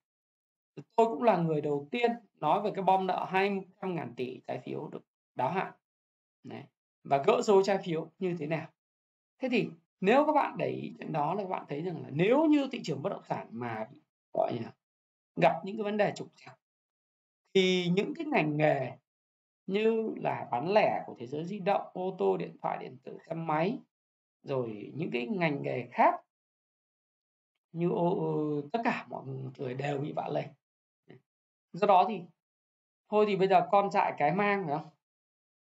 Tôi 0.95 1.07
cũng 1.07 1.23
là 1.23 1.37
người 1.37 1.61
đầu 1.61 1.87
tiên 1.91 2.11
nói 2.39 2.61
về 2.61 2.71
cái 2.75 2.83
bom 2.83 3.07
nợ 3.07 3.27
200 3.29 3.95
ngàn 3.95 4.13
tỷ 4.15 4.41
trái 4.47 4.59
phiếu 4.59 4.89
được 4.91 5.05
đáo 5.35 5.51
hạn. 5.51 5.73
Đấy. 6.43 6.63
và 7.03 7.23
gỡ 7.25 7.41
rối 7.41 7.63
trái 7.65 7.77
phiếu 7.85 8.11
như 8.19 8.35
thế 8.39 8.47
nào? 8.47 8.67
Thế 9.41 9.49
thì 9.51 9.69
nếu 10.01 10.25
các 10.25 10.31
bạn 10.31 10.55
để 10.57 10.67
ý 10.67 10.93
chuyện 10.97 11.11
đó 11.11 11.33
là 11.33 11.43
các 11.43 11.49
bạn 11.49 11.65
thấy 11.69 11.81
rằng 11.81 12.03
là 12.03 12.09
nếu 12.11 12.45
như 12.45 12.67
thị 12.71 12.81
trường 12.83 13.01
bất 13.01 13.09
động 13.09 13.23
sản 13.23 13.47
mà 13.51 13.87
gọi 14.33 14.53
là 14.63 14.71
gặp 15.35 15.61
những 15.65 15.77
cái 15.77 15.83
vấn 15.83 15.97
đề 15.97 16.13
trục 16.15 16.27
trặc 16.35 16.59
thì 17.53 17.87
những 17.87 18.13
cái 18.15 18.25
ngành 18.25 18.57
nghề 18.57 18.91
như 19.67 20.13
là 20.15 20.47
bán 20.51 20.73
lẻ 20.73 21.03
của 21.05 21.15
thế 21.19 21.27
giới 21.27 21.45
di 21.45 21.59
động, 21.59 21.81
ô 21.93 22.15
tô, 22.17 22.37
điện 22.37 22.57
thoại, 22.61 22.77
điện 22.81 22.97
tử, 23.03 23.17
xe 23.27 23.35
máy, 23.35 23.79
rồi 24.43 24.91
những 24.95 25.09
cái 25.13 25.27
ngành 25.27 25.63
nghề 25.63 25.87
khác 25.91 26.15
như 27.71 27.89
ừ, 27.89 28.69
tất 28.71 28.79
cả 28.83 29.05
mọi 29.09 29.23
người 29.57 29.73
đều 29.73 29.97
bị 29.97 30.13
vạ 30.15 30.27
lây 30.31 30.45
do 31.73 31.87
đó 31.87 32.05
thì 32.07 32.21
thôi 33.09 33.25
thì 33.27 33.35
bây 33.35 33.47
giờ 33.47 33.67
con 33.71 33.91
dại 33.91 34.13
cái 34.17 34.31
mang, 34.31 34.67
phải 34.67 34.77
không? 34.77 34.89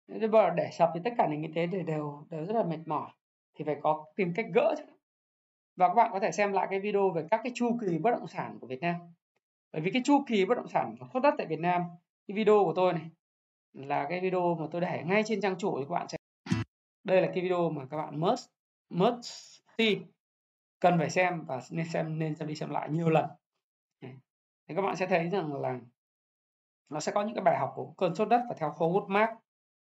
Bây 0.07 0.29
giờ 0.29 0.49
để 0.49 0.69
sập 0.71 0.89
thì 0.93 0.99
tất 1.03 1.13
cả 1.17 1.27
nền 1.27 1.41
kinh 1.41 1.53
tế 1.53 1.67
đều 1.67 1.83
đều 1.83 2.25
đều 2.29 2.45
rất 2.45 2.55
là 2.55 2.63
mệt 2.63 2.79
mỏi, 2.85 3.11
thì 3.55 3.65
phải 3.65 3.75
có 3.81 4.05
tìm 4.15 4.33
cách 4.35 4.45
gỡ 4.53 4.75
chứ. 4.77 4.83
Và 5.75 5.87
các 5.87 5.93
bạn 5.93 6.09
có 6.13 6.19
thể 6.19 6.31
xem 6.31 6.53
lại 6.53 6.67
cái 6.69 6.79
video 6.79 7.09
về 7.09 7.27
các 7.31 7.41
cái 7.43 7.51
chu 7.55 7.77
kỳ 7.81 7.97
bất 7.97 8.11
động 8.11 8.27
sản 8.27 8.57
của 8.61 8.67
Việt 8.67 8.81
Nam 8.81 8.95
bởi 9.71 9.81
vì 9.81 9.91
cái 9.91 10.01
chu 10.05 10.23
kỳ 10.27 10.45
bất 10.45 10.55
động 10.55 10.67
sản 10.67 10.95
và 10.99 11.07
sốt 11.13 11.23
đất 11.23 11.33
tại 11.37 11.47
Việt 11.47 11.59
Nam, 11.59 11.81
cái 12.27 12.37
video 12.37 12.63
của 12.65 12.73
tôi 12.75 12.93
này, 12.93 13.09
là 13.73 14.05
cái 14.09 14.19
video 14.21 14.55
mà 14.55 14.65
tôi 14.71 14.81
để 14.81 15.03
ngay 15.05 15.23
trên 15.25 15.41
trang 15.41 15.57
chủ 15.57 15.77
cho 15.77 15.85
các 15.89 15.95
bạn 15.95 16.07
xem. 16.07 16.19
Đây 17.03 17.21
là 17.21 17.27
cái 17.27 17.43
video 17.43 17.69
mà 17.69 17.85
các 17.89 17.97
bạn 17.97 18.19
must 18.19 18.49
must 18.89 19.59
see. 19.77 19.95
Cần 20.79 20.97
phải 20.97 21.09
xem 21.09 21.45
và 21.45 21.61
nên 21.71 21.85
xem 21.87 22.19
nên 22.19 22.35
xem 22.35 22.47
đi 22.47 22.55
xem 22.55 22.69
lại 22.69 22.89
nhiều 22.89 23.09
lần. 23.09 23.25
Thì 24.67 24.75
các 24.75 24.81
bạn 24.81 24.95
sẽ 24.95 25.07
thấy 25.07 25.29
rằng 25.29 25.53
là 25.53 25.79
nó 26.89 26.99
sẽ 26.99 27.11
có 27.11 27.23
những 27.23 27.35
cái 27.35 27.43
bài 27.43 27.57
học 27.59 27.73
của 27.75 27.93
cơn 27.97 28.15
sốt 28.15 28.29
đất 28.29 28.41
và 28.49 28.55
theo 28.59 28.71
khâu 28.71 28.93
Woodmark 28.93 29.35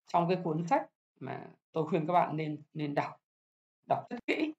trong 0.06 0.28
cái 0.28 0.38
cuốn 0.44 0.66
sách 0.66 0.86
mà 1.20 1.46
tôi 1.72 1.86
khuyên 1.86 2.06
các 2.06 2.12
bạn 2.12 2.36
nên 2.36 2.62
nên 2.74 2.94
đọc. 2.94 3.20
Đọc 3.88 4.04
rất 4.10 4.26
kỹ. 4.26 4.54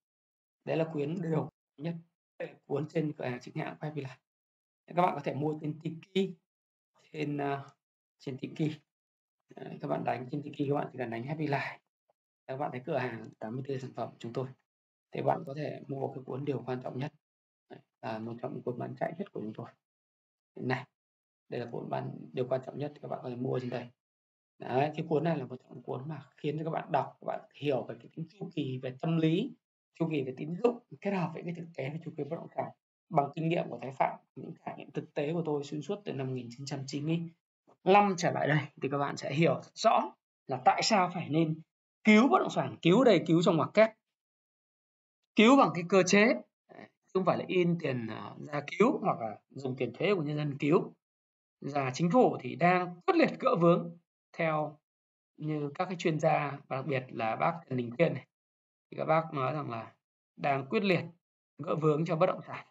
Đấy 0.65 0.77
là 0.77 0.85
cuốn 0.93 1.15
điều 1.21 1.49
nhất 1.77 1.95
cuốn 2.65 2.87
trên 2.87 3.13
cửa 3.17 3.25
hàng 3.25 3.39
chính 3.39 3.55
hãng 3.55 3.75
quay 3.79 3.91
lại 3.95 4.17
các 4.87 5.01
bạn 5.01 5.15
có 5.15 5.21
thể 5.23 5.33
mua 5.33 5.57
trên 5.61 5.79
Tiki 5.79 6.35
trên 7.11 7.37
uh, 7.37 7.59
trên 8.19 8.37
Tiki. 8.37 8.71
Đấy, 9.55 9.77
các 9.81 9.87
bạn 9.87 10.03
đánh 10.03 10.27
trên 10.31 10.41
Tiki 10.43 10.69
các 10.69 10.75
bạn 10.75 10.87
chỉ 10.91 10.97
cần 10.97 11.09
đánh 11.09 11.23
Happy 11.23 11.47
Life. 11.47 11.77
Các 12.47 12.57
bạn 12.57 12.71
thấy 12.71 12.81
cửa 12.85 12.97
hàng 12.97 13.29
84 13.39 13.79
sản 13.79 13.91
phẩm 13.95 14.09
của 14.09 14.17
chúng 14.19 14.33
tôi. 14.33 14.47
Thì 15.11 15.21
bạn 15.21 15.43
có 15.45 15.53
thể 15.53 15.81
mua 15.87 16.13
cái 16.13 16.23
cuốn 16.25 16.45
điều 16.45 16.63
quan 16.65 16.81
trọng 16.81 16.99
nhất. 16.99 17.13
Đấy, 17.69 17.79
là 18.01 18.19
một 18.19 18.33
trong 18.41 18.53
những 18.53 18.63
cuốn 18.63 18.77
bán 18.77 18.95
chạy 18.99 19.13
nhất 19.17 19.31
của 19.31 19.41
chúng 19.41 19.53
tôi. 19.53 19.67
Này 20.55 20.85
đây 21.49 21.59
là 21.59 21.67
cuốn 21.71 21.89
bán 21.89 22.11
điều 22.33 22.47
quan 22.47 22.61
trọng 22.65 22.77
nhất 22.77 22.93
các 23.01 23.07
bạn 23.07 23.19
có 23.23 23.29
thể 23.29 23.35
mua 23.35 23.59
trên 23.59 23.69
đây. 23.69 23.87
Đấy, 24.59 24.91
cái 24.95 25.05
cuốn 25.09 25.23
này 25.23 25.37
là 25.37 25.45
một 25.45 25.55
trong 25.69 25.83
cuốn 25.83 26.01
mà 26.07 26.25
khiến 26.37 26.57
cho 26.57 26.63
các 26.63 26.69
bạn 26.69 26.91
đọc 26.91 27.17
các 27.21 27.25
bạn 27.25 27.49
hiểu 27.53 27.83
về 27.83 27.95
cái 27.99 28.09
tính 28.15 28.25
chu 28.29 28.49
kỳ 28.55 28.77
về 28.77 28.95
tâm 29.01 29.17
lý 29.17 29.55
chu 29.99 30.07
kỳ 30.11 30.23
về 30.23 30.33
tín 30.37 30.55
dụng 30.63 30.79
kết 31.01 31.11
hợp 31.11 31.31
với 31.33 31.43
cái 31.43 31.53
thực 31.53 31.65
tế 31.75 31.89
về 31.89 31.99
chu 32.05 32.11
kỳ 32.17 32.23
bất 32.23 32.35
động 32.35 32.47
sản 32.55 32.71
bằng 33.09 33.29
kinh 33.35 33.49
nghiệm 33.49 33.69
của 33.69 33.79
Thái 33.81 33.91
Phạm, 33.91 34.19
những 34.35 34.53
trải 34.65 34.75
nghiệm 34.77 34.91
thực 34.91 35.13
tế 35.13 35.33
của 35.33 35.41
tôi 35.45 35.63
xuyên 35.63 35.81
suốt 35.81 36.01
từ 36.05 36.13
năm 36.13 36.27
1995 36.27 38.15
trở 38.17 38.31
lại 38.31 38.47
đây 38.47 38.59
thì 38.81 38.89
các 38.91 38.97
bạn 38.97 39.17
sẽ 39.17 39.33
hiểu 39.33 39.61
rõ 39.73 40.11
là 40.47 40.61
tại 40.65 40.81
sao 40.83 41.11
phải 41.13 41.29
nên 41.29 41.61
cứu 42.03 42.27
bất 42.27 42.39
động 42.39 42.49
sản, 42.49 42.75
cứu 42.81 43.03
đây 43.03 43.23
cứu 43.27 43.41
trong 43.41 43.57
ngoặc 43.57 43.69
kép. 43.73 43.89
Cứu 45.35 45.57
bằng 45.57 45.69
cái 45.73 45.83
cơ 45.89 46.03
chế 46.03 46.35
không 47.13 47.25
phải 47.25 47.37
là 47.37 47.43
in 47.47 47.77
tiền 47.79 48.07
à, 48.07 48.31
ra 48.39 48.61
cứu 48.77 48.99
hoặc 49.01 49.19
là 49.19 49.37
dùng 49.49 49.75
tiền 49.75 49.93
thuế 49.93 50.15
của 50.15 50.23
nhân 50.23 50.37
dân 50.37 50.57
cứu. 50.57 50.93
Và 51.61 51.91
chính 51.93 52.11
phủ 52.11 52.37
thì 52.39 52.55
đang 52.55 53.01
quyết 53.05 53.15
liệt 53.15 53.39
gỡ 53.39 53.55
vướng 53.61 53.97
theo 54.37 54.77
như 55.37 55.71
các 55.75 55.85
cái 55.85 55.95
chuyên 55.97 56.19
gia 56.19 56.57
và 56.67 56.75
đặc 56.75 56.85
biệt 56.85 57.03
là 57.09 57.35
bác 57.35 57.53
Trần 57.69 57.77
Đình 57.77 57.91
Thiên 57.97 58.13
này. 58.13 58.27
Thì 58.91 58.97
các 58.97 59.05
bác 59.05 59.33
nói 59.33 59.53
rằng 59.53 59.69
là 59.69 59.93
đang 60.35 60.65
quyết 60.69 60.83
liệt 60.83 61.03
gỡ 61.57 61.75
vướng 61.75 62.05
cho 62.05 62.15
bất 62.15 62.25
động 62.25 62.41
sản 62.47 62.65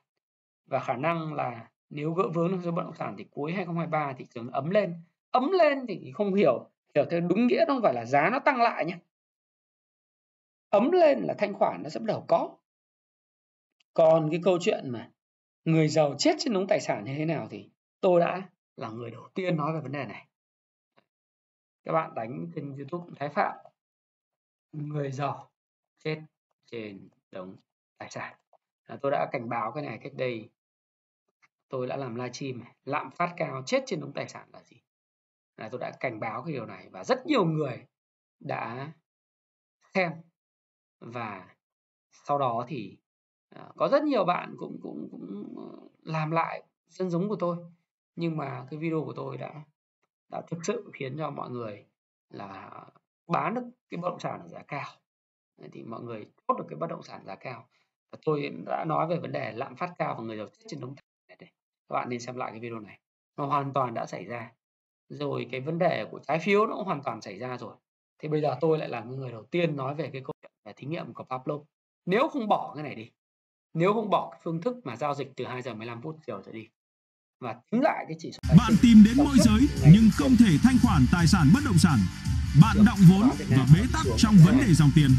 và 0.66 0.79
khả 0.79 0.96
năng 0.96 1.35
là 1.35 1.68
nếu 1.90 2.12
gỡ 2.12 2.29
vướng 2.35 2.62
được 2.62 2.70
bất 2.70 2.83
động 2.83 2.94
sản 2.98 3.14
thì 3.18 3.24
cuối 3.31 3.53
2023 3.53 4.12
thị 4.12 4.27
trường 4.35 4.50
ấm 4.50 4.70
lên. 4.70 4.94
Ấm 5.31 5.50
lên 5.50 5.87
thì 5.88 6.12
không 6.14 6.35
hiểu 6.35 6.70
hiểu 6.94 7.05
theo 7.11 7.20
đúng 7.20 7.46
nghĩa, 7.46 7.64
không 7.66 7.83
phải 7.83 7.94
là 7.94 8.05
giá 8.05 8.31
nó 8.33 8.38
tăng 8.38 8.62
lại 8.62 8.85
nhé 8.85 8.98
ấm 10.74 10.90
lên 10.90 11.20
là 11.20 11.35
thanh 11.38 11.55
khoản 11.55 11.83
nó 11.83 11.88
sẽ 11.88 12.00
bắt 12.00 12.07
đầu 12.07 12.24
có. 12.29 12.57
Còn 13.94 14.29
cái 14.31 14.40
câu 14.44 14.59
chuyện 14.61 14.90
mà 14.90 15.11
người 15.64 15.88
giàu 15.88 16.14
chết 16.18 16.37
trên 16.38 16.53
đống 16.53 16.66
tài 16.66 16.81
sản 16.81 17.05
như 17.05 17.14
thế 17.16 17.24
nào 17.24 17.46
thì 17.50 17.70
tôi 18.00 18.20
đã 18.20 18.48
là 18.77 18.90
người 18.90 19.11
đầu 19.11 19.29
tiên 19.35 19.57
nói 19.57 19.72
về 19.72 19.81
vấn 19.81 19.92
đề 19.92 20.05
này. 20.05 20.29
Các 21.85 21.92
bạn 21.92 22.14
đánh 22.14 22.46
trên 22.55 22.77
youtube 22.77 23.12
thái 23.16 23.29
phạm. 23.29 23.57
Người 24.72 25.12
giàu 25.12 25.50
chết 25.98 26.20
trên 26.66 27.09
đống 27.31 27.57
tài 27.98 28.11
sản. 28.11 28.37
Là 28.87 28.96
tôi 29.03 29.11
đã 29.11 29.29
cảnh 29.33 29.48
báo 29.48 29.72
cái 29.72 29.85
này 29.85 29.98
cách 30.03 30.12
đây 30.14 30.50
tôi 31.68 31.87
đã 31.87 31.96
làm 31.96 32.14
livestream 32.14 32.62
lạm 32.85 33.11
phát 33.11 33.35
cao, 33.37 33.62
chết 33.66 33.83
trên 33.87 34.00
đống 34.00 34.12
tài 34.12 34.29
sản 34.29 34.48
là 34.53 34.62
gì? 34.62 34.77
Là 35.57 35.68
tôi 35.68 35.81
đã 35.81 35.92
cảnh 36.00 36.20
báo 36.20 36.42
cái 36.42 36.53
điều 36.53 36.66
này 36.66 36.88
và 36.90 37.05
rất 37.05 37.27
nhiều 37.27 37.44
người 37.44 37.87
đã 38.40 38.92
xem. 39.94 40.12
Và 41.00 41.57
sau 42.11 42.38
đó 42.38 42.64
thì 42.68 42.98
à, 43.50 43.68
có 43.77 43.88
rất 43.88 44.03
nhiều 44.03 44.24
bạn 44.24 44.55
cũng 44.59 44.79
cũng 44.83 45.09
cũng 45.11 45.55
ờ, 45.57 45.88
làm 46.03 46.31
lại 46.31 46.62
dân 46.88 47.11
giống 47.11 47.29
của 47.29 47.37
tôi. 47.37 47.57
Nhưng 48.16 48.37
mà 48.37 48.66
cái 48.70 48.79
video 48.79 49.05
của 49.05 49.12
tôi 49.16 49.37
đã 49.37 49.64
đã 50.29 50.42
thực 50.46 50.64
sự 50.64 50.90
khiến 50.92 51.16
cho 51.18 51.31
mọi 51.31 51.50
người 51.50 51.87
là 52.31 52.85
bán 53.27 53.55
được 53.55 53.64
cái 53.90 53.98
bất 53.98 54.09
động 54.09 54.20
sản 54.20 54.40
ở 54.40 54.48
giá 54.48 54.62
cao. 54.68 54.88
Thì 55.72 55.83
mọi 55.83 56.03
người 56.03 56.27
chốt 56.48 56.55
được 56.59 56.64
cái 56.68 56.77
bất 56.77 56.87
động 56.90 57.03
sản 57.03 57.24
giá 57.24 57.35
cao. 57.35 57.68
Và 58.11 58.18
tôi 58.24 58.48
đã 58.66 58.85
nói 58.85 59.07
về 59.07 59.18
vấn 59.18 59.33
đề 59.33 59.53
lạm 59.53 59.77
phát 59.77 59.92
cao 59.98 60.14
và 60.18 60.24
người 60.24 60.37
giàu 60.37 60.46
chết 60.46 60.64
trên 60.68 60.81
đống 60.81 60.94
các 61.88 61.94
bạn 61.94 62.09
nên 62.09 62.20
xem 62.20 62.37
lại 62.37 62.51
cái 62.51 62.61
video 62.61 62.81
này. 62.81 62.99
Nó 63.37 63.47
hoàn 63.47 63.73
toàn 63.73 63.94
đã 63.94 64.07
xảy 64.07 64.25
ra. 64.25 64.53
Rồi 65.09 65.49
cái 65.53 65.61
vấn 65.61 65.79
đề 65.79 66.07
của 66.11 66.18
trái 66.18 66.38
phiếu 66.38 66.66
nó 66.66 66.75
cũng 66.77 66.85
hoàn 66.85 67.03
toàn 67.03 67.20
xảy 67.20 67.38
ra 67.38 67.59
rồi. 67.59 67.75
Thì 68.18 68.29
bây 68.29 68.40
giờ 68.40 68.57
tôi 68.61 68.79
lại 68.79 68.88
là 68.88 69.01
người 69.01 69.31
đầu 69.31 69.44
tiên 69.51 69.77
nói 69.77 69.94
về 69.94 70.11
cái 70.12 70.23
câu 70.25 70.33
chuyện 70.42 70.53
về 70.64 70.73
thí 70.77 70.87
nghiệm 70.87 71.14
của 71.14 71.25
Pablo. 71.25 71.55
Nếu 72.07 72.29
không 72.29 72.49
bỏ 72.49 72.73
cái 72.75 72.85
này 72.85 72.94
đi 72.94 73.11
nếu 73.75 73.92
không 73.92 74.11
bỏ 74.11 74.29
cái 74.33 74.40
phương 74.44 74.61
thức 74.61 74.77
mà 74.85 74.97
giao 74.97 75.14
dịch 75.14 75.33
từ 75.37 75.44
2 75.44 75.62
giờ 75.62 75.75
15 75.75 76.03
phút 76.03 76.16
chiều 76.27 76.42
trở 76.47 76.53
đi 76.53 76.68
và 77.40 77.55
tính 77.70 77.81
lại 77.81 78.05
cái 78.09 78.16
chỉ 78.18 78.31
số 78.33 78.55
bạn 78.59 78.73
tìm 78.83 79.05
đến 79.05 79.16
môi 79.16 79.37
giới 79.38 79.68
nhưng 79.92 80.11
không 80.14 80.37
thể 80.38 80.53
thanh 80.62 80.77
khoản 80.83 81.03
tài 81.12 81.27
sản 81.27 81.51
bất 81.55 81.61
động 81.64 81.79
sản. 81.79 81.99
Bạn 82.62 82.77
động 82.87 82.99
vốn 83.11 83.31
và 83.51 83.66
bế 83.75 83.81
tắc 83.92 84.07
trong 84.16 84.35
vấn 84.44 84.59
đề 84.59 84.75
dòng 84.75 84.90
tiền 84.94 85.11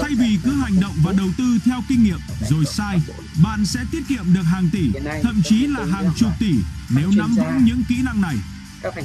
Thay 0.00 0.14
vì 0.14 0.38
cứ 0.44 0.52
hành 0.52 0.80
động 0.80 0.94
và 1.04 1.12
đầu 1.12 1.28
tư 1.38 1.58
theo 1.64 1.80
kinh 1.88 2.04
nghiệm 2.04 2.18
rồi 2.50 2.64
sai, 2.64 3.00
bạn 3.44 3.66
sẽ 3.66 3.80
tiết 3.90 4.02
kiệm 4.08 4.34
được 4.34 4.42
hàng 4.42 4.68
tỷ, 4.72 4.90
thậm 5.22 5.42
chí 5.44 5.66
là 5.66 5.84
hàng 5.92 6.10
chục 6.16 6.30
tỷ 6.38 6.54
nếu 6.96 7.10
nắm 7.16 7.34
vững 7.34 7.64
những 7.64 7.82
kỹ 7.88 8.02
năng 8.04 8.20
này. 8.20 8.36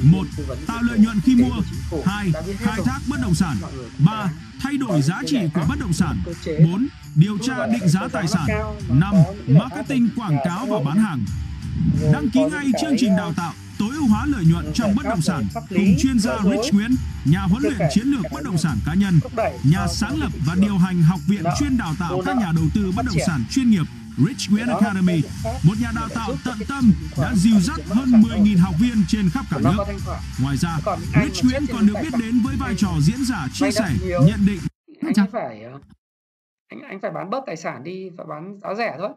Một, 0.02 0.26
tạo 0.66 0.82
lợi 0.82 0.98
nhuận 0.98 1.20
khi 1.20 1.34
mua. 1.34 1.54
Hai, 2.06 2.32
khai 2.58 2.80
thác 2.84 2.98
bất 3.08 3.16
động 3.22 3.34
sản. 3.34 3.56
Ba, 3.98 4.30
thay 4.60 4.76
đổi 4.76 5.02
giá 5.02 5.22
trị 5.26 5.38
của 5.54 5.64
bất 5.68 5.78
động 5.80 5.92
sản. 5.92 6.22
Bốn, 6.64 6.86
điều 7.14 7.38
tra 7.38 7.66
định 7.66 7.88
giá 7.88 8.08
tài 8.12 8.28
sản. 8.28 8.46
Năm, 8.88 9.14
marketing 9.48 10.08
quảng 10.16 10.36
cáo 10.44 10.66
và 10.66 10.78
bán 10.84 10.98
hàng. 10.98 11.24
Đăng 12.12 12.30
ký 12.30 12.40
ngay 12.52 12.66
chương 12.80 12.94
trình 12.98 13.16
đào 13.16 13.32
tạo 13.32 13.52
tối 13.80 13.90
ưu 13.94 14.06
hóa 14.08 14.26
lợi 14.26 14.44
nhuận 14.50 14.72
trong 14.74 14.94
bất 14.96 15.04
động 15.04 15.22
sản. 15.22 15.44
Cùng 15.68 15.94
chuyên 15.98 16.18
gia 16.18 16.38
Rich 16.42 16.74
Nguyễn, 16.74 16.90
nhà 17.24 17.40
huấn 17.40 17.62
luyện 17.62 17.78
chiến 17.94 18.06
lược 18.06 18.24
bất 18.32 18.42
động 18.44 18.58
sản 18.58 18.76
cá 18.86 18.94
nhân, 18.94 19.20
nhà 19.72 19.86
sáng 19.86 20.20
lập 20.20 20.32
và 20.46 20.54
điều 20.54 20.78
hành 20.78 21.02
học 21.02 21.20
viện 21.28 21.44
chuyên 21.58 21.78
đào 21.78 21.94
tạo 22.00 22.22
các 22.26 22.36
nhà 22.36 22.52
đầu 22.56 22.64
tư 22.74 22.92
bất 22.96 23.02
động 23.06 23.18
sản 23.26 23.44
chuyên 23.50 23.70
nghiệp. 23.70 23.84
Rich 24.28 24.50
Nguyễn 24.50 24.66
Academy, 24.68 25.22
một 25.62 25.74
nhà 25.80 25.92
đào 25.96 26.08
tạo 26.14 26.30
tận 26.44 26.58
tâm 26.68 26.92
đã 27.22 27.34
dìu 27.34 27.60
dắt 27.60 27.80
hơn 27.88 28.10
10.000 28.10 28.58
học 28.58 28.74
viên 28.80 29.04
trên 29.08 29.30
khắp 29.30 29.44
cả 29.50 29.58
nước. 29.60 29.84
Ngoài 30.42 30.56
ra, 30.56 30.78
Rich 31.22 31.44
Nguyễn 31.44 31.62
còn 31.72 31.86
được 31.86 31.94
biết 32.02 32.12
đến 32.20 32.40
với 32.44 32.56
vai 32.60 32.74
trò 32.78 32.90
diễn 33.00 33.24
giả 33.24 33.48
chia 33.52 33.70
sẻ, 33.70 33.90
nhận 34.26 34.46
định. 34.46 34.60
Anh 35.16 35.26
phải 35.32 35.62
ờ, 35.62 35.80
anh 36.68 36.80
anh 36.80 37.00
phải 37.00 37.10
bán 37.10 37.30
bớt 37.30 37.40
tài 37.46 37.56
sản 37.56 37.84
đi 37.84 38.10
và 38.10 38.24
bán 38.24 38.58
giá 38.60 38.74
rẻ 38.74 38.94
thôi. 38.98 39.10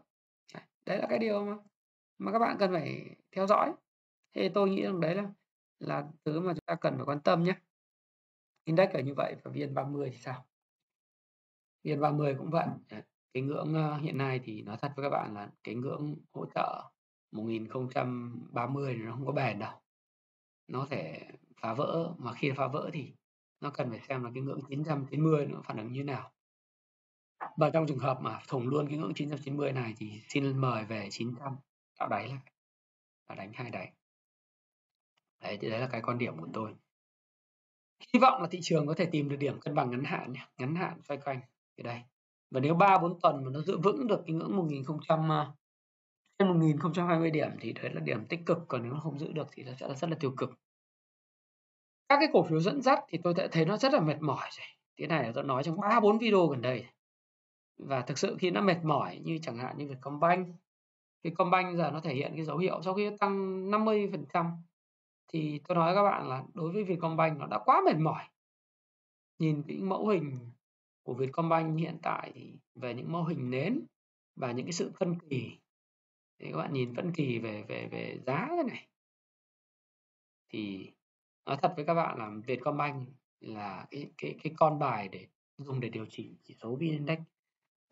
Đấy 0.85 0.97
là 0.97 1.07
cái 1.09 1.19
điều 1.19 1.45
mà 1.45 1.53
mà 2.19 2.31
các 2.31 2.39
bạn 2.39 2.57
cần 2.59 2.71
phải 2.73 2.99
theo 3.35 3.47
dõi. 3.47 3.71
Thế 4.33 4.51
tôi 4.53 4.69
nghĩ 4.69 4.81
rằng 4.81 4.99
đấy 4.99 5.15
là 5.15 5.29
là 5.79 6.07
thứ 6.25 6.39
mà 6.39 6.53
chúng 6.53 6.65
ta 6.65 6.75
cần 6.75 6.95
phải 6.95 7.05
quan 7.05 7.21
tâm 7.21 7.43
nhé. 7.43 7.53
Index 8.63 8.89
là 8.93 9.01
như 9.01 9.13
vậy 9.13 9.35
và 9.43 9.51
VN30 9.51 10.09
thì 10.11 10.17
sao? 10.17 10.45
VN30 11.83 12.37
cũng 12.37 12.49
vậy. 12.49 12.67
Cái 13.33 13.43
ngưỡng 13.43 13.73
ờ, 13.73 13.97
hiện 13.97 14.17
nay 14.17 14.39
thì 14.43 14.61
nói 14.61 14.77
thật 14.81 14.91
với 14.95 15.03
các 15.03 15.09
bạn 15.09 15.33
là 15.33 15.51
cái 15.63 15.75
ngưỡng 15.75 16.15
hỗ 16.31 16.45
trợ 16.55 16.89
1030 17.31 18.95
nó 18.95 19.11
không 19.11 19.25
có 19.25 19.31
bền 19.31 19.59
đâu. 19.59 19.73
Nó 20.67 20.87
thể 20.89 21.27
phá 21.61 21.73
vỡ, 21.73 22.13
mà 22.17 22.33
khi 22.33 22.51
phá 22.57 22.67
vỡ 22.67 22.89
thì 22.93 23.11
nó 23.59 23.69
cần 23.69 23.89
phải 23.89 23.99
xem 23.99 24.23
là 24.23 24.31
cái 24.33 24.43
ngưỡng 24.43 24.59
990 24.69 25.45
nó 25.45 25.61
phản 25.61 25.77
ứng 25.77 25.93
như 25.93 26.03
nào. 26.03 26.31
Và 27.57 27.69
trong 27.69 27.87
trường 27.87 27.99
hợp 27.99 28.17
mà 28.21 28.41
thủng 28.47 28.67
luôn 28.67 28.87
cái 28.87 28.97
ngưỡng 28.97 29.13
990 29.15 29.71
này 29.71 29.93
thì 29.97 30.21
xin 30.29 30.57
mời 30.57 30.85
về 30.85 31.07
900 31.11 31.55
tạo 31.99 32.09
đáy 32.09 32.27
lại 32.27 32.39
và 33.27 33.35
đánh 33.35 33.53
hai 33.53 33.71
đáy. 33.71 33.93
Đấy 35.43 35.57
thì 35.61 35.69
đấy 35.69 35.79
là 35.79 35.87
cái 35.87 36.01
quan 36.01 36.17
điểm 36.17 36.37
của 36.37 36.47
tôi. 36.53 36.71
Hy 38.13 38.19
vọng 38.19 38.41
là 38.41 38.47
thị 38.51 38.59
trường 38.61 38.87
có 38.87 38.93
thể 38.93 39.05
tìm 39.05 39.29
được 39.29 39.35
điểm 39.35 39.59
cân 39.59 39.75
bằng 39.75 39.91
ngắn 39.91 40.03
hạn 40.03 40.33
nhé, 40.33 40.47
ngắn 40.57 40.75
hạn 40.75 41.01
xoay 41.01 41.19
quanh 41.25 41.39
ở 41.77 41.83
đây. 41.83 42.01
Và 42.51 42.59
nếu 42.59 42.75
3 42.75 42.97
4 42.97 43.19
tuần 43.19 43.43
mà 43.43 43.51
nó 43.53 43.61
giữ 43.61 43.77
vững 43.77 44.07
được 44.07 44.21
cái 44.25 44.35
ngưỡng 44.35 44.55
1000 44.55 44.83
à, 45.29 45.47
trên 46.39 46.47
1020 46.47 47.31
điểm 47.31 47.49
thì 47.59 47.73
đấy 47.73 47.91
là 47.93 48.01
điểm 48.01 48.25
tích 48.25 48.39
cực, 48.45 48.57
còn 48.67 48.83
nếu 48.83 48.93
không 49.03 49.19
giữ 49.19 49.31
được 49.31 49.47
thì 49.51 49.63
nó 49.63 49.71
sẽ 49.79 49.87
là 49.87 49.93
rất 49.93 50.09
là 50.09 50.17
tiêu 50.19 50.33
cực. 50.37 50.49
Các 52.09 52.17
cái 52.19 52.29
cổ 52.33 52.43
phiếu 52.43 52.59
dẫn 52.59 52.81
dắt 52.81 52.99
thì 53.07 53.19
tôi 53.23 53.33
đã 53.33 53.47
thấy 53.51 53.65
nó 53.65 53.77
rất 53.77 53.93
là 53.93 53.99
mệt 53.99 54.21
mỏi 54.21 54.49
rồi. 54.51 54.67
Cái 54.97 55.07
này 55.07 55.23
là 55.23 55.31
tôi 55.35 55.43
nói 55.43 55.63
trong 55.63 55.81
3 55.81 55.99
4 55.99 56.17
video 56.17 56.47
gần 56.47 56.61
đây. 56.61 56.85
Và 57.77 58.01
thực 58.01 58.17
sự 58.17 58.37
khi 58.39 58.51
nó 58.51 58.61
mệt 58.61 58.77
mỏi 58.83 59.19
như 59.23 59.39
chẳng 59.41 59.57
hạn 59.57 59.77
như 59.77 59.87
Vietcombank, 59.87 60.47
Vietcombank 61.23 61.77
giờ 61.77 61.91
nó 61.91 61.99
thể 61.99 62.13
hiện 62.13 62.31
cái 62.35 62.45
dấu 62.45 62.57
hiệu 62.57 62.81
sau 62.81 62.93
khi 62.93 63.09
tăng 63.19 63.65
50% 63.71 64.51
thì 65.27 65.61
tôi 65.67 65.75
nói 65.75 65.95
các 65.95 66.03
bạn 66.03 66.27
là 66.27 66.43
đối 66.53 66.71
với 66.71 66.83
Vietcombank 66.83 67.39
nó 67.39 67.47
đã 67.47 67.59
quá 67.65 67.81
mệt 67.85 67.97
mỏi. 67.99 68.23
Nhìn 69.39 69.63
cái 69.67 69.77
mẫu 69.77 70.07
hình 70.07 70.51
của 71.03 71.13
Vietcombank 71.13 71.79
hiện 71.79 71.97
tại 72.01 72.31
thì 72.35 72.53
về 72.75 72.93
những 72.93 73.11
mô 73.11 73.23
hình 73.23 73.49
nến 73.49 73.85
và 74.35 74.51
những 74.51 74.65
cái 74.65 74.73
sự 74.73 74.91
phân 74.99 75.19
kỳ, 75.29 75.57
thì 76.39 76.51
các 76.51 76.57
bạn 76.57 76.73
nhìn 76.73 76.95
phân 76.95 77.11
kỳ 77.13 77.39
về 77.39 77.63
về 77.67 77.87
về 77.91 78.19
giá 78.25 78.47
thế 78.49 78.63
này. 78.63 78.87
Thì 80.49 80.91
nói 81.45 81.57
thật 81.61 81.73
với 81.75 81.85
các 81.85 81.93
bạn 81.93 82.17
là 82.17 82.31
Vietcombank 82.47 83.09
là 83.39 83.87
cái 83.91 84.11
cái 84.17 84.35
cái 84.43 84.53
con 84.57 84.79
bài 84.79 85.09
để 85.11 85.27
dùng 85.57 85.79
để 85.79 85.89
điều 85.89 86.05
chỉnh 86.09 86.35
chỉ 86.43 86.55
số 86.61 86.75
VN 86.75 86.79
Index 86.79 87.19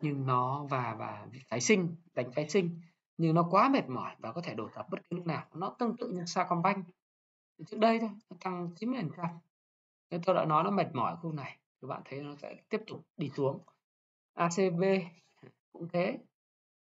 nhưng 0.02 0.26
nó 0.26 0.64
và 0.64 0.94
và 0.98 1.26
phái 1.48 1.60
sinh, 1.60 1.96
đánh 2.14 2.32
phái 2.32 2.48
sinh, 2.48 2.80
nhưng 3.16 3.34
nó 3.34 3.48
quá 3.50 3.68
mệt 3.68 3.88
mỏi 3.88 4.16
và 4.18 4.32
có 4.32 4.40
thể 4.40 4.54
đổ 4.54 4.68
tập 4.74 4.86
bất 4.90 4.98
cứ 5.10 5.16
lúc 5.16 5.26
nào. 5.26 5.46
Nó 5.54 5.76
tương 5.78 5.96
tự 5.96 6.10
như 6.10 6.24
Sacombank 6.26 6.86
trước 7.64 7.78
đây 7.80 7.98
thôi, 8.00 8.10
nó 8.30 8.36
tăng 8.40 8.74
90% 8.80 9.38
nên 10.10 10.22
tôi 10.22 10.34
đã 10.34 10.44
nói 10.44 10.64
nó 10.64 10.70
mệt 10.70 10.88
mỏi 10.92 11.16
khu 11.16 11.32
này, 11.32 11.58
các 11.80 11.88
bạn 11.88 12.02
thấy 12.04 12.20
nó 12.20 12.36
sẽ 12.36 12.56
tiếp 12.68 12.80
tục 12.86 13.06
đi 13.16 13.28
xuống. 13.28 13.58
ACB 14.34 14.82
cũng 15.72 15.88
thế. 15.88 16.18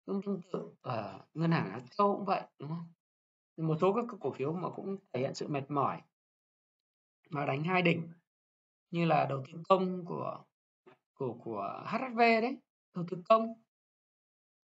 Cũng 0.06 0.22
tương 0.22 0.40
tự 0.52 0.74
ở 0.80 1.20
ngân 1.34 1.50
hàng 1.50 1.70
Á 1.70 1.80
Châu 1.90 2.16
cũng 2.16 2.24
vậy, 2.24 2.42
đúng 2.58 2.68
không? 2.68 2.92
Một 3.56 3.76
số 3.80 3.92
các 3.92 4.04
cổ 4.20 4.32
phiếu 4.32 4.52
mà 4.52 4.68
cũng 4.70 4.96
thể 5.12 5.20
hiện 5.20 5.34
sự 5.34 5.48
mệt 5.48 5.70
mỏi, 5.70 6.02
mà 7.30 7.46
đánh 7.46 7.64
hai 7.64 7.82
đỉnh, 7.82 8.12
như 8.90 9.04
là 9.04 9.26
đầu 9.28 9.44
tư 9.46 9.62
công 9.68 10.04
của 10.04 10.44
của 11.14 11.34
của 11.44 11.84
HSV 11.86 12.18
đấy, 12.18 12.58
đầu 12.94 13.04
tư 13.10 13.22
công. 13.28 13.62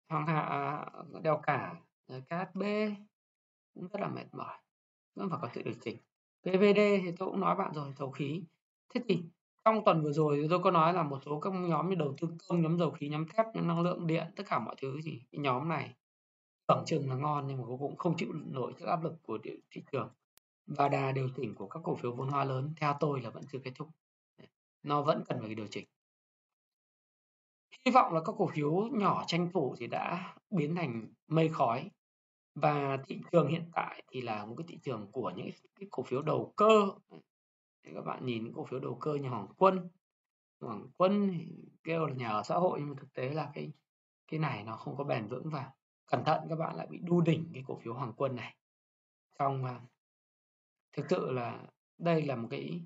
Hoàng 0.09 0.27
hạ 0.27 0.39
à, 0.39 0.85
đèo 1.23 1.41
cả 1.43 1.81
KHB 2.07 2.61
cũng 3.73 3.87
rất 3.87 4.01
là 4.01 4.07
mệt 4.07 4.27
mỏi 4.31 4.62
vẫn 5.15 5.29
phải 5.29 5.39
có 5.41 5.49
sự 5.55 5.61
điều 5.61 5.73
chỉnh. 5.81 5.97
PVD 6.41 6.79
thì 7.03 7.11
tôi 7.17 7.29
cũng 7.29 7.39
nói 7.39 7.55
bạn 7.55 7.73
rồi, 7.73 7.93
dầu 7.99 8.11
khí. 8.11 8.43
Thế 8.93 9.01
thì 9.07 9.23
trong 9.65 9.85
tuần 9.85 10.03
vừa 10.03 10.11
rồi 10.11 10.47
tôi 10.49 10.59
có 10.63 10.71
nói 10.71 10.93
là 10.93 11.03
một 11.03 11.19
số 11.25 11.39
các 11.39 11.53
nhóm 11.53 11.89
như 11.89 11.95
đầu 11.95 12.15
tư 12.21 12.27
công, 12.47 12.61
nhóm 12.61 12.77
dầu 12.77 12.91
khí, 12.91 13.09
nhóm 13.09 13.25
thép, 13.27 13.45
nhóm 13.53 13.67
năng 13.67 13.81
lượng 13.81 14.07
điện, 14.07 14.27
tất 14.35 14.43
cả 14.49 14.59
mọi 14.59 14.75
thứ 14.81 15.01
gì 15.01 15.21
cái 15.31 15.39
nhóm 15.39 15.69
này 15.69 15.95
tưởng 16.67 16.83
chừng 16.85 17.09
là 17.09 17.15
ngon 17.15 17.47
nhưng 17.47 17.57
mà 17.57 17.63
cũng 17.79 17.97
không 17.97 18.17
chịu 18.17 18.33
nổi 18.33 18.73
sức 18.79 18.85
áp 18.85 19.03
lực 19.03 19.13
của 19.23 19.37
thị 19.71 19.83
trường. 19.91 20.09
Và 20.65 20.89
đà 20.89 21.11
điều 21.11 21.29
chỉnh 21.35 21.55
của 21.55 21.67
các 21.67 21.79
cổ 21.83 21.95
phiếu 21.95 22.11
vốn 22.15 22.27
hóa 22.27 22.43
lớn 22.43 22.73
theo 22.77 22.97
tôi 22.99 23.21
là 23.21 23.29
vẫn 23.29 23.43
chưa 23.51 23.59
kết 23.59 23.71
thúc. 23.75 23.87
Nó 24.83 25.01
vẫn 25.01 25.23
cần 25.27 25.39
phải 25.41 25.55
điều 25.55 25.67
chỉnh. 25.67 25.87
Hy 27.85 27.91
vọng 27.91 28.13
là 28.13 28.21
các 28.25 28.35
cổ 28.37 28.47
phiếu 28.47 28.71
nhỏ 28.91 29.23
tranh 29.27 29.49
thủ 29.53 29.75
thì 29.79 29.87
đã 29.87 30.35
biến 30.49 30.75
thành 30.75 31.07
mây 31.27 31.49
khói 31.49 31.89
và 32.55 32.97
thị 33.07 33.21
trường 33.31 33.47
hiện 33.47 33.71
tại 33.73 34.03
thì 34.07 34.21
là 34.21 34.45
một 34.45 34.55
cái 34.57 34.65
thị 34.67 34.79
trường 34.83 35.11
của 35.11 35.31
những 35.35 35.49
cái 35.79 35.87
cổ 35.91 36.03
phiếu 36.03 36.21
đầu 36.21 36.53
cơ. 36.55 36.87
Thì 37.83 37.91
các 37.95 38.01
bạn 38.01 38.25
nhìn 38.25 38.53
cổ 38.53 38.65
phiếu 38.65 38.79
đầu 38.79 38.95
cơ 38.95 39.13
như 39.13 39.29
Hoàng 39.29 39.47
Quân. 39.57 39.89
Hoàng 40.59 40.87
Quân 40.97 41.39
kêu 41.83 42.05
là 42.05 42.13
nhà 42.13 42.29
ở 42.29 42.43
xã 42.43 42.55
hội 42.55 42.79
nhưng 42.79 42.89
mà 42.89 42.95
thực 42.99 43.13
tế 43.13 43.29
là 43.29 43.51
cái 43.53 43.71
cái 44.27 44.39
này 44.39 44.63
nó 44.63 44.75
không 44.75 44.97
có 44.97 45.03
bền 45.03 45.27
vững 45.27 45.49
và 45.49 45.71
cẩn 46.05 46.23
thận, 46.23 46.45
các 46.49 46.55
bạn 46.55 46.75
lại 46.75 46.87
bị 46.87 46.99
đu 47.03 47.21
đỉnh 47.21 47.49
cái 47.53 47.63
cổ 47.67 47.79
phiếu 47.83 47.93
Hoàng 47.93 48.13
Quân 48.17 48.35
này. 48.35 48.55
Trong 49.39 49.65
à, 49.65 49.81
thực 50.93 51.05
sự 51.09 51.31
là 51.31 51.67
đây 51.97 52.21
là 52.21 52.35
một 52.35 52.47
cái 52.51 52.85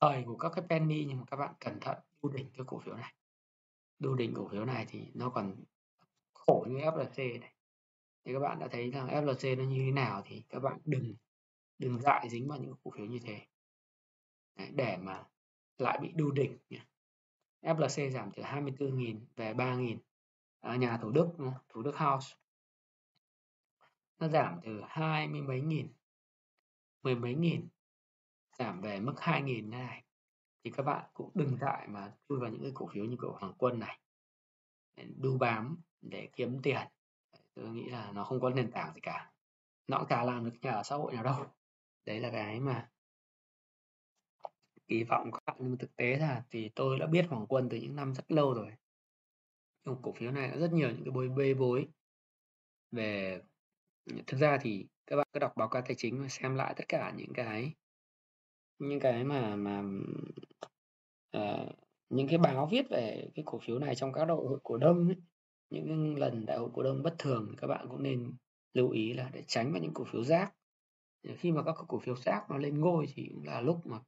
thời 0.00 0.22
của 0.26 0.36
các 0.36 0.52
cái 0.54 0.64
penny 0.68 1.04
nhưng 1.04 1.18
mà 1.18 1.24
các 1.26 1.36
bạn 1.36 1.54
cẩn 1.60 1.80
thận 1.80 1.98
đu 2.22 2.28
đỉnh 2.28 2.50
cái 2.56 2.64
cổ 2.66 2.78
phiếu 2.78 2.94
này. 2.94 3.14
Đu 3.98 4.14
đỉnh 4.14 4.34
cổ 4.34 4.48
phiếu 4.48 4.64
này 4.64 4.86
thì 4.88 5.10
nó 5.14 5.30
còn 5.30 5.64
khổ 6.34 6.66
như 6.68 6.78
FLC 6.78 7.40
này 7.40 7.52
thì 8.24 8.32
các 8.32 8.38
bạn 8.38 8.58
đã 8.58 8.68
thấy 8.68 8.90
rằng 8.90 9.06
FLC 9.06 9.56
nó 9.58 9.64
như 9.64 9.82
thế 9.84 9.90
nào 9.90 10.22
thì 10.26 10.42
các 10.48 10.60
bạn 10.60 10.78
đừng 10.84 11.14
đừng 11.78 12.00
dại 12.00 12.28
dính 12.30 12.48
vào 12.48 12.58
những 12.58 12.74
cổ 12.82 12.90
phiếu 12.90 13.06
như 13.06 13.18
thế. 13.22 13.46
Đấy, 14.56 14.70
để 14.74 14.96
mà 14.96 15.24
lại 15.78 15.98
bị 16.02 16.12
đu 16.14 16.30
đỉnh. 16.30 16.58
FLC 17.62 18.10
giảm 18.10 18.30
từ 18.36 18.42
24.000 18.42 19.20
về 19.36 19.54
3.000 19.54 19.98
ở 20.60 20.70
à, 20.70 20.76
nhà 20.76 20.98
Thủ 21.02 21.10
Đức 21.10 21.28
Thủ 21.68 21.82
Đức 21.82 21.96
House. 21.96 22.36
Nó 24.18 24.28
giảm 24.28 24.60
từ 24.62 24.80
hai 24.88 25.28
mươi 25.28 25.42
mấy 25.42 25.60
nghìn 25.60 25.92
mười 27.02 27.14
mấy 27.14 27.34
nghìn 27.34 27.68
giảm 28.58 28.80
về 28.80 29.00
mức 29.00 29.14
hai 29.18 29.42
nghìn 29.42 29.70
này. 29.70 30.04
Thì 30.64 30.70
các 30.70 30.82
bạn 30.82 31.10
cũng 31.14 31.30
đừng 31.34 31.56
dại 31.56 31.88
mà 31.88 32.12
chui 32.28 32.40
vào 32.40 32.50
những 32.50 32.62
cái 32.62 32.72
cổ 32.74 32.88
phiếu 32.92 33.04
như 33.04 33.16
cổ 33.18 33.36
Hoàng 33.40 33.54
Quân 33.58 33.78
này. 33.78 34.00
Đu 35.16 35.38
bám 35.38 35.78
để 36.00 36.28
kiếm 36.36 36.58
tiền 36.62 36.86
tôi 37.54 37.68
nghĩ 37.68 37.88
là 37.88 38.12
nó 38.12 38.24
không 38.24 38.40
có 38.40 38.50
nền 38.50 38.70
tảng 38.70 38.94
gì 38.94 39.00
cả. 39.00 39.32
Nó 39.86 39.98
cũng 39.98 40.08
chả 40.08 40.24
làm 40.24 40.44
được 40.44 40.56
nhà 40.62 40.70
ở 40.70 40.82
xã 40.82 40.96
hội 40.96 41.12
nào 41.12 41.24
đâu. 41.24 41.46
Đấy 42.04 42.20
là 42.20 42.30
cái 42.30 42.60
mà 42.60 42.90
kỳ 44.88 45.04
vọng 45.04 45.30
các 45.32 45.42
bạn. 45.46 45.56
Nhưng 45.60 45.78
thực 45.78 45.96
tế 45.96 46.16
là 46.16 46.44
thì 46.50 46.70
tôi 46.74 46.98
đã 46.98 47.06
biết 47.06 47.26
Hoàng 47.28 47.46
Quân 47.46 47.68
từ 47.68 47.76
những 47.76 47.96
năm 47.96 48.14
rất 48.14 48.32
lâu 48.32 48.54
rồi. 48.54 48.72
Trong 49.84 50.02
cổ 50.02 50.12
phiếu 50.12 50.30
này 50.30 50.50
có 50.52 50.60
rất 50.60 50.72
nhiều 50.72 50.88
những 50.90 51.04
cái 51.04 51.10
bối 51.10 51.28
bê 51.28 51.54
bối. 51.54 51.88
Về 52.90 53.42
thực 54.26 54.36
ra 54.36 54.58
thì 54.62 54.86
các 55.06 55.16
bạn 55.16 55.26
cứ 55.32 55.40
đọc 55.40 55.52
báo 55.56 55.68
cáo 55.68 55.82
tài 55.82 55.94
chính 55.94 56.22
và 56.22 56.28
xem 56.28 56.54
lại 56.54 56.74
tất 56.76 56.84
cả 56.88 57.12
những 57.16 57.32
cái 57.34 57.74
những 58.78 59.00
cái 59.00 59.24
mà 59.24 59.56
mà 59.56 59.82
uh, 61.36 61.68
những 62.08 62.28
cái 62.28 62.38
báo 62.38 62.68
viết 62.72 62.86
về 62.90 63.28
cái 63.34 63.42
cổ 63.46 63.58
phiếu 63.58 63.78
này 63.78 63.94
trong 63.94 64.12
các 64.12 64.24
đội 64.24 64.46
hội 64.48 64.58
cổ 64.62 64.76
đông 64.76 65.08
ấy, 65.08 65.16
những 65.70 66.16
lần 66.18 66.46
đại 66.46 66.58
hội 66.58 66.68
cổ 66.74 66.82
đông 66.82 67.02
bất 67.02 67.14
thường 67.18 67.54
các 67.56 67.66
bạn 67.66 67.86
cũng 67.88 68.02
nên 68.02 68.32
lưu 68.74 68.90
ý 68.90 69.12
là 69.12 69.30
để 69.32 69.44
tránh 69.46 69.72
vào 69.72 69.82
những 69.82 69.94
cổ 69.94 70.04
phiếu 70.04 70.24
rác. 70.24 70.52
Khi 71.38 71.52
mà 71.52 71.62
các 71.62 71.74
cổ 71.88 71.98
phiếu 71.98 72.16
rác 72.16 72.50
nó 72.50 72.56
lên 72.56 72.80
ngôi 72.80 73.06
thì 73.14 73.30
cũng 73.34 73.44
là 73.44 73.60
lúc 73.60 73.86
mà 73.86 73.98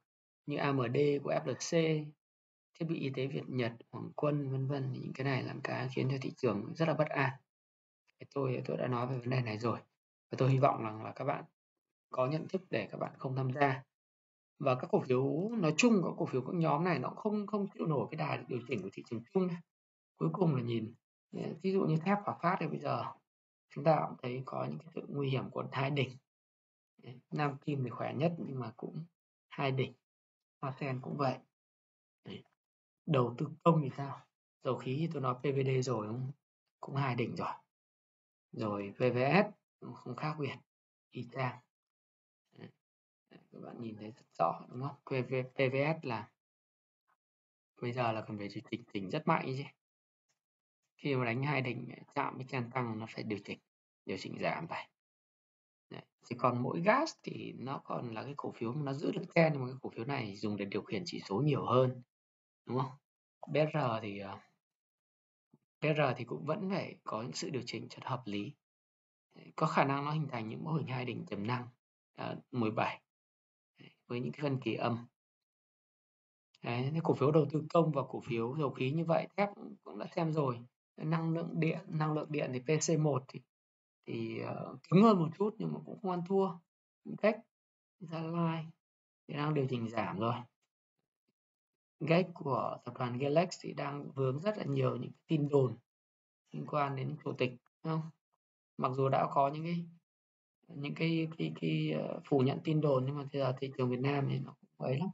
như 0.45 0.57
AMD 0.57 0.97
của 1.23 1.33
FLC 1.45 2.05
thiết 2.79 2.85
bị 2.89 2.99
y 2.99 3.09
tế 3.09 3.27
Việt 3.27 3.43
Nhật, 3.47 3.71
Hoàng 3.91 4.11
Quân, 4.15 4.51
vân 4.51 4.67
vân 4.67 4.93
những 4.93 5.13
cái 5.13 5.25
này 5.25 5.43
làm 5.43 5.61
cái 5.61 5.89
khiến 5.95 6.07
cho 6.11 6.17
thị 6.21 6.31
trường 6.37 6.73
rất 6.75 6.87
là 6.87 6.93
bất 6.93 7.07
an. 7.09 7.29
Tôi 8.33 8.61
tôi 8.65 8.77
đã 8.77 8.87
nói 8.87 9.07
về 9.07 9.17
vấn 9.17 9.29
đề 9.29 9.41
này 9.41 9.57
rồi 9.57 9.79
và 10.31 10.35
tôi 10.37 10.51
hy 10.51 10.59
vọng 10.59 10.83
rằng 10.83 11.03
là 11.03 11.11
các 11.11 11.25
bạn 11.25 11.43
có 12.09 12.27
nhận 12.27 12.47
thức 12.47 12.61
để 12.69 12.87
các 12.91 12.97
bạn 12.97 13.11
không 13.17 13.35
tham 13.35 13.53
gia. 13.53 13.83
Và 14.59 14.75
các 14.75 14.87
cổ 14.91 15.01
phiếu 15.01 15.49
nói 15.57 15.73
chung, 15.77 16.01
các 16.03 16.11
cổ 16.17 16.25
phiếu 16.25 16.41
các 16.41 16.55
nhóm 16.55 16.83
này 16.83 16.99
nó 16.99 17.09
không 17.09 17.47
không 17.47 17.67
chịu 17.73 17.87
nổi 17.87 18.07
cái 18.11 18.17
đà 18.17 18.43
điều 18.47 18.59
chỉnh 18.67 18.81
của 18.81 18.89
thị 18.93 19.03
trường 19.09 19.23
chung 19.33 19.47
cuối 20.17 20.29
cùng 20.33 20.55
là 20.55 20.61
nhìn 20.61 20.93
ví 21.61 21.71
dụ 21.71 21.85
như 21.85 21.97
thép 21.97 22.17
hòa 22.23 22.37
phát 22.41 22.57
thì 22.59 22.67
bây 22.67 22.79
giờ 22.79 23.03
chúng 23.69 23.83
ta 23.83 24.05
cũng 24.07 24.17
thấy 24.21 24.43
có 24.45 24.65
những 24.69 24.77
cái 24.79 24.87
sự 24.95 25.05
nguy 25.07 25.29
hiểm 25.29 25.49
của 25.49 25.63
hai 25.71 25.91
đỉnh. 25.91 26.17
Nam 27.31 27.57
kim 27.57 27.83
thì 27.83 27.89
khỏe 27.89 28.13
nhất 28.13 28.33
nhưng 28.37 28.59
mà 28.59 28.73
cũng 28.77 29.05
hai 29.49 29.71
đỉnh. 29.71 29.93
Hoa 30.61 30.71
sen 30.71 30.99
cũng 31.01 31.17
vậy. 31.17 31.37
Đầu 33.05 33.35
tư 33.37 33.49
công 33.63 33.81
thì 33.81 33.89
sao? 33.97 34.21
Dầu 34.63 34.77
khí 34.77 34.97
thì 34.99 35.09
tôi 35.13 35.21
nói 35.21 35.35
pvd 35.39 35.85
rồi 35.85 36.07
cũng 36.07 36.31
cũng 36.79 36.95
hai 36.95 37.15
đỉnh 37.15 37.35
rồi. 37.35 37.53
Rồi 38.51 38.93
vvs 38.97 39.45
không 39.95 40.15
khác 40.15 40.35
biệt. 40.39 40.55
Y 41.11 41.27
chang. 41.31 41.59
Các 43.29 43.61
bạn 43.61 43.81
nhìn 43.81 43.95
thấy 43.95 44.11
rất 44.11 44.25
rõ 44.39 44.65
đúng 44.69 44.81
không? 44.81 44.95
PV, 45.05 45.33
PVS 45.53 46.05
là 46.05 46.29
bây 47.81 47.93
giờ 47.93 48.11
là 48.11 48.21
cần 48.21 48.37
phải 48.37 48.49
chỉnh 48.49 48.83
chỉnh 48.93 49.09
rất 49.09 49.27
mạnh 49.27 49.45
chứ 49.57 49.63
khi 51.03 51.15
mà 51.15 51.25
đánh 51.25 51.43
hai 51.43 51.61
đỉnh 51.61 51.89
ờ, 51.97 52.03
chạm 52.15 52.35
với 52.37 52.45
chen 52.49 52.69
tăng 52.73 52.99
nó 52.99 53.05
phải 53.09 53.23
điều 53.23 53.39
chỉnh 53.45 53.59
điều 54.05 54.17
chỉnh 54.17 54.37
giảm 54.41 54.67
vậy 54.67 54.83
thì 56.25 56.35
còn 56.39 56.63
mỗi 56.63 56.81
gas 56.81 57.13
thì 57.23 57.53
nó 57.57 57.81
còn 57.85 58.13
là 58.13 58.23
cái 58.23 58.33
cổ 58.37 58.51
phiếu 58.51 58.73
mà 58.73 58.81
nó 58.83 58.93
giữ 58.93 59.11
được 59.11 59.23
chen 59.35 59.53
nhưng 59.53 59.61
mà 59.61 59.67
cái 59.67 59.77
cổ 59.81 59.89
phiếu 59.89 60.05
này 60.05 60.35
dùng 60.35 60.57
để 60.57 60.65
điều 60.65 60.81
khiển 60.81 61.03
chỉ 61.05 61.19
số 61.25 61.35
nhiều 61.35 61.65
hơn 61.65 62.01
đúng 62.65 62.79
không? 62.79 62.91
BR 63.47 63.77
thì 64.01 64.19
ờ, 64.19 64.39
BR 65.81 66.01
thì 66.17 66.23
cũng 66.23 66.45
vẫn 66.45 66.69
phải 66.69 66.95
có 67.03 67.21
những 67.21 67.33
sự 67.33 67.49
điều 67.49 67.61
chỉnh 67.65 67.87
cho 67.89 67.99
hợp 68.03 68.21
lý. 68.25 68.53
Có 69.55 69.67
khả 69.67 69.85
năng 69.85 70.05
nó 70.05 70.11
hình 70.11 70.27
thành 70.31 70.49
những 70.49 70.63
mô 70.63 70.71
hình 70.71 70.87
hai 70.87 71.05
đỉnh 71.05 71.25
tiềm 71.25 71.47
năng 71.47 71.67
ờ, 72.15 72.29
à, 72.29 72.35
17 72.51 73.01
với 74.07 74.19
những 74.19 74.31
cái 74.31 74.41
phân 74.41 74.59
kỳ 74.61 74.73
âm. 74.75 75.07
Đấy, 76.63 76.91
cổ 77.03 77.13
phiếu 77.13 77.31
đầu 77.31 77.45
tư 77.51 77.63
công 77.69 77.91
và 77.91 78.01
cổ 78.09 78.19
phiếu 78.19 78.55
dầu 78.57 78.69
khí 78.69 78.91
như 78.91 79.05
vậy 79.05 79.27
thép 79.37 79.49
cũng 79.83 79.99
đã 79.99 80.05
xem 80.15 80.33
rồi 80.33 80.59
năng 81.03 81.33
lượng 81.33 81.49
điện 81.59 81.79
năng 81.87 82.13
lượng 82.13 82.31
điện 82.31 82.51
thì 82.53 82.59
PC1 82.59 83.19
thì 83.27 83.41
thì 84.05 84.39
ờ, 84.39 84.71
uh, 84.73 84.79
cứng 84.89 85.03
hơn 85.03 85.19
một 85.19 85.29
chút 85.37 85.55
nhưng 85.57 85.73
mà 85.73 85.79
cũng 85.85 85.99
không 86.01 86.11
ăn 86.11 86.21
thua 86.27 86.49
cách 87.21 87.39
Gia 87.99 88.21
Lai 88.21 88.65
thì 89.27 89.33
đang 89.33 89.53
điều 89.53 89.67
chỉnh 89.69 89.89
giảm 89.89 90.19
rồi. 90.19 90.33
Gách 91.99 92.27
của 92.33 92.77
tập 92.85 92.93
đoàn 92.99 93.17
Galex 93.17 93.49
thì 93.61 93.73
đang 93.73 94.11
vướng 94.11 94.39
rất 94.39 94.57
là 94.57 94.63
nhiều 94.63 94.95
những 94.95 95.11
tin 95.27 95.49
đồn 95.49 95.77
liên 96.51 96.65
quan 96.67 96.95
đến 96.95 97.15
chủ 97.23 97.33
tịch 97.37 97.51
không? 97.83 98.01
Mặc 98.77 98.91
dù 98.95 99.09
đã 99.09 99.27
có 99.31 99.47
những 99.49 99.63
cái 99.63 99.85
những 100.67 100.95
cái 100.95 101.27
cái, 101.37 101.53
cái, 101.61 101.93
cái 101.95 102.19
phủ 102.25 102.39
nhận 102.39 102.59
tin 102.63 102.81
đồn 102.81 103.05
nhưng 103.05 103.15
mà 103.15 103.23
bây 103.31 103.41
giờ 103.41 103.53
thị 103.59 103.71
trường 103.77 103.89
Việt 103.89 103.99
Nam 103.99 104.27
thì 104.29 104.39
nó 104.39 104.55
cũng 104.59 104.87
ấy 104.87 104.97
lắm. 104.97 105.09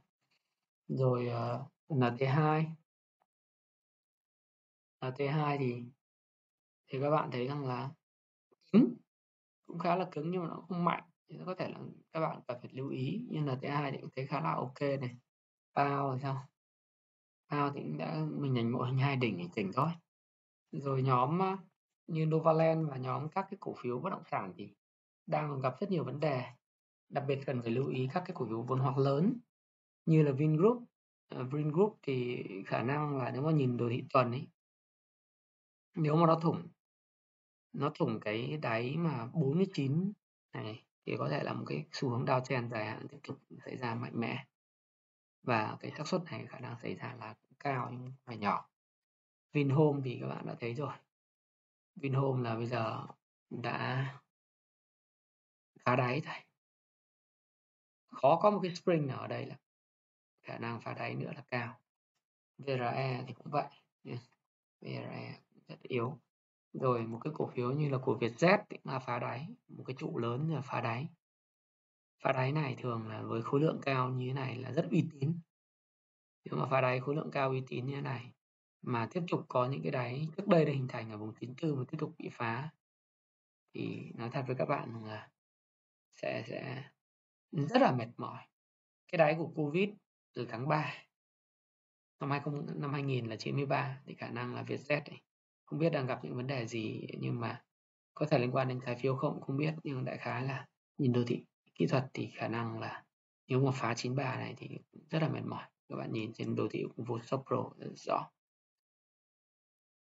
Rồi 0.88 1.28
ờ, 1.28 1.64
uh, 1.92 1.98
NT2 1.98 2.64
NT2 5.00 5.58
thì 5.58 5.84
thì 6.88 7.00
các 7.00 7.10
bạn 7.10 7.30
thấy 7.30 7.46
rằng 7.46 7.66
là 7.66 7.90
cứng 8.72 8.94
cũng 9.66 9.78
khá 9.78 9.96
là 9.96 10.08
cứng 10.12 10.30
nhưng 10.30 10.42
mà 10.42 10.48
nó 10.48 10.64
không 10.68 10.84
mạnh. 10.84 11.04
Thì 11.28 11.38
có 11.46 11.54
thể 11.54 11.68
là 11.68 11.78
các 12.12 12.20
bạn 12.20 12.40
cần 12.46 12.58
phải 12.62 12.70
lưu 12.72 12.88
ý. 12.88 13.26
Nhưng 13.30 13.46
là 13.46 13.54
T2 13.54 13.92
thì 13.92 13.98
cũng 14.00 14.10
thấy 14.16 14.26
khá 14.26 14.40
là 14.40 14.54
ok 14.54 14.80
này. 14.80 15.16
Bao 15.74 16.08
rồi 16.08 16.18
sao? 16.22 16.48
Bao 17.50 17.72
thì 17.74 17.80
cũng 17.80 17.98
đã, 17.98 18.26
mình 18.30 18.52
nhành 18.52 18.72
mộ 18.72 18.82
hình 18.82 18.98
hai 18.98 19.16
đỉnh 19.16 19.38
để 19.38 19.44
chỉnh 19.54 19.70
thôi. 19.74 19.90
Rồi 20.72 21.02
nhóm 21.02 21.40
như 22.06 22.26
Novaland 22.26 22.88
và 22.88 22.96
nhóm 22.96 23.28
các 23.28 23.46
cái 23.50 23.58
cổ 23.60 23.74
phiếu 23.78 23.98
bất 23.98 24.10
động 24.10 24.22
sản 24.30 24.52
thì 24.56 24.74
đang 25.26 25.60
gặp 25.60 25.80
rất 25.80 25.90
nhiều 25.90 26.04
vấn 26.04 26.20
đề. 26.20 26.44
Đặc 27.08 27.24
biệt 27.28 27.40
cần 27.46 27.62
phải 27.62 27.70
lưu 27.70 27.86
ý 27.86 28.08
các 28.14 28.22
cái 28.26 28.34
cổ 28.34 28.46
phiếu 28.46 28.62
vốn 28.62 28.78
hóa 28.78 28.94
lớn 28.96 29.36
như 30.06 30.22
là 30.22 30.32
Vingroup. 30.32 30.82
Ờ, 31.28 31.44
Vingroup 31.44 31.98
thì 32.02 32.44
khả 32.66 32.82
năng 32.82 33.18
là 33.18 33.30
nếu 33.30 33.42
mà 33.42 33.52
nhìn 33.52 33.76
đồ 33.76 33.88
thị 33.88 34.04
tuần 34.12 34.30
ấy 34.30 34.46
nếu 35.94 36.16
mà 36.16 36.26
nó 36.26 36.40
thủng 36.40 36.68
nó 37.72 37.90
thủng 37.94 38.20
cái 38.20 38.56
đáy 38.56 38.96
mà 38.96 39.26
49 39.26 40.12
này, 40.52 40.84
thì 41.06 41.16
có 41.18 41.28
thể 41.28 41.42
là 41.42 41.52
một 41.52 41.64
cái 41.66 41.84
xu 41.92 42.08
hướng 42.08 42.24
downtrend 42.24 42.68
dài 42.68 42.86
hạn 42.86 43.06
tiếp 43.08 43.18
tục 43.22 43.38
xảy 43.64 43.76
ra 43.76 43.94
mạnh 43.94 44.20
mẽ. 44.20 44.46
Và 45.42 45.76
cái 45.80 45.90
xác 45.90 46.08
suất 46.08 46.22
này 46.24 46.46
khả 46.46 46.58
năng 46.60 46.78
xảy 46.78 46.94
ra 46.94 47.14
là 47.18 47.34
cao 47.58 47.88
nhưng 47.92 48.12
phải 48.24 48.36
nhỏ. 48.36 48.68
Vinhome 49.52 50.00
thì 50.04 50.18
các 50.20 50.26
bạn 50.26 50.46
đã 50.46 50.54
thấy 50.60 50.74
rồi. 50.74 50.94
Vinhome 51.96 52.42
là 52.42 52.56
bây 52.56 52.66
giờ 52.66 53.06
đã 53.50 54.06
phá 55.84 55.96
đáy 55.96 56.22
thôi 56.24 56.34
khó 58.10 58.38
có 58.42 58.50
một 58.50 58.60
cái 58.62 58.74
spring 58.74 59.06
nào 59.06 59.18
ở 59.18 59.26
đây 59.26 59.46
là 59.46 59.56
khả 60.42 60.58
năng 60.58 60.80
phá 60.80 60.94
đáy 60.94 61.14
nữa 61.14 61.32
là 61.34 61.42
cao. 61.48 61.80
VRE 62.58 63.24
thì 63.26 63.34
cũng 63.34 63.50
vậy. 63.50 63.68
VRE 64.80 65.38
rất 65.70 65.82
yếu. 65.82 66.18
Rồi 66.72 67.06
một 67.06 67.20
cái 67.24 67.32
cổ 67.36 67.46
phiếu 67.46 67.72
như 67.72 67.88
là 67.88 67.98
của 67.98 68.18
Vietjet 68.20 68.58
thì 68.70 68.78
là 68.84 68.98
phá 68.98 69.18
đáy, 69.18 69.46
một 69.68 69.84
cái 69.86 69.96
trụ 69.98 70.18
lớn 70.18 70.54
là 70.54 70.60
phá 70.60 70.80
đáy. 70.80 71.08
Phá 72.22 72.32
đáy 72.32 72.52
này 72.52 72.76
thường 72.78 73.08
là 73.08 73.22
với 73.22 73.42
khối 73.42 73.60
lượng 73.60 73.78
cao 73.82 74.10
như 74.10 74.28
thế 74.28 74.32
này 74.32 74.56
là 74.56 74.72
rất 74.72 74.86
uy 74.90 75.04
tín. 75.12 75.40
Nếu 76.44 76.56
mà 76.56 76.66
phá 76.70 76.80
đáy 76.80 77.00
khối 77.00 77.14
lượng 77.14 77.30
cao 77.32 77.50
uy 77.50 77.62
tín 77.68 77.86
như 77.86 77.94
thế 77.94 78.00
này, 78.00 78.32
mà 78.82 79.08
tiếp 79.10 79.22
tục 79.30 79.44
có 79.48 79.66
những 79.66 79.82
cái 79.82 79.92
đáy, 79.92 80.28
trước 80.36 80.48
đây 80.48 80.64
đã 80.64 80.72
hình 80.72 80.88
thành 80.88 81.10
ở 81.10 81.16
vùng 81.16 81.34
94 81.34 81.78
mà 81.78 81.84
tiếp 81.90 81.98
tục 82.00 82.14
bị 82.18 82.28
phá, 82.32 82.70
thì 83.74 84.12
nói 84.14 84.30
thật 84.32 84.44
với 84.46 84.56
các 84.56 84.68
bạn 84.68 85.04
là 85.04 85.30
sẽ 86.10 86.44
sẽ 86.46 86.84
rất 87.52 87.82
là 87.82 87.92
mệt 87.92 88.08
mỏi. 88.16 88.46
Cái 89.12 89.18
đáy 89.18 89.34
của 89.38 89.52
Covid 89.54 89.88
từ 90.34 90.46
tháng 90.46 90.68
3 90.68 90.94
năm 92.20 92.30
20 92.30 92.62
năm 92.74 92.92
2000 92.92 93.26
là 93.26 93.36
93 93.36 94.00
thì 94.06 94.14
khả 94.14 94.30
năng 94.30 94.54
là 94.54 94.62
Vietjet 94.62 95.00
này 95.10 95.22
không 95.70 95.78
biết 95.78 95.90
đang 95.90 96.06
gặp 96.06 96.24
những 96.24 96.36
vấn 96.36 96.46
đề 96.46 96.66
gì 96.66 97.06
nhưng 97.18 97.40
mà 97.40 97.62
có 98.14 98.26
thể 98.26 98.38
liên 98.38 98.54
quan 98.54 98.68
đến 98.68 98.80
trái 98.86 98.96
phiếu 98.96 99.16
không 99.16 99.40
không 99.40 99.56
biết 99.56 99.74
nhưng 99.84 100.04
đại 100.04 100.18
khái 100.18 100.42
là 100.44 100.66
nhìn 100.98 101.12
đồ 101.12 101.22
thị 101.26 101.44
kỹ 101.74 101.86
thuật 101.86 102.06
thì 102.14 102.30
khả 102.34 102.48
năng 102.48 102.80
là 102.80 103.04
nếu 103.48 103.60
mà 103.60 103.70
phá 103.70 103.94
93 103.94 104.36
này 104.36 104.54
thì 104.56 104.68
rất 105.10 105.22
là 105.22 105.28
mệt 105.28 105.40
mỏi. 105.44 105.62
Các 105.88 105.96
bạn 105.96 106.12
nhìn 106.12 106.32
trên 106.32 106.54
đồ 106.54 106.68
thị 106.70 106.84
của 106.96 107.02
Vostock 107.02 107.46
Pro 107.46 107.56
rất 107.76 107.90
rõ. 107.96 108.30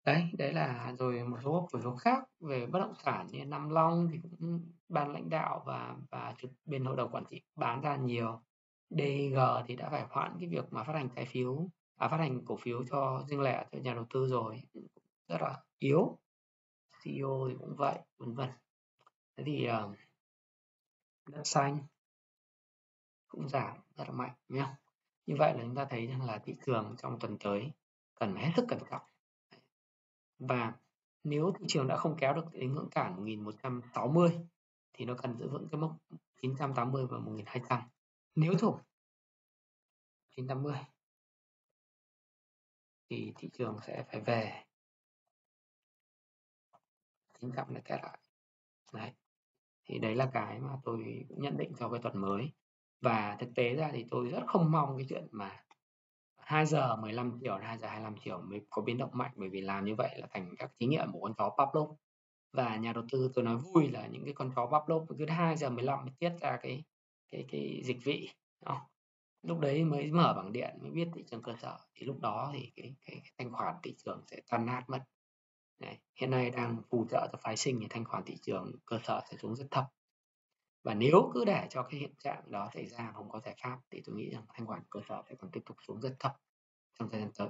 Đấy 0.06 0.30
đấy 0.38 0.54
là 0.54 0.96
rồi 1.00 1.24
một 1.24 1.38
số 1.44 1.68
cổ 1.72 1.80
phiếu 1.80 1.96
khác 1.96 2.24
về 2.40 2.68
bất 2.68 2.80
động 2.80 2.94
sản 3.04 3.28
như 3.32 3.46
Nam 3.46 3.70
Long 3.70 4.08
thì 4.12 4.20
cũng 4.22 4.72
ban 4.90 5.12
lãnh 5.14 5.30
đạo 5.30 5.64
và 5.66 5.96
và 6.12 6.36
bên 6.66 6.86
hội 6.86 6.96
đồng 6.96 7.12
quản 7.12 7.24
trị 7.30 7.42
bán 7.56 7.82
ra 7.82 7.96
nhiều. 7.96 8.42
DG 8.90 9.38
thì 9.68 9.76
đã 9.76 9.90
phải 9.90 10.06
hoãn 10.10 10.38
cái 10.40 10.50
việc 10.50 10.74
mà 10.74 10.84
phát 10.84 10.94
hành 10.94 11.10
trái 11.16 11.26
phiếu 11.26 11.70
à, 12.00 12.08
phát 12.08 12.18
hành 12.18 12.46
cổ 12.46 12.58
phiếu 12.58 12.84
cho 12.90 13.24
riêng 13.28 13.42
lẻ 13.42 13.66
cho 13.72 13.80
nhà 13.80 13.94
đầu 13.94 14.06
tư 14.14 14.28
rồi 14.28 14.62
rất 15.30 15.42
là 15.42 15.64
yếu. 15.80 16.20
CEO 17.04 17.48
thì 17.50 17.56
cũng 17.60 17.76
vậy 17.76 18.00
vân 18.18 18.36
vân. 18.36 18.50
Thế 19.38 19.44
thì 19.46 19.68
uh, 19.70 19.98
đất 21.26 21.42
xanh 21.44 21.80
cũng 23.28 23.50
giảm 23.50 23.78
rất 23.96 24.04
là 24.08 24.12
mạnh 24.12 24.36
nhé 24.50 24.76
như 25.26 25.36
vậy 25.40 25.54
là 25.54 25.64
chúng 25.64 25.76
ta 25.76 25.86
thấy 25.90 26.08
rằng 26.08 26.26
là 26.26 26.38
thị 26.38 26.56
trường 26.66 26.96
trong 26.98 27.20
tuần 27.20 27.38
tới 27.40 27.72
cần 28.16 28.36
hết 28.36 28.52
sức 28.56 28.66
cẩn 28.68 28.80
trọng. 28.92 29.02
Và 30.40 30.74
nếu 31.24 31.54
thị 31.60 31.66
trường 31.68 31.88
đã 31.88 31.98
không 31.98 32.16
kéo 32.20 32.34
được 32.34 32.46
đến 32.52 32.74
ngưỡng 32.74 32.90
cản 32.92 33.16
1160 33.16 34.40
thì 34.94 35.06
nó 35.06 35.16
cần 35.16 35.38
giữ 35.38 35.50
vững 35.50 35.68
cái 35.72 35.80
mốc 35.82 35.98
980 36.42 37.06
và 37.10 37.20
1200 37.20 37.82
nếu 38.36 38.54
thủng 38.60 38.78
980 40.36 40.76
thì 43.10 43.34
thị 43.38 43.50
trường 43.54 43.78
sẽ 43.88 44.06
phải 44.12 44.22
về. 44.22 44.64
900 47.42 47.74
để 47.74 47.82
kết 47.86 48.00
lại. 48.04 48.20
Đấy. 48.94 49.12
Thì 49.86 50.00
đấy 50.00 50.16
là 50.16 50.30
cái 50.34 50.60
mà 50.60 50.70
tôi 50.84 51.26
nhận 51.30 51.58
định 51.58 51.72
cho 51.80 51.90
cái 51.90 52.00
tuần 52.04 52.22
mới. 52.22 52.52
Và 53.02 53.38
thực 53.40 53.50
tế 53.56 53.76
ra 53.76 53.90
thì 53.94 54.06
tôi 54.12 54.30
rất 54.30 54.44
không 54.48 54.72
mong 54.72 54.98
cái 54.98 55.06
chuyện 55.10 55.28
mà 55.32 55.64
2 56.38 56.66
giờ 56.66 56.96
15 56.96 57.40
chiều 57.42 57.58
2 57.58 57.78
giờ 57.78 57.88
25 57.88 58.16
chiều 58.24 58.42
mới 58.42 58.62
có 58.70 58.82
biến 58.82 58.98
động 58.98 59.10
mạnh 59.14 59.32
bởi 59.36 59.50
vì 59.50 59.62
làm 59.62 59.86
như 59.86 59.96
vậy 59.96 60.16
là 60.20 60.28
thành 60.32 60.56
các 60.58 60.72
thí 60.80 60.86
nghiệm 60.86 61.12
của 61.12 61.20
con 61.22 61.34
chó 61.38 61.56
Pavlov. 61.58 61.92
Và 62.54 62.76
nhà 62.76 62.94
đầu 62.94 63.04
tư 63.12 63.32
tôi 63.34 63.44
nói 63.46 63.58
vui 63.58 63.88
là 63.92 64.08
những 64.08 64.26
cái 64.26 64.34
con 64.34 64.52
chó 64.56 64.66
Pavlov 64.72 65.10
cứ 65.10 65.26
2 65.26 65.58
giờ 65.58 65.70
15 65.70 66.06
mới 66.06 66.14
tiết 66.20 66.34
ra 66.42 66.58
cái 66.62 66.84
cái 67.32 67.46
cái 67.52 67.82
dịch 67.86 67.98
vị 68.04 68.30
đó. 68.66 68.90
lúc 69.44 69.60
đấy 69.60 69.84
mới 69.84 70.12
mở 70.12 70.34
bảng 70.38 70.52
điện 70.52 70.78
mới 70.82 70.92
biết 70.92 71.08
thị 71.16 71.24
trường 71.28 71.42
cơ 71.44 71.56
sở. 71.62 71.78
Thì 71.96 72.06
lúc 72.06 72.20
đó 72.20 72.52
thì 72.54 72.72
cái 72.76 72.96
cái, 73.06 73.22
cái 73.22 73.32
thanh 73.38 73.52
khoản 73.54 73.76
thị 73.84 73.96
trường 73.98 74.24
sẽ 74.28 74.42
tan 74.50 74.66
nát 74.66 74.84
mất. 74.88 75.04
Đấy, 75.80 75.98
hiện 76.16 76.32
nay 76.32 76.52
đang 76.52 76.82
phù 76.90 77.06
trợ 77.10 77.28
cho 77.32 77.40
phái 77.42 77.58
sinh 77.58 77.80
thì 77.82 77.88
thanh 77.90 78.06
khoản 78.06 78.24
thị 78.26 78.38
trường 78.42 78.72
cơ 78.86 79.00
sở 79.04 79.22
sẽ 79.32 79.38
xuống 79.38 79.56
rất 79.56 79.68
thấp. 79.72 79.86
Và 80.84 80.94
nếu 80.94 81.32
cứ 81.34 81.46
để 81.46 81.68
cho 81.70 81.84
cái 81.84 82.00
hiện 82.00 82.14
trạng 82.24 82.52
đó 82.52 82.70
xảy 82.74 82.88
ra 82.88 83.12
không 83.16 83.30
có 83.30 83.40
giải 83.40 83.56
pháp 83.64 83.80
thì 83.90 84.02
tôi 84.06 84.16
nghĩ 84.16 84.30
rằng 84.30 84.46
thanh 84.54 84.68
khoản 84.68 84.82
cơ 84.90 85.00
sở 85.10 85.24
sẽ 85.30 85.36
còn 85.36 85.52
tiếp 85.52 85.62
tục 85.66 85.78
xuống 85.88 86.02
rất 86.02 86.16
thấp 86.20 86.36
trong 87.00 87.10
thời 87.10 87.22
gian 87.22 87.32
tới. 87.38 87.48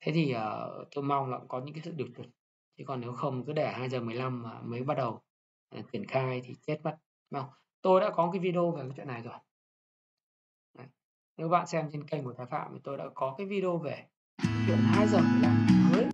Thế 0.00 0.12
thì 0.12 0.34
uh, 0.36 0.88
tôi 0.94 1.04
mong 1.04 1.30
là 1.30 1.38
có 1.48 1.60
những 1.60 1.74
cái 1.74 1.82
sự 1.84 1.92
điều 1.92 2.08
chỉnh. 2.16 2.30
Chứ 2.76 2.84
còn 2.86 3.00
nếu 3.00 3.12
không 3.12 3.44
cứ 3.46 3.52
để 3.52 3.72
2 3.72 3.88
giờ 3.88 4.00
15 4.00 4.42
mà 4.42 4.60
mới 4.60 4.82
bắt 4.82 4.96
đầu 4.96 5.22
uh, 5.78 5.92
triển 5.92 6.06
khai 6.06 6.42
thì 6.44 6.54
chết 6.66 6.80
mất. 6.84 6.96
Đúng 7.30 7.42
không? 7.42 7.50
Tôi 7.82 8.00
đã 8.00 8.10
có 8.10 8.30
cái 8.32 8.40
video 8.40 8.70
về 8.70 8.82
cái 8.82 8.92
chuyện 8.96 9.06
này 9.06 9.22
rồi. 9.22 9.38
Đấy. 10.78 10.86
nếu 11.36 11.48
bạn 11.48 11.66
xem 11.66 11.88
trên 11.92 12.06
kênh 12.06 12.24
của 12.24 12.34
Thái 12.34 12.46
Phạm 12.46 12.70
thì 12.74 12.80
tôi 12.84 12.96
đã 12.96 13.04
có 13.14 13.34
cái 13.38 13.46
video 13.46 13.78
về 13.78 14.06
chuyện 14.66 14.78
2 14.78 15.08
giờ 15.08 15.18
15 15.18 15.66
mới 15.92 16.06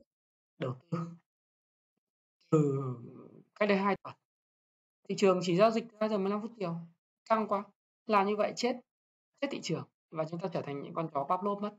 đầu 0.58 0.74
tư 0.90 1.13
từ 2.50 2.94
cách 3.60 3.68
đây 3.68 3.78
hai 3.78 3.96
tuần. 4.02 4.14
Thị 5.08 5.14
trường 5.18 5.40
chỉ 5.42 5.56
giao 5.56 5.70
dịch 5.70 5.84
2 6.00 6.08
giờ 6.08 6.18
15 6.18 6.42
phút 6.42 6.50
chiều, 6.58 6.76
căng 7.28 7.48
quá, 7.48 7.64
làm 8.06 8.26
như 8.26 8.36
vậy 8.36 8.52
chết 8.56 8.76
chết 9.40 9.48
thị 9.50 9.60
trường 9.62 9.84
và 10.10 10.24
chúng 10.30 10.40
ta 10.40 10.48
trở 10.52 10.62
thành 10.62 10.82
những 10.82 10.94
con 10.94 11.08
chó 11.14 11.24
Pavlov 11.28 11.62
mất. 11.62 11.74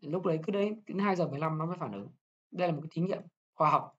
Lúc 0.00 0.26
đấy 0.26 0.38
cứ 0.46 0.52
đấy 0.52 0.76
đến 0.86 0.98
2 0.98 1.16
giờ 1.16 1.28
15 1.28 1.58
nó 1.58 1.66
mới 1.66 1.76
phản 1.76 1.92
ứng. 1.92 2.08
Đây 2.50 2.68
là 2.68 2.74
một 2.74 2.80
cái 2.82 2.88
thí 2.92 3.02
nghiệm 3.02 3.22
khoa 3.54 3.70
học. 3.70 3.98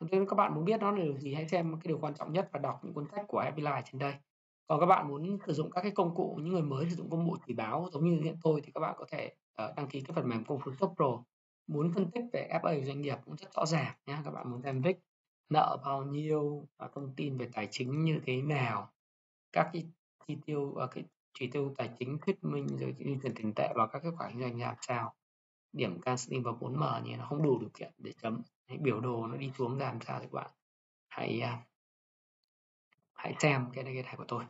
Nếu 0.00 0.26
các 0.26 0.34
bạn 0.36 0.54
muốn 0.54 0.64
biết 0.64 0.80
nó 0.80 0.90
là 0.90 1.04
điều 1.04 1.18
gì 1.18 1.34
hãy 1.34 1.48
xem 1.48 1.72
cái 1.72 1.88
điều 1.88 1.98
quan 1.98 2.14
trọng 2.14 2.32
nhất 2.32 2.48
và 2.52 2.58
đọc 2.58 2.80
những 2.84 2.94
cuốn 2.94 3.06
sách 3.12 3.24
của 3.28 3.40
Happy 3.40 3.62
Life 3.62 3.82
trên 3.84 3.98
đây. 3.98 4.14
Còn 4.66 4.80
các 4.80 4.86
bạn 4.86 5.08
muốn 5.08 5.38
sử 5.46 5.52
dụng 5.52 5.70
các 5.70 5.80
cái 5.80 5.90
công 5.90 6.14
cụ, 6.14 6.38
những 6.42 6.52
người 6.52 6.62
mới 6.62 6.90
sử 6.90 6.96
dụng 6.96 7.10
công 7.10 7.30
cụ 7.30 7.36
chỉ 7.46 7.54
báo 7.54 7.88
giống 7.92 8.04
như 8.04 8.20
hiện 8.22 8.36
tôi 8.42 8.60
thì 8.64 8.72
các 8.74 8.80
bạn 8.80 8.94
có 8.98 9.06
thể 9.10 9.34
ờ, 9.52 9.72
đăng 9.76 9.88
ký 9.88 10.00
cái 10.00 10.14
phần 10.14 10.28
mềm 10.28 10.44
công 10.44 10.60
Phu 10.60 10.94
Pro 10.96 11.24
muốn 11.66 11.92
phân 11.94 12.10
tích 12.10 12.24
về 12.32 12.48
FA 12.62 12.84
doanh 12.84 13.00
nghiệp 13.00 13.18
cũng 13.24 13.36
rất 13.36 13.54
rõ 13.54 13.66
ràng 13.66 13.94
nhé 14.06 14.18
các 14.24 14.30
bạn 14.30 14.50
muốn 14.50 14.62
xem 14.62 14.82
VIX 14.82 14.96
nợ 15.48 15.78
bao 15.84 16.04
nhiêu 16.04 16.68
và 16.76 16.88
thông 16.94 17.14
tin 17.16 17.38
về 17.38 17.48
tài 17.52 17.68
chính 17.70 18.04
như 18.04 18.20
thế 18.26 18.42
nào, 18.42 18.92
các 19.52 19.70
cái 19.72 19.86
chi 20.26 20.36
tiêu 20.46 20.72
và 20.74 20.86
cái 20.86 21.04
chỉ 21.34 21.46
tiêu 21.46 21.74
tài 21.76 21.90
chính 21.98 22.18
thuyết 22.18 22.44
minh 22.44 22.66
rồi 22.66 22.94
di 22.98 23.04
chuyển 23.22 23.34
tiền 23.34 23.52
tệ 23.56 23.72
và 23.74 23.86
các 23.86 24.02
kết 24.02 24.10
quả 24.18 24.28
kinh 24.28 24.40
doanh 24.40 24.60
làm 24.60 24.74
sao. 24.80 25.14
Điểm 25.72 26.00
canceling 26.00 26.42
và 26.42 26.52
4M 26.52 27.02
như 27.02 27.16
nó 27.16 27.26
không 27.26 27.42
đủ 27.42 27.58
điều 27.58 27.70
kiện 27.74 27.92
để 27.98 28.12
chấm. 28.22 28.42
Hãy 28.68 28.78
biểu 28.78 29.00
đồ 29.00 29.26
nó 29.26 29.36
đi 29.36 29.52
xuống 29.58 29.78
làm 29.78 30.00
sao 30.00 30.20
thì 30.20 30.26
các 30.26 30.32
bạn 30.32 30.50
hãy 31.08 31.40
à, 31.40 31.66
hãy 33.12 33.34
xem 33.38 33.70
cái 33.72 33.84
này 33.84 33.94
cái 33.94 34.02
này 34.02 34.14
của 34.16 34.24
tôi. 34.28 34.44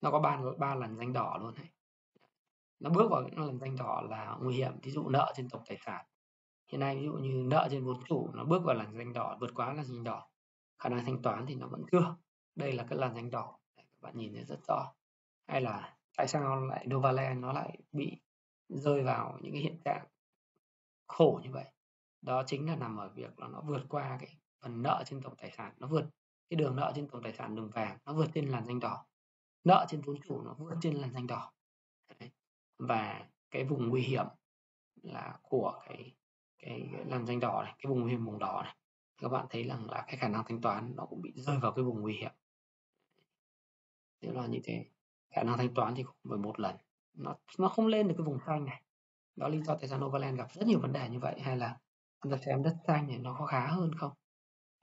Nó 0.00 0.10
có 0.10 0.20
ba 0.20 0.40
ba 0.58 0.74
lần 0.74 0.96
danh 0.96 1.12
đỏ 1.12 1.38
luôn 1.40 1.54
này. 1.54 1.70
Nó 2.80 2.90
bước 2.90 3.10
vào 3.10 3.22
những 3.22 3.38
lần 3.38 3.58
danh 3.58 3.76
đỏ 3.76 4.02
là 4.10 4.36
nguy 4.40 4.56
hiểm. 4.56 4.72
Ví 4.82 4.90
dụ 4.90 5.08
nợ 5.08 5.32
trên 5.36 5.48
tổng 5.48 5.62
tài 5.66 5.78
sản 5.84 6.04
hiện 6.66 6.80
nay 6.80 6.96
ví 6.96 7.04
dụ 7.04 7.12
như 7.12 7.42
nợ 7.46 7.68
trên 7.70 7.84
vốn 7.84 8.04
chủ 8.08 8.30
nó 8.34 8.44
bước 8.44 8.62
vào 8.64 8.74
làn 8.76 8.96
danh 8.98 9.12
đỏ, 9.12 9.36
vượt 9.40 9.50
quá 9.54 9.72
làn 9.72 9.84
danh 9.84 10.04
đỏ, 10.04 10.28
khả 10.78 10.88
năng 10.88 11.04
thanh 11.04 11.22
toán 11.22 11.46
thì 11.46 11.54
nó 11.54 11.66
vẫn 11.66 11.84
chưa. 11.92 12.16
Đây 12.54 12.72
là 12.72 12.86
cái 12.90 12.98
làn 12.98 13.14
danh 13.14 13.30
đỏ 13.30 13.58
các 13.76 13.84
bạn 14.00 14.16
nhìn 14.16 14.34
thấy 14.34 14.44
rất 14.44 14.58
rõ. 14.68 14.92
Hay 15.46 15.60
là 15.60 15.96
tại 16.16 16.28
sao 16.28 16.66
lại 16.66 16.86
Novaland, 16.86 17.40
nó 17.40 17.52
lại 17.52 17.78
bị 17.92 18.20
rơi 18.68 19.02
vào 19.02 19.38
những 19.42 19.52
cái 19.52 19.62
hiện 19.62 19.80
trạng 19.84 20.06
khổ 21.06 21.40
như 21.44 21.50
vậy? 21.52 21.64
Đó 22.22 22.42
chính 22.46 22.66
là 22.66 22.76
nằm 22.76 22.96
ở 22.96 23.08
việc 23.08 23.38
là 23.38 23.48
nó 23.48 23.60
vượt 23.60 23.82
qua 23.88 24.16
cái 24.20 24.36
phần 24.60 24.82
nợ 24.82 25.02
trên 25.06 25.22
tổng 25.22 25.36
tài 25.36 25.50
sản, 25.50 25.72
nó 25.78 25.86
vượt 25.86 26.04
cái 26.50 26.56
đường 26.56 26.76
nợ 26.76 26.92
trên 26.94 27.08
tổng 27.08 27.22
tài 27.22 27.32
sản 27.32 27.54
đường 27.54 27.70
vàng, 27.70 27.98
nó 28.04 28.12
vượt 28.12 28.26
trên 28.34 28.48
làn 28.48 28.66
danh 28.66 28.80
đỏ. 28.80 29.06
Nợ 29.64 29.86
trên 29.88 30.00
vốn 30.00 30.16
chủ 30.28 30.42
nó 30.42 30.54
vượt 30.58 30.74
trên 30.80 30.94
làn 30.94 31.12
danh 31.12 31.26
đỏ. 31.26 31.52
Và 32.78 33.28
cái 33.50 33.64
vùng 33.64 33.88
nguy 33.88 34.02
hiểm 34.02 34.26
là 35.02 35.38
của 35.42 35.80
cái 35.86 36.14
cái, 36.66 37.04
làn 37.06 37.26
danh 37.26 37.40
đỏ 37.40 37.62
này 37.64 37.74
cái 37.78 37.90
vùng 37.90 38.00
nguy 38.00 38.10
hiểm 38.10 38.24
vùng 38.24 38.38
đỏ 38.38 38.62
này 38.64 38.76
các 39.22 39.28
bạn 39.28 39.46
thấy 39.50 39.64
rằng 39.64 39.90
là 39.90 40.04
cái 40.06 40.16
khả 40.16 40.28
năng 40.28 40.44
thanh 40.48 40.60
toán 40.60 40.92
nó 40.96 41.06
cũng 41.06 41.22
bị 41.22 41.32
rơi 41.36 41.58
vào 41.58 41.72
cái 41.72 41.84
vùng 41.84 42.00
nguy 42.00 42.14
hiểm. 42.14 42.30
Tức 44.20 44.32
là 44.32 44.46
như 44.46 44.60
thế 44.64 44.84
khả 45.30 45.42
năng 45.42 45.58
thanh 45.58 45.74
toán 45.74 45.94
thì 45.94 46.02
cũng 46.02 46.16
phải 46.28 46.38
một 46.38 46.60
lần. 46.60 46.76
Nó 47.14 47.36
nó 47.58 47.68
không 47.68 47.86
lên 47.86 48.08
được 48.08 48.14
cái 48.18 48.24
vùng 48.24 48.38
xanh 48.46 48.64
này. 48.64 48.82
Đó 49.36 49.48
lý 49.48 49.62
do 49.62 49.74
tại 49.74 49.88
sao 49.88 49.98
Novaland 49.98 50.38
gặp 50.38 50.52
rất 50.52 50.66
nhiều 50.66 50.80
vấn 50.80 50.92
đề 50.92 51.08
như 51.08 51.18
vậy 51.18 51.40
hay 51.40 51.56
là 51.56 51.78
chúng 52.22 52.32
ta 52.32 52.38
xem 52.46 52.62
đất 52.62 52.76
xanh 52.86 53.08
này 53.08 53.18
nó 53.18 53.36
có 53.38 53.46
khá 53.46 53.66
hơn 53.66 53.94
không? 53.94 54.12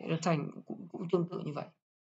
Đất 0.09 0.19
xanh 0.21 0.51
cũng, 0.65 0.87
cũng 0.91 1.07
tương 1.11 1.29
tự 1.29 1.39
như 1.39 1.53
vậy. 1.53 1.65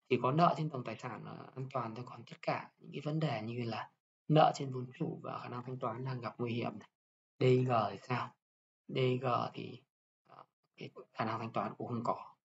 Chỉ 0.10 0.20
có 0.22 0.32
nợ 0.32 0.54
trên 0.58 0.70
tổng 0.70 0.84
tài 0.84 0.96
sản 0.96 1.26
là 1.26 1.32
an 1.56 1.68
toàn 1.74 1.96
thôi 1.96 2.06
còn 2.08 2.24
tất 2.24 2.38
cả 2.42 2.72
những 2.78 2.92
cái 2.92 3.02
vấn 3.02 3.20
đề 3.20 3.42
như 3.42 3.64
là 3.64 3.92
nợ 4.28 4.52
trên 4.56 4.72
vốn 4.74 4.88
chủ 5.00 5.20
và 5.24 5.40
khả 5.40 5.50
năng 5.50 5.64
thanh 5.64 5.80
toán 5.80 6.06
đang 6.06 6.22
gặp 6.22 6.36
nguy 6.38 6.54
hiểm 6.54 6.80
này. 6.80 6.90
DG 7.40 7.72
thì 7.92 7.98
sao 8.02 8.37
DG 8.88 9.26
thì 9.54 9.82
à, 10.28 10.36
cái 10.78 10.90
khả 11.14 11.26
năng 11.26 11.40
thanh 11.40 11.54
toán 11.54 11.74
cũng 11.78 11.88
không 11.88 12.04
có. 12.04 12.36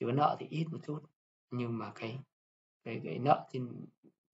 Chứ 0.00 0.12
nợ 0.14 0.36
thì 0.40 0.46
ít 0.46 0.66
một 0.72 0.78
chút 0.86 1.02
nhưng 1.50 1.78
mà 1.78 1.92
cái 1.94 2.18
cái, 2.84 3.00
cái 3.04 3.18
nợ 3.18 3.46
trên 3.52 3.86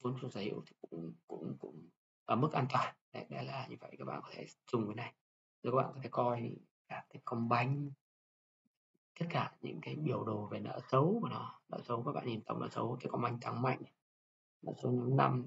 vốn 0.02 0.16
chủ 0.20 0.28
sở 0.30 0.40
hữu 0.40 0.62
thì 0.66 0.76
cũng 0.80 1.12
cũng 1.26 1.56
cũng 1.60 1.88
ở 2.24 2.36
mức 2.36 2.52
an 2.52 2.66
toàn. 2.72 2.94
Đấy, 3.12 3.26
đấy 3.30 3.44
là 3.44 3.66
như 3.66 3.76
vậy 3.80 3.94
các 3.98 4.04
bạn 4.04 4.20
có 4.22 4.28
thể 4.32 4.46
dùng 4.72 4.86
cái 4.86 4.94
này. 4.94 5.14
Rồi 5.62 5.72
các 5.72 5.76
bạn 5.76 5.92
có 5.94 6.00
thể 6.02 6.08
coi 6.12 6.56
cả 6.88 7.04
cái 7.10 7.22
công 7.24 7.48
banh 7.48 7.90
tất 9.20 9.26
cả 9.30 9.52
những 9.60 9.80
cái 9.82 9.96
biểu 9.96 10.24
đồ 10.24 10.46
về 10.46 10.60
nợ 10.60 10.80
xấu 10.90 11.18
của 11.22 11.28
nó 11.28 11.60
nợ 11.68 11.80
xấu 11.84 12.02
các 12.02 12.12
bạn 12.12 12.26
nhìn 12.26 12.42
tổng 12.44 12.60
nợ 12.60 12.68
xấu 12.68 12.96
cái 13.00 13.10
công 13.10 13.22
banh 13.22 13.40
tăng 13.40 13.62
mạnh 13.62 13.82
nợ 14.62 14.72
xấu 14.82 14.92
nhóm 14.92 15.16
năm 15.16 15.46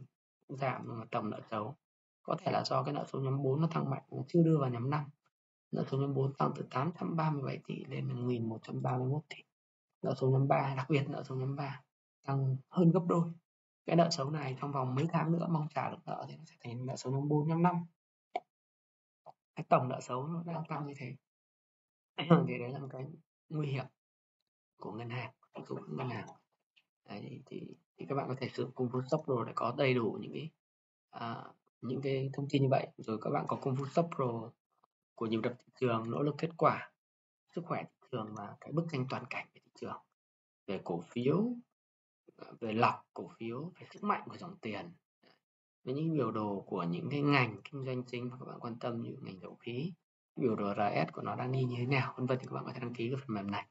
giảm 0.50 0.84
nhưng 0.88 1.00
mà 1.00 1.06
tổng 1.12 1.30
nợ 1.30 1.42
xấu 1.52 1.76
có 2.24 2.36
thể 2.40 2.52
là 2.52 2.64
do 2.66 2.84
cái 2.84 2.94
nợ 2.94 3.06
xấu 3.08 3.22
nhóm 3.22 3.44
4 3.44 3.62
nó 3.62 3.68
tăng 3.74 3.90
mạnh 3.90 4.04
nó 4.12 4.24
chưa 4.28 4.44
đưa 4.44 4.58
vào 4.60 4.70
nhóm 4.70 4.90
5 4.90 5.06
nợ 5.74 5.86
số 5.92 5.98
nhóm 5.98 6.14
4 6.14 6.34
tăng 6.34 6.52
từ 6.56 6.68
837 6.70 7.60
tỷ 7.68 7.86
lên 7.86 8.08
1131 8.08 9.22
tỷ. 9.30 9.38
Nợ 10.02 10.14
số 10.18 10.30
nhóm 10.30 10.48
3 10.48 10.74
đặc 10.78 10.90
biệt 10.90 11.10
nợ 11.10 11.24
số 11.24 11.36
nhóm 11.36 11.56
3 11.56 11.82
tăng 12.26 12.58
hơn 12.70 12.92
gấp 12.92 13.02
đôi. 13.08 13.32
Cái 13.86 13.96
nợ 13.96 14.10
xấu 14.12 14.30
này 14.30 14.58
trong 14.62 14.72
vòng 14.72 14.96
mấy 14.96 15.06
tháng 15.12 15.32
nữa 15.32 15.48
mong 15.50 15.68
trả 15.76 15.90
được 15.90 15.98
nợ 16.06 16.26
thì 16.30 16.36
nó 16.38 16.44
sẽ 16.46 16.56
thành 16.60 16.86
nợ 16.86 16.96
xấu 16.96 17.14
nhóm 17.14 17.28
4 17.28 17.48
nhóm 17.48 17.64
5 17.64 17.76
cái 19.56 19.66
tổng 19.70 19.90
nợ 19.90 20.00
xấu 20.02 20.28
nó 20.28 20.44
đang 20.46 20.64
tăng 20.70 20.88
như 20.88 20.94
thế. 20.98 21.16
Thì 22.48 22.58
đấy 22.60 22.72
là 22.72 22.80
một 22.80 22.88
cái 22.92 23.06
nguy 23.50 23.68
hiểm 23.68 23.86
của 24.78 24.92
ngân 24.92 25.10
hàng 25.10 25.34
của 25.68 25.80
ngân 25.88 26.10
hàng. 26.10 26.28
Đấy, 27.10 27.42
thì, 27.46 27.62
thì 27.98 28.06
các 28.10 28.16
bạn 28.16 28.28
có 28.28 28.36
thể 28.38 28.50
sử 28.54 28.64
dụng 28.64 28.72
công 28.76 28.90
vụ 28.90 29.02
stop 29.08 29.22
pro 29.26 29.44
để 29.44 29.54
có 29.56 29.76
đầy 29.78 29.94
đủ 29.94 30.18
những 30.22 30.34
cái 30.34 30.50
à, 31.10 31.44
những 31.82 32.02
cái 32.02 32.30
thông 32.34 32.48
tin 32.50 32.62
như 32.62 32.68
vậy. 32.72 32.88
Rồi 32.98 33.18
các 33.22 33.30
bạn 33.30 33.46
có 33.48 33.58
công 33.62 33.76
vụ 33.76 33.86
stop 33.86 34.06
pro 34.16 34.52
của 35.16 35.26
nhịp 35.26 35.40
đập 35.44 35.54
thị 35.60 35.66
trường 35.80 36.12
nỗ 36.12 36.22
lực 36.22 36.36
kết 36.38 36.50
quả, 36.58 36.92
sức 37.56 37.62
khỏe 37.66 37.84
thị 37.84 38.08
trường 38.12 38.36
và 38.36 38.56
cái 38.62 38.72
bức 38.72 38.86
tranh 38.92 39.06
toàn 39.10 39.24
cảnh 39.30 39.48
về 39.54 39.62
thị 39.66 39.72
trường. 39.76 39.98
Về 40.68 40.82
cổ 40.84 41.02
phiếu 41.02 41.48
ờ, 42.36 42.54
về 42.60 42.74
lọc 42.74 42.96
cổ 43.14 43.32
phiếu, 43.38 43.72
về 43.80 43.88
sức 43.94 44.04
mạnh 44.04 44.22
của 44.30 44.38
dòng 44.38 44.56
tiền. 44.62 44.94
Với 45.84 45.96
những 45.96 46.14
biểu 46.14 46.32
đồ 46.32 46.64
của 46.68 46.84
những 46.84 47.10
cái 47.10 47.22
ngành 47.22 47.58
kinh 47.64 47.86
doanh 47.86 48.04
chính 48.04 48.30
mà 48.30 48.38
các 48.40 48.46
bạn 48.46 48.60
quan 48.60 48.80
tâm 48.80 49.02
như 49.02 49.16
ngành 49.22 49.40
dầu 49.40 49.56
khí, 49.56 49.94
biểu 50.36 50.56
đồ 50.56 50.74
RS 50.74 51.12
của 51.14 51.22
nó 51.22 51.36
đang 51.36 51.52
đi 51.52 51.64
như 51.64 51.76
thế 51.78 51.86
nào, 51.86 52.14
vân 52.18 52.26
vân 52.26 52.38
thì 52.40 52.46
các 52.46 52.54
bạn 52.54 52.66
có 52.66 52.74
thể 52.74 52.80
đăng 52.80 52.94
ký 52.94 53.10
cái 53.10 53.18
phần 53.18 53.36
mềm 53.36 53.52
này 53.52 53.68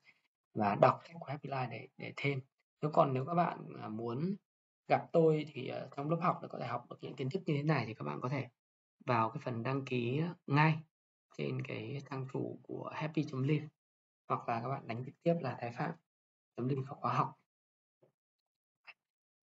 và 0.54 0.74
đọc 0.74 1.00
sách 1.04 1.16
của 1.20 1.26
Happy 1.26 1.48
Life 1.48 1.70
để 1.70 1.88
để 1.96 2.12
thêm. 2.16 2.40
Nếu 2.82 2.90
còn 2.90 3.14
nếu 3.14 3.24
các 3.24 3.34
bạn 3.34 3.58
à, 3.82 3.88
muốn 3.88 4.36
gặp 4.88 5.06
tôi 5.12 5.46
thì 5.52 5.68
ờ, 5.68 5.88
trong 5.96 6.10
lớp 6.10 6.18
học 6.20 6.38
để 6.42 6.48
có 6.50 6.58
thể 6.58 6.66
học 6.66 6.84
được 6.90 6.96
những 7.00 7.14
kiến 7.14 7.30
thức 7.30 7.42
như 7.46 7.54
thế 7.56 7.62
này 7.62 7.84
thì 7.86 7.94
các 7.94 8.04
bạn 8.04 8.20
có 8.20 8.28
thể 8.28 8.48
vào 9.06 9.30
cái 9.30 9.40
phần 9.44 9.62
đăng 9.62 9.84
ký 9.84 10.22
ngay 10.46 10.78
trên 11.36 11.62
cái 11.62 12.02
trang 12.10 12.26
chủ 12.32 12.58
của 12.62 12.90
happy.live 12.94 13.66
hoặc 14.28 14.48
là 14.48 14.60
các 14.62 14.68
bạn 14.68 14.88
đánh 14.88 15.04
trực 15.04 15.14
tiếp 15.22 15.34
là 15.40 15.56
thái 15.60 15.72
phạm 15.78 15.90
live 16.56 16.82
khóa 16.86 17.14
học. 17.14 17.32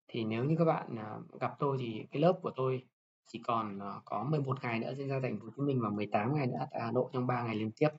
Thì 0.08 0.24
nếu 0.24 0.44
như 0.46 0.56
các 0.58 0.66
bạn 0.66 0.96
à, 1.00 1.18
gặp 1.40 1.56
tôi 1.60 1.78
thì 1.80 2.06
cái 2.12 2.22
lớp 2.22 2.40
của 2.42 2.52
tôi 2.56 2.88
chỉ 3.28 3.42
còn 3.44 3.80
à, 3.80 3.94
có 4.06 4.24
11 4.24 4.64
ngày 4.64 4.80
nữa 4.80 4.94
diễn 4.98 5.08
ra 5.08 5.20
thành 5.24 5.40
phố 5.40 5.46
Hồ 5.46 5.52
Chí 5.56 5.62
Minh 5.62 5.82
và 5.82 5.90
18 5.90 6.36
ngày 6.36 6.48
nữa 6.48 6.68
tại 6.72 6.82
Hà 6.82 6.92
Nội 6.92 7.10
trong 7.14 7.28
3 7.28 7.44
ngày 7.44 7.56
liên 7.56 7.72
tiếp. 7.76 7.90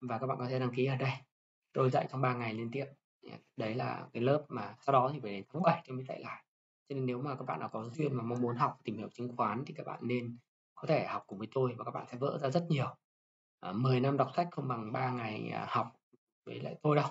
Và 0.00 0.18
các 0.18 0.26
bạn 0.26 0.38
có 0.38 0.46
thể 0.48 0.58
đăng 0.58 0.74
ký 0.74 0.86
ở 0.86 0.96
đây. 0.96 1.12
Tôi 1.72 1.90
dạy 1.90 2.06
trong 2.10 2.20
3 2.20 2.34
ngày 2.34 2.54
liên 2.54 2.70
tiếp. 2.70 2.86
Đấy 3.56 3.74
là 3.74 4.06
cái 4.12 4.22
lớp 4.22 4.44
mà 4.48 4.74
sau 4.80 4.92
đó 4.92 5.10
thì 5.12 5.20
phải 5.20 5.30
đến 5.30 5.44
tháng 5.52 5.62
7 5.62 5.82
tôi 5.86 5.96
mới 5.96 6.04
dạy 6.04 6.20
lại. 6.20 6.44
Cho 6.88 6.94
nên 6.94 7.06
nếu 7.06 7.22
mà 7.22 7.34
các 7.34 7.44
bạn 7.44 7.60
nào 7.60 7.68
có 7.72 7.84
duyên 7.84 8.14
mà 8.14 8.22
mong 8.22 8.42
muốn 8.42 8.56
học, 8.56 8.78
tìm 8.84 8.98
hiểu 8.98 9.08
chứng 9.14 9.36
khoán 9.36 9.64
thì 9.66 9.74
các 9.74 9.86
bạn 9.86 10.00
nên 10.02 10.38
có 10.74 10.88
thể 10.88 11.06
học 11.06 11.24
cùng 11.26 11.38
với 11.38 11.48
tôi 11.54 11.74
và 11.78 11.84
các 11.84 11.90
bạn 11.90 12.06
sẽ 12.12 12.18
vỡ 12.18 12.38
ra 12.42 12.50
rất 12.50 12.66
nhiều. 12.68 12.96
Ờ, 13.64 13.70
à, 13.70 13.72
10 13.72 14.00
năm 14.00 14.16
đọc 14.16 14.30
sách 14.36 14.48
không 14.50 14.68
bằng 14.68 14.92
3 14.92 15.10
ngày 15.10 15.50
à, 15.50 15.66
học 15.68 15.92
với 16.46 16.60
lại 16.60 16.76
tôi 16.82 16.96
đâu. 16.96 17.08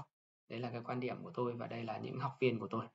Đấy 0.50 0.60
là 0.60 0.70
cái 0.70 0.82
quan 0.84 1.00
điểm 1.00 1.24
của 1.24 1.32
tôi 1.34 1.54
và 1.54 1.68
đây 1.68 1.84
là 1.84 1.98
những 1.98 2.20
học 2.20 2.38
viên 2.40 2.60
của 2.60 2.68
tôi 2.68 2.86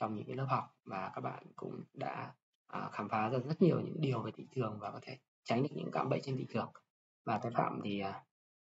trong 0.00 0.14
những 0.14 0.26
cái 0.26 0.36
lớp 0.36 0.46
học 0.48 0.76
và 0.84 1.10
các 1.14 1.20
bạn 1.20 1.44
cũng 1.56 1.82
đã 1.94 2.34
à, 2.66 2.88
khám 2.92 3.08
phá 3.08 3.28
ra 3.28 3.38
rất 3.38 3.62
nhiều 3.62 3.80
những 3.80 4.00
điều 4.00 4.22
về 4.22 4.30
thị 4.36 4.46
trường 4.54 4.78
và 4.80 4.90
có 4.90 4.98
thể 5.02 5.18
tránh 5.44 5.62
được 5.62 5.68
những 5.72 5.90
cạm 5.90 6.08
bẫy 6.08 6.20
trên 6.22 6.36
thị 6.36 6.46
trường. 6.52 6.72
Và 7.24 7.38
thái 7.38 7.52
phạm 7.54 7.80
thì 7.84 8.00
à, 8.00 8.24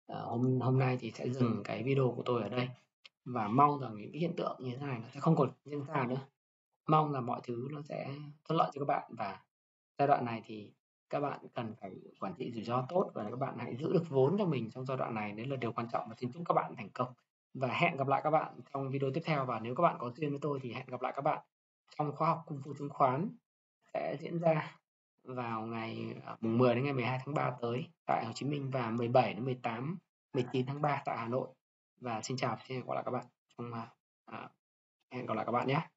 ờ, 0.06 0.24
hôm 0.24 0.60
hôm 0.60 0.78
nay 0.78 0.96
thì 1.00 1.10
sẽ 1.10 1.28
dừng 1.28 1.62
cái 1.64 1.82
video 1.82 2.12
của 2.16 2.22
tôi 2.22 2.42
ở 2.42 2.48
đây 2.48 2.68
và 3.24 3.48
mong 3.48 3.80
rằng 3.80 3.96
những 3.96 4.12
cái 4.12 4.20
hiện 4.20 4.36
tượng 4.36 4.56
như 4.60 4.76
thế 4.76 4.86
này 4.86 4.98
nó 4.98 5.08
sẽ 5.14 5.20
không 5.20 5.36
còn 5.36 5.50
diễn 5.64 5.84
ra 5.84 6.06
nữa. 6.06 6.20
Mong 6.88 7.12
là 7.12 7.20
mọi 7.20 7.40
thứ 7.44 7.68
nó 7.72 7.82
sẽ 7.82 8.14
thuận 8.44 8.58
lợi 8.58 8.70
cho 8.74 8.80
các 8.80 8.86
bạn 8.88 9.12
và 9.18 9.40
giai 9.98 10.08
đoạn 10.08 10.24
này 10.24 10.42
thì 10.44 10.72
các 11.10 11.20
bạn 11.20 11.40
cần 11.54 11.74
phải 11.80 11.96
quản 12.20 12.34
trị 12.38 12.52
rủi 12.54 12.64
ro 12.64 12.86
tốt 12.88 13.10
và 13.14 13.24
các 13.30 13.36
bạn 13.36 13.58
hãy 13.58 13.76
giữ 13.76 13.92
được 13.92 14.04
vốn 14.08 14.36
cho 14.38 14.44
mình 14.44 14.70
trong 14.70 14.86
giai 14.86 14.96
đoạn 14.96 15.14
này 15.14 15.32
đấy 15.32 15.46
là 15.46 15.56
điều 15.56 15.72
quan 15.72 15.88
trọng. 15.92 16.08
Và 16.08 16.14
xin 16.18 16.32
chúc 16.32 16.42
các 16.48 16.54
bạn 16.54 16.76
thành 16.76 16.90
công. 16.90 17.14
Và 17.54 17.68
hẹn 17.68 17.96
gặp 17.96 18.08
lại 18.08 18.20
các 18.24 18.30
bạn 18.30 18.54
trong 18.72 18.90
video 18.90 19.10
tiếp 19.14 19.22
theo. 19.24 19.44
Và 19.44 19.60
nếu 19.60 19.74
các 19.74 19.82
bạn 19.82 19.96
có 19.98 20.10
duyên 20.10 20.30
với 20.30 20.38
tôi 20.42 20.58
thì 20.62 20.72
hẹn 20.72 20.86
gặp 20.86 21.02
lại 21.02 21.12
các 21.16 21.22
bạn 21.22 21.42
trong 21.98 22.16
khóa 22.16 22.28
học 22.28 22.42
cung 22.46 22.62
phu 22.64 22.74
chứng 22.74 22.88
khoán. 22.88 23.30
Sẽ 23.94 24.16
diễn 24.20 24.38
ra 24.38 24.76
vào 25.24 25.62
ngày 25.62 26.14
à, 26.26 26.36
mùng 26.40 26.58
10 26.58 26.74
đến 26.74 26.84
ngày 26.84 26.92
12 26.92 27.20
tháng 27.24 27.34
3 27.34 27.50
tới 27.60 27.88
tại 28.06 28.26
Hồ 28.26 28.32
Chí 28.32 28.46
Minh 28.46 28.70
và 28.70 28.90
17 28.90 29.34
đến 29.34 29.44
18 29.44 29.98
19 30.32 30.66
tháng 30.66 30.82
3 30.82 31.02
tại 31.04 31.18
Hà 31.18 31.28
Nội. 31.28 31.48
Và 32.00 32.22
xin 32.22 32.36
chào 32.36 32.56
xin 32.68 32.76
hẹn 32.76 32.86
gặp 32.86 32.94
lại 32.94 33.02
các 33.04 33.10
bạn 33.10 33.24
trong 33.58 33.72
à, 33.72 33.88
à 34.26 34.48
hẹn 35.10 35.26
gặp 35.26 35.34
lại 35.34 35.46
các 35.46 35.52
bạn 35.52 35.66
nhé. 35.66 35.95